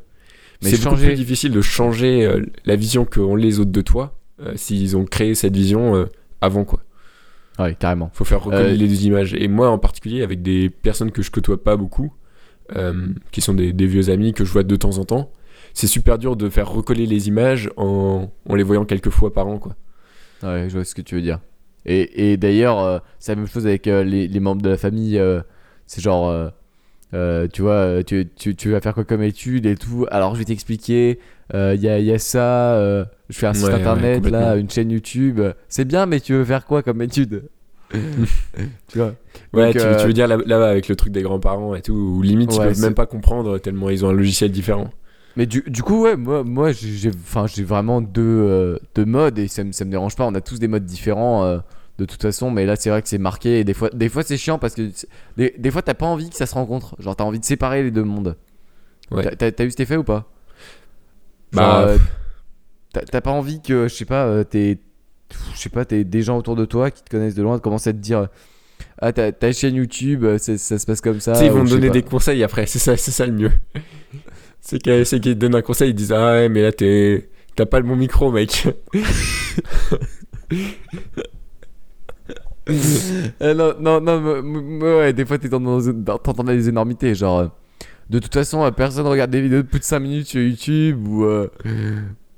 Mais 0.63 0.69
c'est 0.69 0.77
changer- 0.81 1.07
plus 1.07 1.15
difficile 1.15 1.51
de 1.51 1.61
changer 1.61 2.25
euh, 2.25 2.41
la 2.63 2.75
vision 2.77 3.03
qu'ont 3.05 3.35
les 3.35 3.59
autres 3.59 3.71
de 3.71 3.81
toi 3.81 4.17
euh, 4.41 4.53
s'ils 4.55 4.95
ont 4.95 5.03
créé 5.05 5.35
cette 5.35 5.55
vision 5.55 6.07
avant, 6.41 6.63
quoi. 6.63 6.81
Ouais, 7.59 7.75
carrément. 7.75 8.09
Faut 8.13 8.23
faire 8.25 8.45
Euh, 8.51 8.71
les 8.71 8.87
deux 8.87 9.05
images. 9.05 9.33
Et 9.33 9.47
moi, 9.49 9.69
en 9.69 9.77
particulier, 9.77 10.23
avec 10.23 10.41
des 10.41 10.69
personnes 10.69 11.11
que 11.11 11.21
je 11.21 11.31
côtoie 11.31 11.61
pas 11.61 11.75
beaucoup, 11.77 12.13
euh, 12.75 13.07
qui 13.31 13.41
sont 13.41 13.53
des, 13.53 13.73
des 13.73 13.85
vieux 13.87 14.09
amis 14.09 14.33
que 14.33 14.45
je 14.45 14.51
vois 14.51 14.63
de 14.63 14.75
temps 14.75 14.97
en 14.97 15.05
temps, 15.05 15.31
c'est 15.73 15.87
super 15.87 16.17
dur 16.17 16.35
de 16.35 16.49
faire 16.49 16.69
recoller 16.69 17.05
les 17.05 17.27
images 17.27 17.69
en, 17.77 18.31
en 18.49 18.55
les 18.55 18.63
voyant 18.63 18.85
quelques 18.85 19.09
fois 19.09 19.33
par 19.33 19.47
an, 19.47 19.57
quoi. 19.59 19.75
Ouais, 20.43 20.67
je 20.69 20.73
vois 20.75 20.83
ce 20.85 20.95
que 20.95 21.01
tu 21.01 21.15
veux 21.15 21.21
dire. 21.21 21.39
Et, 21.85 22.31
et 22.31 22.37
d'ailleurs, 22.37 22.79
euh, 22.79 22.99
c'est 23.19 23.33
la 23.33 23.35
même 23.37 23.47
chose 23.47 23.67
avec 23.67 23.87
euh, 23.87 24.03
les, 24.03 24.27
les 24.27 24.39
membres 24.39 24.61
de 24.61 24.69
la 24.69 24.77
famille. 24.77 25.21
c'est 25.85 26.01
genre, 26.01 26.51
tu 27.53 27.61
vois, 27.61 28.03
tu, 28.03 28.27
tu, 28.35 28.55
tu 28.55 28.71
vas 28.71 28.81
faire 28.81 28.93
quoi 28.93 29.03
comme 29.03 29.21
étude 29.23 29.65
et 29.65 29.75
tout. 29.75 30.05
Alors, 30.11 30.33
je 30.35 30.39
vais 30.39 30.45
t'expliquer. 30.45 31.19
Il 31.53 31.79
y, 31.81 31.87
a, 31.89 31.99
y 31.99 32.11
a 32.11 32.19
ça. 32.19 33.05
je 33.29 33.37
fais 33.37 33.47
un 33.47 33.53
site 33.53 33.65
Ouais, 33.65 33.73
ouais, 33.73 33.79
internet, 33.79 34.25
là, 34.27 34.55
une 34.55 34.69
chaîne 34.69 34.91
YouTube. 34.91 35.41
C'est 35.69 35.85
bien, 35.85 36.05
mais 36.05 36.19
tu 36.19 36.33
veux 36.33 36.45
faire 36.45 36.65
quoi 36.65 36.81
comme 36.83 37.01
étude? 37.01 37.43
Tu 38.89 38.97
vois 38.97 39.13
Ouais, 39.53 39.65
Donc, 39.65 39.73
tu, 39.73 39.77
euh, 39.79 39.97
tu 40.01 40.07
veux 40.07 40.13
dire 40.13 40.27
là, 40.27 40.37
là 40.45 40.67
avec 40.69 40.87
le 40.87 40.95
truc 40.95 41.11
des 41.11 41.21
grands-parents 41.21 41.75
et 41.75 41.81
tout, 41.81 41.93
où 41.93 42.21
limite 42.21 42.53
ils 42.53 42.57
Ouais, 42.57 42.65
peuvent 42.65 42.75
c'est- 42.75 42.81
même 42.81 42.93
pas 42.95 43.05
comprendre 43.05 43.57
tellement 43.57 43.89
ils 43.89 44.05
ont 44.05 44.09
un 44.09 44.13
logiciel 44.13 44.51
différent. 44.51 44.89
Mais 45.37 45.45
du, 45.45 45.63
du 45.67 45.83
coup, 45.83 46.03
ouais, 46.03 46.15
moi, 46.15 46.43
moi 46.43 46.71
j'ai 46.71 46.93
j'ai- 46.93 47.09
enfin, 47.09 47.45
j'ai 47.47 47.63
vraiment 47.63 48.01
deux, 48.01 48.21
euh, 48.21 48.77
deux 48.95 49.05
modes 49.05 49.37
et 49.37 49.47
ça 49.49 49.63
me, 49.63 49.71
ça 49.73 49.83
me 49.83 49.91
dérange 49.91 50.15
pas. 50.15 50.25
On 50.25 50.33
a 50.33 50.41
tous 50.41 50.59
des 50.59 50.67
modes 50.69 50.85
différents 50.85 51.43
euh, 51.43 51.59
de 51.97 52.05
toute 52.05 52.21
façon, 52.21 52.51
mais 52.51 52.65
là, 52.65 52.75
c'est 52.77 52.89
vrai 52.89 53.01
que 53.01 53.09
c'est 53.09 53.17
marqué 53.17 53.59
et 53.59 53.63
des 53.65 53.73
fois, 53.73 53.89
des 53.93 54.07
fois 54.09 54.23
c'est 54.23 54.37
chiant 54.37 54.57
parce 54.59 54.75
que 54.75 54.89
des, 55.37 55.53
des 55.57 55.71
fois, 55.71 55.81
t'as 55.81 55.93
pas 55.93 56.05
envie 56.05 56.29
que 56.29 56.35
ça 56.37 56.45
se 56.45 56.53
rencontre. 56.53 56.95
Genre, 57.01 57.15
t'as 57.15 57.25
envie 57.25 57.39
de 57.39 57.45
séparer 57.45 57.83
les 57.83 57.91
deux 57.91 58.03
mondes. 58.03 58.37
Ouais. 59.11 59.35
T'as- 59.35 59.65
eu 59.65 59.69
cet 59.71 59.81
effet 59.81 59.97
ou 59.97 60.03
pas? 60.03 60.25
Genre, 61.51 61.85
Bah, 62.93 63.01
t'as 63.11 63.21
pas 63.21 63.31
envie 63.31 63.61
que, 63.61 63.87
je 63.87 63.93
sais 63.93 64.05
pas, 64.05 64.43
t'es. 64.45 64.79
Je 65.53 65.57
sais 65.59 65.69
pas, 65.69 65.85
t'es 65.85 66.03
des 66.03 66.21
gens 66.21 66.37
autour 66.37 66.55
de 66.55 66.65
toi 66.65 66.91
qui 66.91 67.03
te 67.03 67.09
connaissent 67.09 67.35
de 67.35 67.41
loin 67.41 67.57
commencent 67.59 67.87
à 67.87 67.93
te 67.93 67.97
dire 67.97 68.27
Ah, 68.99 69.11
ta, 69.13 69.31
ta 69.31 69.51
chaîne 69.51 69.75
YouTube, 69.75 70.23
euh, 70.23 70.37
ça 70.37 70.57
se 70.57 70.85
passe 70.85 71.01
comme 71.01 71.19
ça. 71.19 71.33
tu 71.33 71.39
sais, 71.39 71.45
ils 71.47 71.51
vont 71.51 71.63
te 71.65 71.69
donner 71.69 71.89
des 71.89 72.03
conseils 72.03 72.43
après, 72.43 72.65
c'est 72.67 72.79
ça, 72.79 72.95
ça 72.97 73.25
le 73.25 73.31
mieux. 73.33 73.51
c'est 74.61 74.79
qu'ils 74.79 75.03
te 75.05 75.29
donnent 75.31 75.55
un 75.55 75.61
conseil, 75.61 75.89
ils 75.91 75.95
disent 75.95 76.11
Ah 76.13 76.33
ouais, 76.33 76.49
mais 76.49 76.61
là 76.61 76.71
t'es. 76.71 77.29
T'as 77.55 77.65
pas 77.65 77.79
le 77.79 77.85
bon 77.87 77.95
micro, 77.95 78.31
mec. 78.31 78.67
Euh, 82.67 83.53
non, 83.53 83.75
non, 83.79 84.01
non, 84.01 84.79
ouais, 84.97 85.13
des 85.13 85.25
fois 85.25 85.37
t'entends 85.37 86.43
des 86.43 86.67
énormités, 86.69 87.13
genre. 87.13 87.39
euh, 87.39 87.47
de 88.09 88.17
toute 88.19 88.33
façon, 88.33 88.69
personne 88.71 89.05
regarde 89.05 89.29
des 89.31 89.41
vidéos 89.41 89.61
de 89.61 89.67
plus 89.67 89.79
de 89.79 89.83
5 89.83 89.99
minutes 89.99 90.27
sur 90.27 90.41
YouTube 90.41 91.07
ou. 91.07 91.25
euh, 91.25 91.47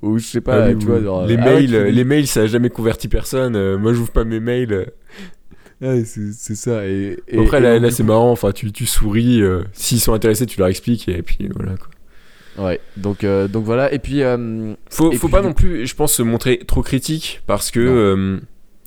ou 0.02 0.18
je 0.18 0.24
sais 0.26 0.40
pas, 0.40 0.64
Ah 0.64 0.68
oui, 0.68 0.78
tu 0.78 0.86
vois, 0.86 1.00
genre. 1.00 1.26
les 1.26 1.36
ah 1.36 1.44
mails, 1.44 1.68
tu- 1.68 1.74
euh, 1.76 1.90
les 1.90 2.04
mails, 2.04 2.26
ça 2.26 2.42
a 2.42 2.46
jamais 2.46 2.70
converti 2.70 3.08
personne. 3.08 3.56
euh, 3.56 3.78
moi, 3.78 3.92
j'ouvre 3.92 4.12
pas 4.12 4.24
mes 4.24 4.40
mails. 4.40 4.86
Ouais, 5.80 6.02
c'est 6.04 6.56
ça. 6.56 6.84
Et, 6.88 7.18
et- 7.28 7.38
Après, 7.38 7.58
et 7.58 7.78
là, 7.78 7.90
c'est 7.92 8.02
marrant. 8.02 8.32
Enfin, 8.32 8.50
tu, 8.50 8.72
tu 8.72 8.84
souris. 8.84 9.40
euh, 9.42 9.62
S'ils 9.72 10.00
sont 10.00 10.12
intéressés, 10.12 10.44
tu 10.44 10.58
leur 10.58 10.66
expliques 10.68 11.08
et 11.08 11.22
puis 11.22 11.48
voilà 11.54 11.74
quoi. 11.76 12.64
Ouais, 12.66 12.80
donc, 12.96 13.22
euh, 13.22 13.46
donc 13.46 13.64
voilà. 13.64 13.92
Et 13.92 14.00
puis. 14.00 14.22
Faut, 14.90 15.12
Et 15.12 15.16
faut 15.16 15.28
puis, 15.28 15.32
pas 15.36 15.40
non 15.42 15.52
plus, 15.52 15.86
je 15.86 15.94
pense, 15.94 16.14
se 16.14 16.22
montrer 16.24 16.58
trop 16.66 16.82
critique 16.82 17.42
parce 17.46 17.70
que 17.70 18.40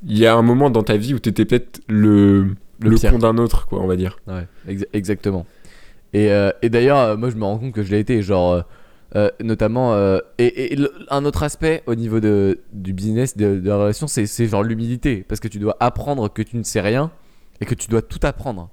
il 0.06 0.18
y 0.18 0.26
a 0.26 0.36
un 0.36 0.42
moment 0.42 0.70
dans 0.70 0.84
ta 0.84 0.98
vie 0.98 1.14
où 1.14 1.20
t'étais 1.20 1.46
peut-être 1.46 1.80
le, 1.88 2.48
Le 2.82 2.90
le, 2.90 2.98
con 3.10 3.20
d'un 3.20 3.38
autre, 3.38 3.68
quoi, 3.68 3.80
on 3.82 3.88
va 3.88 3.96
dire. 3.96 4.20
Ouais, 4.28 4.46
exa- 4.68 4.88
exactement. 4.92 5.46
Et, 6.12 6.30
et 6.62 6.70
d'ailleurs, 6.70 7.18
moi 7.18 7.30
je 7.30 7.38
me 7.38 7.46
rends 7.46 7.58
compte 7.58 7.72
que 7.74 7.84
je 7.84 7.92
l'ai 7.92 8.00
été, 8.00 8.22
genre, 8.22 8.66
euh, 9.16 9.30
notamment. 9.44 9.94
euh, 9.94 10.20
et 10.40 10.78
un 11.10 11.26
autre 11.26 11.44
aspect 11.44 11.84
au 11.88 11.96
niveau 11.96 12.20
de, 12.20 12.60
du 12.74 12.94
business, 12.94 13.36
de, 13.38 13.60
de 13.60 13.68
la 13.70 13.78
relation, 13.78 14.08
c'est 14.08 14.48
genre 14.48 14.64
l'humilité. 14.64 15.26
Parce 15.28 15.40
que 15.40 15.48
tu 15.48 15.60
dois 15.60 15.76
apprendre 15.80 16.32
que 16.32 16.42
tu 16.42 16.58
ne 16.58 16.64
sais 16.64 16.82
rien 16.82 17.12
et 17.60 17.66
que 17.66 17.76
tu 17.76 17.88
dois 17.90 18.02
tout 18.02 18.20
apprendre. 18.24 18.70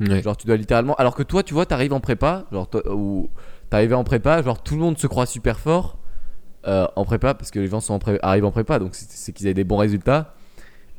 Ouais. 0.00 0.22
Genre, 0.22 0.36
tu 0.36 0.46
dois 0.46 0.56
littéralement. 0.56 0.94
Alors 0.96 1.14
que 1.14 1.22
toi, 1.22 1.42
tu 1.42 1.52
vois, 1.54 1.66
t'arrives 1.66 1.92
en 1.92 2.00
prépa, 2.00 2.46
genre, 2.52 2.68
toi- 2.68 2.82
ou 2.94 3.28
t'arrives 3.70 3.94
en 3.94 4.04
prépa, 4.04 4.42
genre, 4.42 4.62
tout 4.62 4.74
le 4.74 4.80
monde 4.80 4.98
se 4.98 5.06
croit 5.06 5.26
super 5.26 5.58
fort 5.58 5.98
euh, 6.66 6.86
en 6.96 7.04
prépa 7.04 7.34
parce 7.34 7.50
que 7.50 7.58
les 7.58 7.66
gens 7.68 7.80
sont 7.80 7.94
en 7.94 7.98
pré- 7.98 8.18
arrivent 8.22 8.44
en 8.44 8.50
prépa, 8.50 8.78
donc 8.78 8.90
c'est 8.94 9.32
qu'ils 9.32 9.46
avaient 9.46 9.54
des 9.54 9.64
bons 9.64 9.78
résultats. 9.78 10.34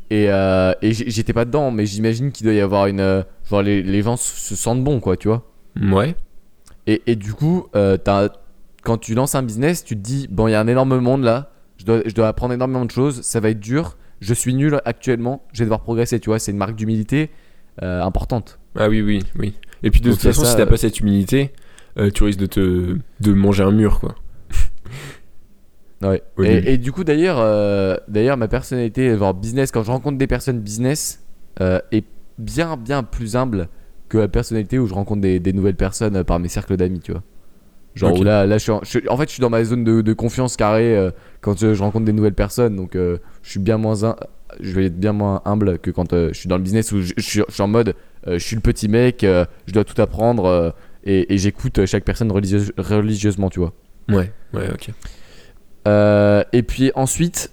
Et, 0.10 0.26
et 0.26 0.92
j'étais 0.94 1.32
pas 1.32 1.46
dedans, 1.46 1.72
mais 1.72 1.86
j'imagine 1.86 2.32
qu'il 2.34 2.44
doit 2.46 2.54
y 2.54 2.60
avoir 2.60 2.88
une. 2.88 3.24
genre, 3.50 3.62
les, 3.62 3.82
les 3.82 4.02
gens 4.02 4.18
se 4.18 4.38
se 4.38 4.56
sentent 4.58 4.84
bons, 4.84 5.00
quoi, 5.00 5.16
tu 5.16 5.30
vois. 5.30 5.44
Ouais. 5.82 6.16
Et, 6.86 7.02
et 7.08 7.16
du 7.16 7.34
coup, 7.34 7.68
t'as- 7.72 8.30
quand 8.82 8.98
tu 8.98 9.14
lances 9.16 9.36
un 9.36 9.44
business, 9.44 9.84
tu 9.84 9.96
te 9.96 10.02
dis 10.02 10.28
bon, 10.30 10.48
il 10.48 10.52
y 10.52 10.56
a 10.56 10.60
un 10.60 10.68
énorme 10.68 11.00
monde 11.00 11.24
là, 11.24 11.52
je 11.78 11.86
dois, 11.86 12.02
je 12.06 12.14
dois 12.14 12.28
apprendre 12.28 12.54
énormément 12.54 12.86
de 12.86 12.92
choses, 12.92 13.22
ça 13.22 13.40
va 13.40 13.50
être 13.50 13.60
dur, 13.60 13.98
je 14.20 14.34
suis 14.34 14.54
nul 14.54 14.80
actuellement, 14.86 15.44
je 15.54 15.60
vais 15.60 15.66
devoir 15.66 15.82
progresser, 15.82 16.20
tu 16.20 16.30
vois, 16.30 16.40
c'est 16.40 16.52
une 16.52 16.58
marque 16.58 16.76
d'humilité 16.76 17.32
euh, 17.82 18.02
importante. 18.02 18.60
Ah 18.76 18.90
oui, 18.90 19.02
oui, 19.02 19.24
oui. 19.38 19.56
Et 19.84 19.92
puis 19.92 20.02
de 20.02 20.10
Donc, 20.10 20.20
toute 20.20 20.24
façon, 20.24 20.44
ça, 20.44 20.52
si 20.52 20.58
t'as 20.58 20.64
euh, 20.64 20.68
pas 20.68 20.78
cette 20.78 21.00
humilité, 21.00 21.54
euh, 21.98 22.10
tu 22.12 22.24
risques 22.24 22.40
de 22.40 22.46
te 22.46 22.98
de 23.20 23.34
manger 23.34 23.64
un 23.64 23.72
mur, 23.72 24.00
quoi. 24.00 24.16
Ouais. 26.02 26.24
Et, 26.44 26.74
et 26.74 26.78
du 26.78 26.92
coup, 26.92 27.04
d'ailleurs, 27.04 27.38
euh, 27.40 27.96
d'ailleurs, 28.08 28.38
ma 28.38 28.48
personnalité, 28.48 29.16
genre 29.18 29.34
business, 29.34 29.72
quand 29.72 29.84
je 29.84 29.92
rencontre 29.92 30.18
des 30.18 30.28
personnes 30.28 30.60
business, 30.60 31.24
euh, 31.62 31.80
est 31.92 32.06
bien, 32.40 32.76
bien 32.76 33.04
plus 33.04 33.36
humble 33.36 33.68
que 34.10 34.18
la 34.18 34.28
personnalité 34.28 34.80
où 34.80 34.88
je 34.88 34.94
rencontre 34.94 35.22
des, 35.22 35.40
des 35.40 35.54
nouvelles 35.54 35.76
personnes 35.76 36.16
euh, 36.18 36.24
par 36.24 36.40
mes 36.40 36.48
cercles 36.48 36.76
d'amis, 36.76 37.02
tu 37.02 37.12
vois. 37.12 37.22
Genre 37.96 38.12
où 38.20 38.24
là, 38.24 38.46
là 38.46 38.58
je 38.58 38.64
suis 38.64 38.72
en, 38.72 38.80
je 38.84 38.90
suis- 38.90 39.10
en 39.10 39.18
fait, 39.18 39.26
je 39.28 39.34
suis 39.34 39.42
dans 39.42 39.50
ma 39.50 39.64
zone 39.64 39.84
de, 39.84 40.02
de 40.02 40.14
confiance 40.14 40.56
carrée 40.56 40.96
euh, 40.98 41.12
quand 41.42 41.60
je, 41.60 41.74
je 41.74 41.82
rencontre 41.84 42.06
des 42.06 42.14
nouvelles 42.14 42.34
personnes, 42.34 42.76
donc 42.76 42.96
euh, 42.96 43.18
je 43.44 43.50
suis 43.50 43.60
bien 43.60 43.78
moins, 43.78 44.04
hum- 44.04 44.16
je 44.60 44.72
vais 44.72 44.86
être 44.86 45.00
bien 45.00 45.12
moins 45.14 45.42
humble 45.46 45.78
que 45.80 45.92
quand 45.92 46.14
euh, 46.14 46.30
je 46.34 46.40
suis 46.40 46.48
dans 46.50 46.58
le 46.58 46.64
business 46.64 46.92
où 46.94 47.02
je, 47.02 47.14
suis, 47.18 47.42
en 47.60 47.68
mode, 47.68 47.96
euh, 48.28 48.40
je 48.40 48.46
suis 48.46 48.56
le 48.56 48.62
petit 48.62 48.88
mec, 48.88 49.24
euh, 49.24 49.46
je 49.68 49.74
dois 49.74 49.84
tout 49.84 50.00
apprendre 50.02 50.46
euh, 50.46 50.70
et, 51.04 51.34
et 51.34 51.38
j'écoute 51.38 51.86
chaque 51.86 52.04
personne 52.06 52.32
religieuse- 52.32 52.72
religieusement, 52.78 53.50
tu 53.50 53.60
vois. 53.60 53.74
Ouais, 54.10 54.32
ouais, 54.54 54.70
ok. 54.74 54.90
Euh, 55.88 56.44
et 56.54 56.64
puis 56.64 56.92
ensuite, 56.96 57.52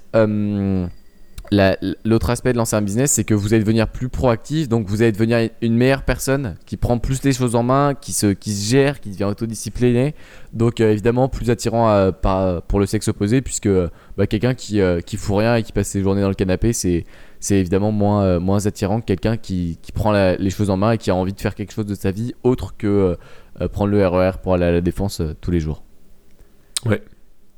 euh, 1.52 1.56
la- 1.56 1.76
l'autre 2.04 2.30
aspect 2.30 2.52
de 2.52 2.58
lancer 2.58 2.76
un 2.76 2.82
business, 2.82 3.12
c'est 3.12 3.24
que 3.24 3.34
vous 3.34 3.54
allez 3.54 3.62
devenir 3.62 3.88
plus 3.88 4.08
proactif, 4.08 4.68
donc 4.68 4.86
vous 4.86 5.02
allez 5.02 5.12
devenir 5.12 5.50
une 5.62 5.74
meilleure 5.76 6.02
personne 6.04 6.56
qui 6.66 6.76
prend 6.76 6.98
plus 6.98 7.22
les 7.22 7.32
choses 7.32 7.54
en 7.54 7.62
main, 7.62 7.94
qui 7.94 8.12
se, 8.12 8.28
qui 8.28 8.52
se 8.52 8.70
gère, 8.70 9.00
qui 9.00 9.10
devient 9.10 9.24
autodiscipliné. 9.24 10.14
Donc 10.52 10.80
euh, 10.80 10.92
évidemment 10.92 11.28
plus 11.28 11.50
attirant 11.50 12.12
par- 12.12 12.62
pour 12.62 12.80
le 12.80 12.86
sexe 12.86 13.08
opposé, 13.08 13.40
puisque 13.42 13.66
euh, 13.66 13.88
bah, 14.16 14.26
quelqu'un 14.26 14.54
qui, 14.54 14.80
euh, 14.80 15.00
qui 15.00 15.16
fout 15.16 15.38
rien 15.38 15.56
et 15.56 15.62
qui 15.62 15.72
passe 15.72 15.88
ses 15.88 16.02
journées 16.02 16.22
dans 16.22 16.28
le 16.28 16.34
canapé, 16.34 16.72
c'est 16.72 17.04
évidemment 17.50 17.92
moins, 17.92 18.22
euh, 18.24 18.40
moins 18.40 18.66
attirant 18.66 19.00
que 19.00 19.06
quelqu'un 19.06 19.36
qui, 19.36 19.78
qui 19.82 19.92
prend 19.92 20.12
les 20.12 20.50
choses 20.50 20.70
en 20.70 20.76
main 20.76 20.92
et 20.92 20.98
qui 20.98 21.10
a 21.10 21.14
envie 21.14 21.32
de 21.32 21.40
faire 21.40 21.54
quelque 21.54 21.72
chose 21.72 21.86
de 21.86 21.94
sa 21.94 22.10
vie 22.10 22.34
autre 22.42 22.74
que 22.76 22.86
euh, 22.86 23.14
euh, 23.60 23.68
prendre 23.68 23.90
le 23.90 24.06
RER 24.06 24.32
pour 24.42 24.54
aller 24.54 24.64
à 24.64 24.72
la 24.72 24.80
défense 24.80 25.20
euh, 25.20 25.34
tous 25.40 25.50
les 25.50 25.60
jours. 25.60 25.82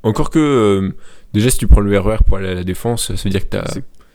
Encore 0.03 0.31
que 0.31 0.38
euh, 0.38 0.96
déjà 1.32 1.50
si 1.50 1.58
tu 1.58 1.66
prends 1.66 1.80
le 1.80 1.98
RER 1.98 2.18
pour 2.26 2.36
aller 2.38 2.48
à 2.48 2.54
la 2.54 2.64
défense, 2.64 3.14
ça 3.14 3.22
veut 3.22 3.30
dire 3.30 3.40
que 3.48 3.50
t'as 3.56 3.64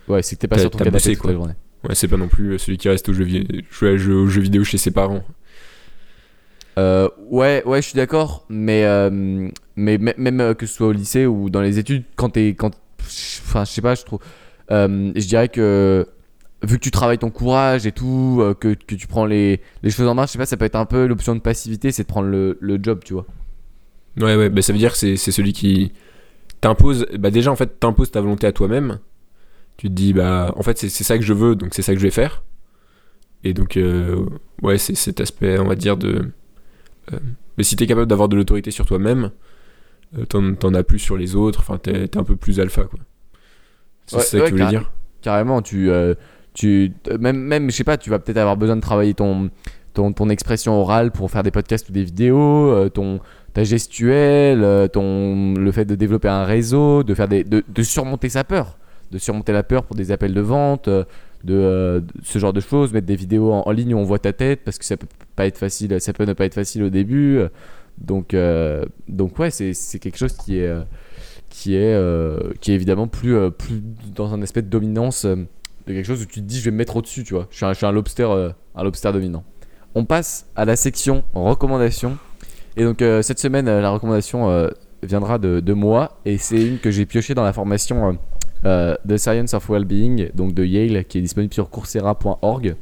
Ouais, 0.07 0.21
c'est 0.21 0.35
que 0.35 0.41
t'es 0.41 0.47
pas 0.47 0.57
sur 0.59 0.69
ton 0.69 0.77
canapé 0.77 0.93
bossé, 0.97 1.13
toute 1.13 1.21
quoi. 1.21 1.31
la 1.31 1.35
journée. 1.37 1.53
ouais, 1.87 1.95
c'est 1.95 2.07
pas 2.07 2.17
non 2.17 2.27
plus 2.27 2.57
celui 2.59 2.77
qui 2.77 2.89
reste 2.89 3.09
au 3.09 3.13
jeu, 3.13 3.25
jouer 3.71 3.97
jeu- 3.97 4.15
aux 4.15 4.27
jeux 4.27 4.41
vidéo 4.41 4.63
chez 4.63 4.77
ses 4.77 4.91
parents. 4.91 5.23
Euh, 6.77 7.07
ouais, 7.29 7.63
ouais, 7.65 7.81
je 7.81 7.87
suis 7.89 7.95
d'accord, 7.95 8.45
mais, 8.49 8.83
euh, 8.83 9.09
mais 9.77 9.97
mê- 9.97 10.13
même 10.17 10.41
euh, 10.41 10.53
que 10.53 10.65
ce 10.65 10.75
soit 10.75 10.87
au 10.87 10.91
lycée 10.91 11.25
ou 11.25 11.49
dans 11.49 11.61
les 11.61 11.79
études, 11.79 12.03
quand 12.17 12.29
t'es. 12.31 12.49
Quand, 12.49 12.71
enfin, 12.99 13.63
je 13.63 13.71
sais 13.71 13.81
pas, 13.81 13.95
je 13.95 14.03
trouve. 14.03 14.19
euh, 14.71 15.11
je 15.15 15.25
dirais 15.25 15.47
que 15.47 16.05
vu 16.63 16.77
que 16.77 16.83
tu 16.83 16.91
travailles 16.91 17.17
ton 17.19 17.29
courage 17.29 17.85
et 17.85 17.91
tout, 17.93 18.39
euh, 18.41 18.53
que, 18.53 18.73
que 18.73 18.95
tu 18.95 19.07
prends 19.07 19.25
les, 19.25 19.61
les 19.83 19.89
choses 19.89 20.07
en 20.07 20.15
main, 20.15 20.25
je 20.25 20.31
sais 20.31 20.37
pas, 20.37 20.45
ça 20.45 20.57
peut 20.57 20.65
être 20.65 20.75
un 20.75 20.85
peu 20.85 21.05
l'option 21.05 21.33
de 21.35 21.39
passivité, 21.39 21.91
c'est 21.91 22.03
de 22.03 22.07
prendre 22.07 22.27
le, 22.27 22.57
le 22.59 22.77
job, 22.81 22.99
tu 23.05 23.13
vois. 23.13 23.25
Ouais, 24.19 24.35
ouais, 24.35 24.49
bah 24.49 24.61
ça 24.61 24.73
veut 24.73 24.79
dire 24.79 24.91
que 24.91 24.97
c'est 24.97 25.15
celui 25.17 25.53
qui 25.53 25.91
t'impose. 26.65 27.05
Bah 27.19 27.29
déjà, 27.29 27.51
en 27.51 27.55
fait, 27.55 27.79
t'imposes 27.79 28.09
ta 28.09 28.21
volonté 28.21 28.47
à 28.47 28.51
toi-même. 28.51 28.99
Tu 29.77 29.87
te 29.87 29.93
dis, 29.93 30.13
bah, 30.13 30.51
en 30.55 30.63
fait, 30.63 30.79
c'est 30.79 30.89
ça 30.89 31.17
que 31.17 31.23
je 31.23 31.33
veux, 31.33 31.55
donc 31.55 31.75
c'est 31.75 31.83
ça 31.83 31.93
que 31.93 31.99
je 31.99 32.05
vais 32.05 32.11
faire. 32.11 32.43
Et 33.43 33.53
donc, 33.53 33.77
euh, 33.77 34.25
ouais, 34.63 34.79
c'est 34.79 34.95
cet 34.95 35.21
aspect, 35.21 35.59
on 35.59 35.67
va 35.67 35.75
dire, 35.75 35.95
de. 35.95 36.31
euh, 37.13 37.19
mais 37.57 37.63
si 37.63 37.75
t'es 37.75 37.85
capable 37.85 38.07
d'avoir 38.07 38.29
de 38.29 38.35
l'autorité 38.35 38.71
sur 38.71 38.87
toi-même, 38.87 39.29
euh, 40.17 40.25
t'en 40.25 40.73
as 40.73 40.83
plus 40.83 40.97
sur 40.97 41.17
les 41.17 41.35
autres, 41.35 41.59
enfin, 41.59 41.77
t'es 41.77 42.17
un 42.17 42.23
peu 42.23 42.35
plus 42.35 42.59
alpha, 42.59 42.85
quoi. 42.85 42.99
C'est 44.07 44.15
Ouais, 44.15 44.23
ça 44.23 44.37
ouais, 44.37 44.43
que 44.43 44.47
tu 44.49 44.51
voulais 44.53 44.67
dire 44.67 44.91
Carrément, 45.21 45.61
tu. 45.61 45.91
tu 46.55 46.93
même, 47.19 47.37
même, 47.37 47.69
je 47.69 47.75
sais 47.75 47.83
pas, 47.83 47.97
tu 47.97 48.09
vas 48.09 48.17
peut-être 48.17 48.37
avoir 48.37 48.57
besoin 48.57 48.75
de 48.75 48.81
travailler 48.81 49.13
ton, 49.13 49.51
ton, 49.93 50.13
ton 50.13 50.29
expression 50.29 50.73
orale 50.73 51.11
pour 51.11 51.29
faire 51.29 51.43
des 51.43 51.51
podcasts 51.51 51.89
ou 51.89 51.91
des 51.91 52.03
vidéos, 52.03 52.71
euh, 52.71 52.89
ton, 52.89 53.19
ta 53.55 53.63
gestuelle, 53.63 54.63
euh, 54.63 54.89
ton, 54.89 55.53
le 55.53 55.71
fait 55.71 55.85
de 55.85 55.95
développer 55.95 56.27
un 56.27 56.43
réseau, 56.43 57.03
de, 57.03 57.13
faire 57.15 57.29
des, 57.29 57.45
de, 57.45 57.63
de 57.67 57.83
surmonter 57.83 58.27
sa 58.27 58.43
peur, 58.43 58.77
de 59.11 59.17
surmonter 59.17 59.53
la 59.53 59.63
peur 59.63 59.85
pour 59.85 59.95
des 59.95 60.11
appels 60.11 60.33
de 60.33 60.41
vente, 60.41 60.89
euh, 60.89 61.05
euh, 61.49 62.01
de 62.01 62.05
ce 62.23 62.37
genre 62.37 62.51
de 62.51 62.59
choses, 62.59 62.91
mettre 62.91 63.07
des 63.07 63.15
vidéos 63.15 63.53
en, 63.53 63.71
ligne 63.71 63.93
où 63.93 63.97
on 63.97 64.03
voit 64.03 64.19
ta 64.19 64.33
tête 64.33 64.61
parce 64.65 64.77
que 64.77 64.83
ça 64.83 64.97
peut 64.97 65.07
pas 65.37 65.47
être 65.47 65.57
facile, 65.57 66.01
ça 66.01 66.11
peut 66.11 66.25
ne 66.25 66.33
pas 66.33 66.43
être 66.43 66.53
facile 66.53 66.83
au 66.83 66.89
début. 66.89 67.39
Donc, 67.97 68.33
euh, 68.33 68.83
donc 69.07 69.39
ouais, 69.39 69.51
c'est 69.51 69.99
quelque 69.99 70.17
chose 70.17 70.33
qui 70.33 70.57
est, 70.57 70.73
qui 71.49 71.75
est, 71.75 71.97
qui 72.59 72.71
est 72.71 72.75
évidemment 72.75 73.07
plus, 73.07 73.51
plus 73.51 73.81
dans 74.13 74.33
un 74.33 74.41
aspect 74.41 74.63
de 74.63 74.69
dominance 74.69 75.25
de 75.25 75.47
quelque 75.87 76.05
chose 76.05 76.21
où 76.23 76.25
tu 76.25 76.41
te 76.41 76.45
dis 76.45 76.59
je 76.59 76.65
vais 76.65 76.71
me 76.71 76.77
mettre 76.77 76.97
au-dessus, 76.97 77.23
tu 77.23 77.35
vois. 77.35 77.47
Je 77.51 77.55
suis 77.55 77.65
un, 77.65 77.71
je 77.71 77.77
suis 77.77 77.85
un 77.85 77.93
lobster, 77.93 78.27
un 78.75 78.83
lobster 78.83 79.13
dominant. 79.13 79.45
On 79.93 80.03
passe 80.03 80.47
à 80.57 80.65
la 80.65 80.75
section 80.75 81.23
recommandations. 81.33 82.17
Et 82.77 82.83
donc 82.83 83.01
euh, 83.01 83.21
cette 83.21 83.39
semaine, 83.39 83.67
euh, 83.67 83.81
la 83.81 83.89
recommandation 83.89 84.49
euh, 84.49 84.69
viendra 85.01 85.37
de, 85.37 85.73
moi 85.73 86.19
et 86.25 86.37
c'est 86.37 86.61
une 86.61 86.79
que 86.79 86.91
j'ai 86.91 87.05
piochée 87.05 87.33
dans 87.33 87.43
la 87.43 87.53
formation 87.53 88.17
euh, 88.65 88.95
The 89.07 89.17
Science 89.17 89.53
of 89.53 89.69
Wellbeing, 89.69 90.31
donc 90.33 90.53
de 90.53 90.65
Yale, 90.65 91.05
qui 91.05 91.19
est 91.19 91.21
disponible 91.21 91.53
sur 91.53 91.69
coursera.org. 91.69 92.75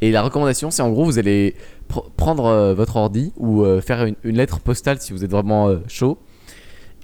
Et 0.00 0.12
la 0.12 0.22
recommandation, 0.22 0.70
c'est 0.70 0.82
en 0.82 0.90
gros, 0.90 1.04
vous 1.04 1.18
allez 1.18 1.54
pr- 1.90 2.04
prendre 2.16 2.74
votre 2.74 2.96
ordi 2.96 3.32
ou 3.36 3.64
faire 3.80 4.04
une, 4.04 4.36
lettre 4.36 4.60
postale 4.60 5.00
si 5.00 5.12
vous 5.12 5.24
êtes 5.24 5.30
vraiment 5.30 5.74
chaud 5.88 6.18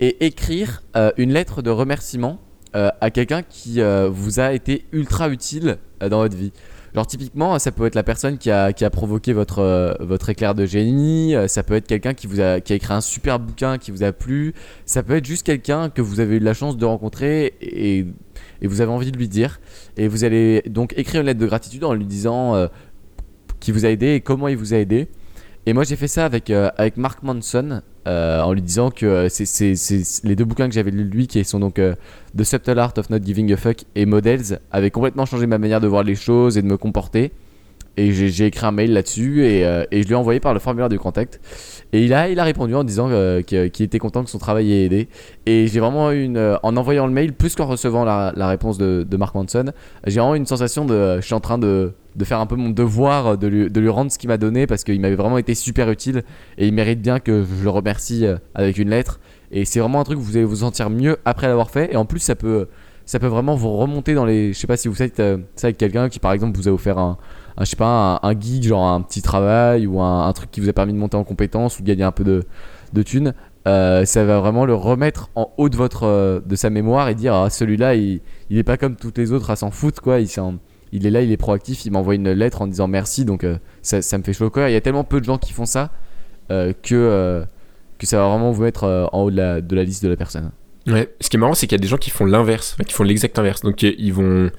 et 0.00 0.26
écrire 0.26 0.82
une 1.16 1.32
lettre 1.32 1.62
de 1.62 1.70
remerciement 1.70 2.38
à 2.74 3.10
quelqu'un 3.10 3.42
qui 3.42 3.80
vous 4.10 4.38
a 4.40 4.52
été 4.52 4.84
ultra 4.92 5.30
utile 5.30 5.78
dans 6.00 6.18
votre 6.18 6.36
vie. 6.36 6.52
Genre 6.94 7.06
typiquement, 7.06 7.58
ça 7.58 7.70
peut 7.70 7.86
être 7.86 7.94
la 7.94 8.02
personne 8.02 8.36
qui 8.36 8.50
a, 8.50 8.72
qui 8.72 8.84
a 8.84 8.90
provoqué 8.90 9.32
votre, 9.32 9.60
euh, 9.60 9.94
votre 10.00 10.28
éclair 10.28 10.54
de 10.54 10.66
génie, 10.66 11.36
euh, 11.36 11.46
ça 11.46 11.62
peut 11.62 11.74
être 11.74 11.86
quelqu'un 11.86 12.14
qui, 12.14 12.26
vous 12.26 12.40
a, 12.40 12.60
qui 12.60 12.72
a 12.72 12.76
écrit 12.76 12.92
un 12.92 13.00
super 13.00 13.38
bouquin 13.38 13.78
qui 13.78 13.92
vous 13.92 14.02
a 14.02 14.12
plu, 14.12 14.54
ça 14.86 15.02
peut 15.02 15.16
être 15.16 15.24
juste 15.24 15.46
quelqu'un 15.46 15.88
que 15.88 16.02
vous 16.02 16.18
avez 16.18 16.36
eu 16.36 16.40
la 16.40 16.54
chance 16.54 16.76
de 16.76 16.84
rencontrer 16.84 17.54
et, 17.60 18.06
et 18.60 18.66
vous 18.66 18.80
avez 18.80 18.90
envie 18.90 19.12
de 19.12 19.18
lui 19.18 19.28
dire. 19.28 19.60
Et 19.96 20.08
vous 20.08 20.24
allez 20.24 20.62
donc 20.66 20.94
écrire 20.96 21.20
une 21.20 21.28
lettre 21.28 21.40
de 21.40 21.46
gratitude 21.46 21.84
en 21.84 21.94
lui 21.94 22.06
disant 22.06 22.56
euh, 22.56 22.66
qui 23.60 23.70
vous 23.70 23.84
a 23.84 23.88
aidé 23.88 24.14
et 24.14 24.20
comment 24.20 24.48
il 24.48 24.56
vous 24.56 24.74
a 24.74 24.78
aidé. 24.78 25.08
Et 25.66 25.72
moi 25.72 25.84
j'ai 25.84 25.96
fait 25.96 26.08
ça 26.08 26.24
avec, 26.24 26.50
avec 26.50 26.96
Mark 26.96 27.22
Manson 27.22 27.82
euh, 28.08 28.40
en 28.40 28.52
lui 28.52 28.62
disant 28.62 28.90
que 28.90 29.04
euh, 29.04 29.28
c'est 29.28 29.74
les 30.24 30.36
deux 30.36 30.44
bouquins 30.44 30.68
que 30.68 30.74
j'avais 30.74 30.90
lus 30.90 31.04
de 31.04 31.10
lui 31.10 31.26
qui 31.26 31.44
sont 31.44 31.60
donc 31.60 31.78
euh, 31.78 31.94
The 32.36 32.44
Subtle 32.44 32.78
Art 32.78 32.94
of 32.96 33.10
Not 33.10 33.18
Giving 33.22 33.52
a 33.52 33.56
Fuck 33.56 33.84
et 33.94 34.06
Models 34.06 34.60
avaient 34.70 34.90
complètement 34.90 35.26
changé 35.26 35.46
ma 35.46 35.58
manière 35.58 35.80
de 35.80 35.86
voir 35.86 36.02
les 36.02 36.14
choses 36.14 36.56
et 36.56 36.62
de 36.62 36.66
me 36.66 36.76
comporter. 36.76 37.32
Et 37.96 38.12
j'ai 38.12 38.46
écrit 38.46 38.64
un 38.64 38.70
mail 38.70 38.92
là-dessus 38.92 39.44
et, 39.44 39.66
euh, 39.66 39.84
je 39.92 39.98
lui 39.98 40.12
ai 40.12 40.14
envoyé 40.14 40.40
par 40.40 40.54
le 40.54 40.60
formulaire 40.60 40.88
du 40.88 40.98
contact. 40.98 41.40
Et 41.92 42.02
il 42.04 42.14
a, 42.14 42.30
il 42.30 42.38
a 42.40 42.44
répondu 42.44 42.74
en 42.74 42.84
disant 42.84 43.10
qu'il 43.42 43.82
était 43.82 43.98
content 43.98 44.24
que 44.24 44.30
son 44.30 44.38
travail 44.38 44.72
ait 44.72 44.84
aidé. 44.86 45.08
Et 45.44 45.66
j'ai 45.66 45.80
vraiment 45.80 46.10
eu 46.12 46.22
une. 46.22 46.58
en 46.62 46.76
envoyant 46.76 47.06
le 47.06 47.12
mail, 47.12 47.34
plus 47.34 47.54
qu'en 47.56 47.66
recevant 47.66 48.04
la, 48.04 48.48
réponse 48.48 48.78
de, 48.78 49.04
de 49.06 49.16
Mark 49.18 49.34
Manson, 49.34 49.72
j'ai 50.06 50.20
vraiment 50.20 50.34
eu 50.36 50.38
une 50.38 50.46
sensation 50.46 50.86
de. 50.86 51.16
Je 51.16 51.26
suis 51.26 51.34
en 51.34 51.40
train 51.40 51.58
de, 51.58 51.92
de 52.16 52.24
faire 52.24 52.40
un 52.40 52.46
peu 52.46 52.56
mon 52.56 52.70
devoir 52.70 53.38
de 53.38 53.46
lui, 53.46 53.70
de 53.70 53.80
lui 53.80 53.88
rendre 53.88 54.10
ce 54.10 54.18
qu'il 54.18 54.28
m'a 54.28 54.38
donné 54.38 54.66
parce 54.66 54.84
qu'il 54.84 55.00
m'avait 55.00 55.16
vraiment 55.16 55.38
été 55.38 55.54
super 55.54 55.90
utile 55.90 56.22
et 56.58 56.66
il 56.66 56.74
mérite 56.74 57.00
bien 57.00 57.20
que 57.20 57.44
je 57.44 57.64
le 57.64 57.70
remercie 57.70 58.26
euh, 58.26 58.36
avec 58.54 58.78
une 58.78 58.90
lettre. 58.90 59.20
Et 59.52 59.64
c'est 59.64 59.80
vraiment 59.80 60.00
un 60.00 60.04
truc 60.04 60.18
où 60.18 60.22
vous 60.22 60.36
allez 60.36 60.44
vous 60.44 60.56
sentir 60.56 60.90
mieux 60.90 61.18
après 61.24 61.48
l'avoir 61.48 61.70
fait. 61.70 61.92
Et 61.92 61.96
en 61.96 62.04
plus, 62.04 62.20
ça 62.20 62.34
peut, 62.36 62.68
ça 63.04 63.18
peut 63.18 63.26
vraiment 63.26 63.54
vous 63.56 63.76
remonter 63.76 64.14
dans 64.14 64.24
les. 64.24 64.52
Je 64.52 64.58
sais 64.58 64.66
pas 64.66 64.76
si 64.76 64.88
vous 64.88 64.94
faites 64.94 65.18
euh, 65.20 65.38
ça 65.56 65.66
avec 65.68 65.78
quelqu'un 65.78 66.08
qui, 66.08 66.18
par 66.20 66.32
exemple, 66.32 66.56
vous 66.56 66.68
a 66.68 66.72
offert 66.72 66.98
un, 66.98 67.18
un, 67.56 67.64
je 67.64 67.70
sais 67.70 67.76
pas, 67.76 68.20
un, 68.22 68.40
geek, 68.40 68.62
genre 68.62 68.86
un 68.86 69.00
petit 69.02 69.22
travail 69.22 69.86
ou 69.86 70.00
un, 70.00 70.32
truc 70.32 70.50
qui 70.50 70.60
vous 70.60 70.68
a 70.68 70.72
permis 70.72 70.92
de 70.92 70.98
monter 70.98 71.16
en 71.16 71.24
compétence 71.24 71.78
ou 71.78 71.82
de 71.82 71.88
gagner 71.88 72.04
un 72.04 72.12
peu 72.12 72.24
de, 72.24 72.44
de 72.92 73.02
thunes. 73.02 73.34
Euh, 73.66 74.04
ça 74.06 74.24
va 74.24 74.40
vraiment 74.40 74.64
le 74.64 74.74
remettre 74.74 75.28
en 75.34 75.52
haut 75.58 75.68
de 75.68 75.76
votre 75.76 76.04
euh, 76.04 76.40
de 76.46 76.56
sa 76.56 76.70
mémoire 76.70 77.08
et 77.10 77.14
dire 77.14 77.34
ah, 77.34 77.50
celui-là 77.50 77.94
il, 77.94 78.22
il 78.48 78.56
est 78.56 78.62
pas 78.62 78.78
comme 78.78 78.96
toutes 78.96 79.18
les 79.18 79.32
autres 79.32 79.50
à 79.50 79.56
s'en 79.56 79.70
foutre 79.70 80.00
quoi 80.00 80.18
il, 80.18 80.28
s'en- 80.28 80.54
il 80.92 81.06
est 81.06 81.10
là 81.10 81.22
il 81.22 81.30
est 81.32 81.36
proactif 81.36 81.84
il 81.86 81.92
m'envoie 81.92 82.14
une 82.14 82.30
lettre 82.32 82.62
en 82.62 82.66
disant 82.66 82.88
merci 82.88 83.24
donc 83.24 83.44
euh, 83.44 83.56
ça, 83.82 84.02
ça 84.02 84.18
me 84.18 84.22
fait 84.22 84.32
chaud 84.32 84.46
au 84.46 84.50
cœur 84.50 84.68
il 84.68 84.72
y 84.72 84.76
a 84.76 84.80
tellement 84.80 85.04
peu 85.04 85.20
de 85.20 85.24
gens 85.24 85.38
qui 85.38 85.52
font 85.52 85.66
ça 85.66 85.90
euh, 86.50 86.72
que 86.82 86.94
euh, 86.94 87.44
que 87.98 88.06
ça 88.06 88.16
va 88.18 88.28
vraiment 88.28 88.50
vous 88.50 88.62
mettre 88.62 89.08
en 89.12 89.22
haut 89.22 89.30
de 89.30 89.36
la, 89.36 89.60
de 89.60 89.76
la 89.76 89.84
liste 89.84 90.02
de 90.02 90.08
la 90.08 90.16
personne 90.16 90.50
Ouais. 90.86 91.14
Ce 91.20 91.28
qui 91.28 91.36
est 91.36 91.38
marrant, 91.38 91.52
c'est 91.52 91.66
qu'il 91.66 91.76
y 91.76 91.80
a 91.80 91.82
des 91.82 91.86
gens 91.88 91.98
qui 91.98 92.08
font 92.08 92.24
l'inverse, 92.24 92.74
qui 92.86 92.94
font 92.94 93.04
l'exact 93.04 93.38
inverse. 93.38 93.60
Donc 93.60 93.82
ils 93.82 94.12
vont, 94.14 94.50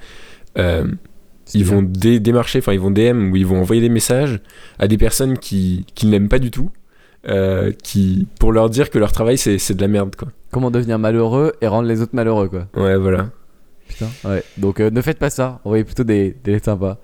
ils 0.56 1.64
vont 1.64 1.82
dé- 1.82 2.20
démarcher, 2.20 2.60
enfin 2.60 2.72
ils 2.72 2.80
vont 2.80 2.90
DM 2.90 3.32
ou 3.32 3.36
ils 3.36 3.44
vont 3.46 3.60
envoyer 3.60 3.82
des 3.82 3.88
messages 3.88 4.40
à 4.78 4.86
des 4.88 4.96
personnes 4.96 5.36
qui, 5.38 5.84
qui 5.94 6.06
ne 6.06 6.12
l'aiment 6.12 6.28
pas 6.28 6.38
du 6.38 6.50
tout, 6.50 6.70
euh, 7.28 7.72
qui 7.82 8.26
pour 8.38 8.52
leur 8.52 8.70
dire 8.70 8.88
que 8.90 8.98
leur 8.98 9.12
travail 9.12 9.36
c'est 9.36 9.58
c'est 9.58 9.74
de 9.74 9.80
la 9.80 9.88
merde 9.88 10.14
quoi. 10.16 10.28
comment 10.52 10.70
devenir 10.70 10.98
malheureux 10.98 11.52
et 11.60 11.66
rendre 11.66 11.88
les 11.88 12.00
autres 12.00 12.14
malheureux 12.14 12.48
quoi 12.48 12.68
Ouais 12.76 12.96
voilà. 12.96 13.30
Putain. 13.92 14.08
Ouais. 14.24 14.42
Donc 14.58 14.80
euh, 14.80 14.90
ne 14.90 15.00
faites 15.02 15.18
pas 15.18 15.30
ça. 15.30 15.60
Envoyez 15.64 15.84
plutôt 15.84 16.04
des, 16.04 16.36
des 16.44 16.52
lettres 16.52 16.66
sympas 16.66 16.98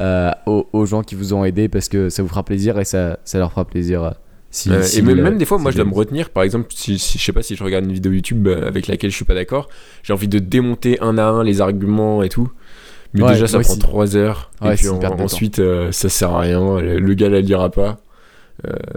euh, 0.00 0.30
aux, 0.46 0.66
aux 0.72 0.86
gens 0.86 1.02
qui 1.02 1.14
vous 1.14 1.34
ont 1.34 1.44
aidé 1.44 1.68
parce 1.68 1.88
que 1.88 2.08
ça 2.10 2.22
vous 2.22 2.28
fera 2.28 2.42
plaisir 2.44 2.78
et 2.78 2.84
ça, 2.84 3.18
ça 3.24 3.38
leur 3.38 3.50
fera 3.50 3.64
plaisir. 3.64 4.02
euh, 4.04 4.10
si, 4.50 4.70
Euh, 4.70 4.82
si 4.82 5.00
et 5.00 5.02
même, 5.02 5.20
même 5.20 5.38
des 5.38 5.44
fois, 5.46 5.58
moi, 5.58 5.70
je 5.72 5.76
dois 5.76 5.84
me 5.84 5.94
retenir. 5.94 6.30
Par 6.30 6.42
exemple, 6.44 6.66
si, 6.74 6.98
si- 6.98 7.18
je 7.18 7.24
sais 7.24 7.32
pas 7.32 7.42
si 7.42 7.56
je 7.56 7.64
regarde 7.64 7.84
une 7.86 7.92
vidéo 7.92 8.12
YouTube 8.12 8.46
avec 8.48 8.86
laquelle 8.86 9.10
je 9.10 9.16
suis 9.16 9.24
pas 9.24 9.34
d'accord, 9.34 9.68
j'ai 10.04 10.12
envie 10.12 10.28
de 10.28 10.38
démonter 10.38 11.00
un 11.00 11.18
à 11.18 11.24
un 11.24 11.42
les 11.42 11.60
arguments 11.60 12.22
et 12.22 12.28
tout. 12.28 12.50
Mais 13.14 13.22
Ouais, 13.22 13.32
déjà, 13.32 13.46
ça 13.46 13.58
prend 13.60 13.70
aussi. 13.72 13.78
3 13.80 14.16
heures. 14.16 14.50
Ouais, 14.60 14.74
et 14.74 14.76
puis 14.76 14.88
ensuite, 15.24 15.60
ça 15.92 16.08
sert 16.08 16.30
à 16.32 16.40
rien. 16.40 16.80
Le, 16.80 16.98
le 16.98 17.14
gars, 17.14 17.28
il 17.28 17.44
lira 17.46 17.70
pas. 17.70 17.98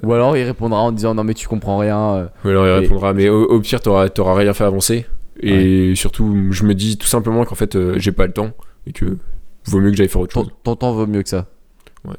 Ou 0.03 0.13
alors 0.13 0.38
il 0.38 0.43
répondra 0.43 0.79
en 0.79 0.91
disant 0.91 1.15
non 1.15 1.23
mais 1.23 1.33
tu 1.33 1.47
comprends 1.47 1.79
rien. 1.79 2.29
Ou 2.45 2.47
alors 2.49 2.65
il 2.67 2.69
Et- 2.69 2.73
répondra, 2.88 3.13
mais 3.13 3.27
au, 3.29 3.43
au 3.45 3.60
pire, 3.60 3.81
t'auras 3.81 4.07
t'auras 4.10 4.36
rien 4.36 4.53
fait 4.53 4.63
avancer. 4.63 5.05
Et 5.41 5.93
surtout, 5.95 6.52
je 6.52 6.63
me 6.63 6.73
dis 6.73 6.97
tout 6.97 7.08
simplement 7.08 7.43
qu'en 7.45 7.56
fait, 7.56 7.76
euh, 7.76 7.95
j'ai 7.97 8.12
pas 8.12 8.26
le 8.28 8.34
temps 8.34 8.52
et 8.86 8.91
que 8.93 9.17
vaut 9.65 9.80
mieux 9.80 9.91
que 9.91 9.97
j'aille 9.97 10.08
faire 10.08 10.21
autre 10.21 10.34
Ton, 10.34 10.43
chose. 10.43 10.52
ton 10.63 10.76
temps 10.76 10.93
vaut 10.93 11.06
mieux 11.08 11.21
que 11.23 11.30
ça. 11.30 11.47
Ouais. 12.06 12.15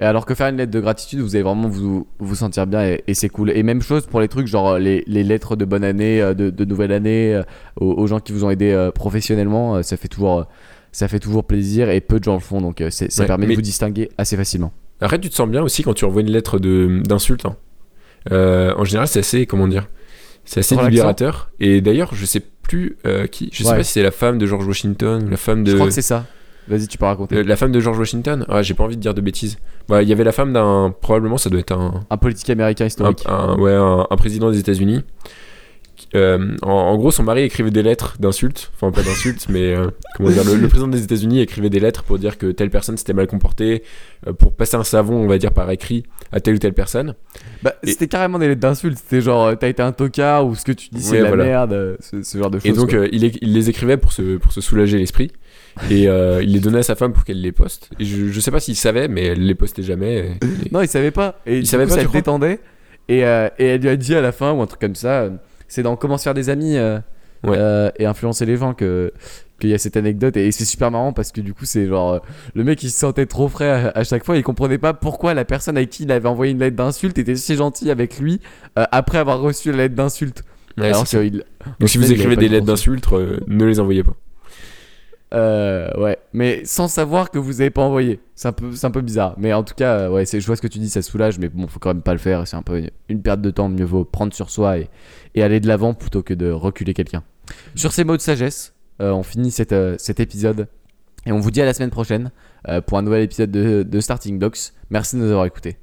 Et 0.00 0.04
alors 0.04 0.26
que 0.26 0.34
faire 0.34 0.48
une 0.48 0.56
lettre 0.56 0.72
de 0.72 0.80
gratitude, 0.80 1.20
vous 1.20 1.34
allez 1.36 1.42
vraiment 1.42 1.68
vous, 1.68 2.06
vous 2.18 2.34
sentir 2.34 2.66
bien 2.66 2.84
et, 2.84 3.04
et 3.06 3.14
c'est 3.14 3.28
cool. 3.28 3.50
Et 3.50 3.62
même 3.62 3.82
chose 3.82 4.06
pour 4.06 4.20
les 4.20 4.28
trucs 4.28 4.46
genre 4.46 4.70
euh, 4.70 4.78
les, 4.78 5.04
les 5.06 5.22
lettres 5.24 5.54
de 5.56 5.64
bonne 5.64 5.84
année, 5.84 6.20
euh, 6.22 6.34
de, 6.34 6.50
de 6.50 6.64
nouvelle 6.64 6.92
année, 6.92 7.34
euh, 7.34 7.42
aux, 7.80 7.92
aux 7.92 8.06
gens 8.06 8.20
qui 8.20 8.32
vous 8.32 8.44
ont 8.44 8.50
aidé 8.50 8.88
professionnellement, 8.94 9.82
ça 9.82 9.96
fait 9.96 10.08
toujours, 10.08 10.46
ça 10.92 11.08
fait 11.08 11.18
toujours 11.20 11.44
plaisir 11.44 11.90
et 11.90 12.00
peu 12.00 12.18
de 12.18 12.24
gens 12.24 12.34
le 12.34 12.40
font 12.40 12.60
donc 12.60 12.82
ça 12.90 13.04
Ouais, 13.04 13.26
permet 13.26 13.46
de 13.46 13.54
vous 13.54 13.60
distinguer 13.62 14.08
assez 14.18 14.36
facilement. 14.36 14.72
Après, 15.00 15.18
tu 15.20 15.28
te 15.30 15.34
sens 15.34 15.48
bien 15.48 15.62
aussi 15.62 15.82
quand 15.84 15.94
tu 15.94 16.04
envoies 16.04 16.22
une 16.22 16.30
lettre 16.30 16.58
d'insulte. 16.58 17.44
hein. 17.46 17.54
Euh, 18.32 18.74
en 18.76 18.84
général, 18.84 19.06
c'est 19.06 19.20
assez, 19.20 19.46
comment 19.46 19.68
dire, 19.68 19.86
c'est 20.48 20.60
assez 20.60 20.74
Relaxant. 20.74 20.90
libérateur. 20.90 21.50
Et 21.60 21.80
d'ailleurs, 21.80 22.14
je 22.14 22.24
sais 22.26 22.40
plus 22.40 22.96
euh, 23.06 23.26
qui, 23.26 23.50
je 23.52 23.62
sais 23.62 23.70
Ouais. 23.70 23.76
pas 23.76 23.82
si 23.84 23.92
c'est 23.92 24.02
la 24.02 24.10
femme 24.10 24.38
de 24.38 24.46
George 24.46 24.66
Washington 24.66 25.28
la 25.30 25.36
femme 25.36 25.64
de. 25.64 25.70
Je 25.70 25.76
crois 25.76 25.88
que 25.88 25.92
c'est 25.94 26.02
ça. 26.02 26.24
Vas-y, 26.68 26.86
tu 26.86 26.98
peux 26.98 27.06
raconter. 27.06 27.36
Euh, 27.36 27.42
la 27.44 27.56
femme 27.56 27.72
de 27.72 27.80
George 27.80 27.98
Washington? 27.98 28.44
Ah, 28.48 28.60
j'ai 28.62 28.74
pas 28.74 28.84
envie 28.84 28.96
de 28.96 29.00
dire 29.00 29.14
de 29.14 29.22
bêtises. 29.22 29.56
Bah, 29.88 30.02
il 30.02 30.08
y 30.08 30.12
avait 30.12 30.24
la 30.24 30.32
femme 30.32 30.52
d'un. 30.52 30.94
Probablement, 31.00 31.38
ça 31.38 31.48
doit 31.48 31.60
être 31.60 31.72
un. 31.72 32.04
Un 32.10 32.16
politique 32.18 32.50
américain 32.50 32.84
Un, 32.84 32.88
historique. 32.88 33.24
un- 33.26 33.56
ouais, 33.58 33.72
un, 33.72 34.06
un 34.10 34.16
président 34.16 34.50
des 34.50 34.58
États-Unis. 34.58 35.02
Euh, 36.14 36.56
en, 36.62 36.70
en 36.70 36.96
gros, 36.96 37.10
son 37.10 37.22
mari 37.22 37.42
écrivait 37.42 37.70
des 37.70 37.82
lettres 37.82 38.16
d'insultes. 38.18 38.70
Enfin, 38.74 38.90
pas 38.90 39.02
d'insultes, 39.02 39.46
mais. 39.50 39.74
euh, 39.74 39.88
comment 40.16 40.30
dire 40.30 40.42
Le, 40.44 40.54
le 40.56 40.68
président 40.68 40.88
des 40.88 41.02
États-Unis 41.02 41.40
écrivait 41.40 41.68
des 41.70 41.80
lettres 41.80 42.02
pour 42.02 42.18
dire 42.18 42.38
que 42.38 42.50
telle 42.50 42.70
personne 42.70 42.96
s'était 42.96 43.12
mal 43.12 43.26
comportée, 43.26 43.82
euh, 44.26 44.32
pour 44.32 44.54
passer 44.54 44.76
un 44.76 44.84
savon, 44.84 45.16
on 45.16 45.26
va 45.26 45.36
dire, 45.38 45.52
par 45.52 45.70
écrit 45.70 46.04
à 46.32 46.40
telle 46.40 46.54
ou 46.54 46.58
telle 46.58 46.72
personne. 46.72 47.14
Bah, 47.62 47.74
et- 47.82 47.90
C'était 47.90 48.08
carrément 48.08 48.38
des 48.38 48.48
lettres 48.48 48.60
d'insultes. 48.62 48.96
C'était 48.98 49.20
genre, 49.20 49.56
t'as 49.58 49.68
été 49.68 49.82
un 49.82 49.92
tocard 49.92 50.46
ou 50.46 50.54
ce 50.54 50.64
que 50.64 50.72
tu 50.72 50.88
dis 50.90 51.02
c'est 51.02 51.16
Ouais, 51.16 51.20
la 51.22 51.28
voilà. 51.28 51.44
merde, 51.44 51.96
ce, 52.00 52.22
ce 52.22 52.38
genre 52.38 52.50
de 52.50 52.58
choses. 52.58 52.66
Et 52.66 52.72
donc, 52.72 52.96
il, 53.12 53.52
les 53.54 53.68
écrivait 53.70 53.96
pour 53.98 54.12
se, 54.12 54.36
pour 54.38 54.52
se 54.52 54.60
soulager 54.62 54.96
l'esprit. 54.98 55.30
Et 55.90 56.04
il 56.04 56.52
les 56.52 56.60
donnait 56.60 56.78
à 56.78 56.82
sa 56.82 56.94
femme 56.96 57.12
pour 57.12 57.24
qu'elle 57.24 57.40
les 57.42 57.52
poste. 57.52 57.90
Et 58.00 58.04
je, 58.04 58.28
je 58.28 58.40
sais 58.40 58.50
pas 58.50 58.60
s'il 58.60 58.76
savait, 58.76 59.08
mais 59.08 59.26
elle 59.26 59.44
les 59.46 59.54
postait 59.54 59.82
jamais. 59.82 60.38
Et- 60.42 60.72
Non, 60.72 60.80
il 60.80 60.88
savait 60.88 61.10
pas. 61.10 61.38
Et 61.46 61.58
Il 61.58 61.66
savait 61.66 61.84
coup, 61.84 61.90
pas, 61.90 61.96
ça 61.96 62.02
le 62.02 62.08
détendait. 62.08 62.60
Et, 63.10 63.18
et 63.18 63.64
elle 63.64 63.80
lui 63.82 63.88
a 63.88 63.96
dit 63.96 64.14
à 64.14 64.20
la 64.22 64.32
fin, 64.32 64.52
ou 64.52 64.60
un 64.62 64.66
truc 64.66 64.80
comme 64.80 64.94
ça, 64.94 65.28
c'est 65.68 65.82
dans 65.82 65.96
Comment 65.96 66.18
se 66.18 66.24
faire 66.24 66.34
des 66.34 66.48
amis 66.50 66.76
euh, 66.76 66.98
Ouais. 67.44 67.56
euh, 67.56 67.90
et 68.00 68.04
influencer 68.06 68.46
les 68.46 68.56
gens 68.56 68.74
que 68.74 69.12
qu'il 69.60 69.70
y 69.70 69.74
a 69.74 69.78
cette 69.78 69.96
anecdote. 69.96 70.36
Et 70.36 70.50
c'est 70.50 70.64
super 70.64 70.90
marrant 70.90 71.12
parce 71.12 71.30
que 71.30 71.40
du 71.40 71.54
coup, 71.54 71.64
c'est 71.66 71.86
genre 71.86 72.14
euh, 72.14 72.18
le 72.54 72.64
mec 72.64 72.82
il 72.82 72.90
se 72.90 72.98
sentait 72.98 73.26
trop 73.26 73.48
frais 73.48 73.70
à, 73.70 73.92
à 73.94 74.02
chaque 74.04 74.24
fois. 74.24 74.36
Il 74.36 74.42
comprenait 74.42 74.78
pas 74.78 74.92
pourquoi 74.92 75.34
la 75.34 75.44
personne 75.44 75.76
avec 75.76 75.90
qui 75.90 76.02
il 76.02 76.10
avait 76.10 76.28
envoyé 76.28 76.50
une 76.52 76.58
lettre 76.58 76.74
d'insulte 76.76 77.16
était 77.18 77.36
si 77.36 77.54
gentille 77.54 77.90
avec 77.92 78.18
lui 78.18 78.40
après 78.74 79.18
avoir 79.18 79.40
reçu 79.40 79.70
la 79.70 79.78
lettre 79.78 79.94
d'insulte. 79.94 80.42
Ouais, 80.78 80.86
Alors 80.86 81.08
que 81.08 81.24
il- 81.24 81.44
Donc, 81.80 81.88
si 81.88 81.98
vous 81.98 82.10
écrivez 82.12 82.36
des 82.36 82.48
de 82.48 82.54
lettres 82.54 83.16
euh, 83.16 83.40
ne 83.46 83.64
les 83.64 83.78
envoyez 83.80 84.02
pas. 84.04 84.14
Euh, 85.34 85.90
ouais, 85.98 86.18
mais 86.32 86.64
sans 86.64 86.88
savoir 86.88 87.30
que 87.30 87.38
vous 87.38 87.60
avez 87.60 87.70
pas 87.70 87.82
envoyé. 87.82 88.20
C'est 88.34 88.48
un 88.48 88.52
peu, 88.52 88.72
c'est 88.72 88.86
un 88.86 88.90
peu 88.90 89.00
bizarre. 89.00 89.34
Mais 89.38 89.52
en 89.52 89.62
tout 89.62 89.74
cas, 89.74 89.98
euh, 89.98 90.10
ouais, 90.10 90.24
je 90.24 90.46
vois 90.46 90.56
ce 90.56 90.62
que 90.62 90.66
tu 90.66 90.78
dis, 90.78 90.88
ça 90.88 91.02
soulage, 91.02 91.38
mais 91.38 91.48
bon, 91.48 91.66
faut 91.66 91.78
quand 91.78 91.90
même 91.90 92.02
pas 92.02 92.12
le 92.12 92.18
faire. 92.18 92.46
C'est 92.46 92.56
un 92.56 92.62
peu 92.62 92.82
une, 93.08 93.22
perte 93.22 93.40
de 93.40 93.50
temps. 93.50 93.68
Mieux 93.68 93.84
vaut 93.84 94.04
prendre 94.04 94.32
sur 94.32 94.50
soi 94.50 94.78
et, 94.78 94.88
aller 95.42 95.60
de 95.60 95.68
l'avant 95.68 95.94
plutôt 95.94 96.22
que 96.22 96.34
de 96.34 96.50
reculer 96.50 96.94
quelqu'un. 96.94 97.22
Sur 97.74 97.92
ces 97.92 98.04
mots 98.04 98.16
de 98.16 98.22
sagesse, 98.22 98.74
euh, 99.00 99.10
on 99.12 99.22
finit 99.22 99.50
cet, 99.50 99.72
euh, 99.72 99.96
cet 99.98 100.20
épisode 100.20 100.68
et 101.26 101.32
on 101.32 101.38
vous 101.38 101.50
dit 101.50 101.60
à 101.60 101.64
la 101.64 101.74
semaine 101.74 101.90
prochaine 101.90 102.30
pour 102.86 102.98
un 102.98 103.02
nouvel 103.02 103.22
épisode 103.22 103.50
de, 103.50 103.82
de 103.82 104.00
Starting 104.00 104.38
Blocks. 104.38 104.72
Merci 104.90 105.16
de 105.16 105.22
nous 105.22 105.30
avoir 105.30 105.46
écoutés. 105.46 105.76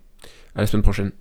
À 0.56 0.62
la 0.62 0.68
semaine 0.68 0.84
prochaine. 0.84 1.12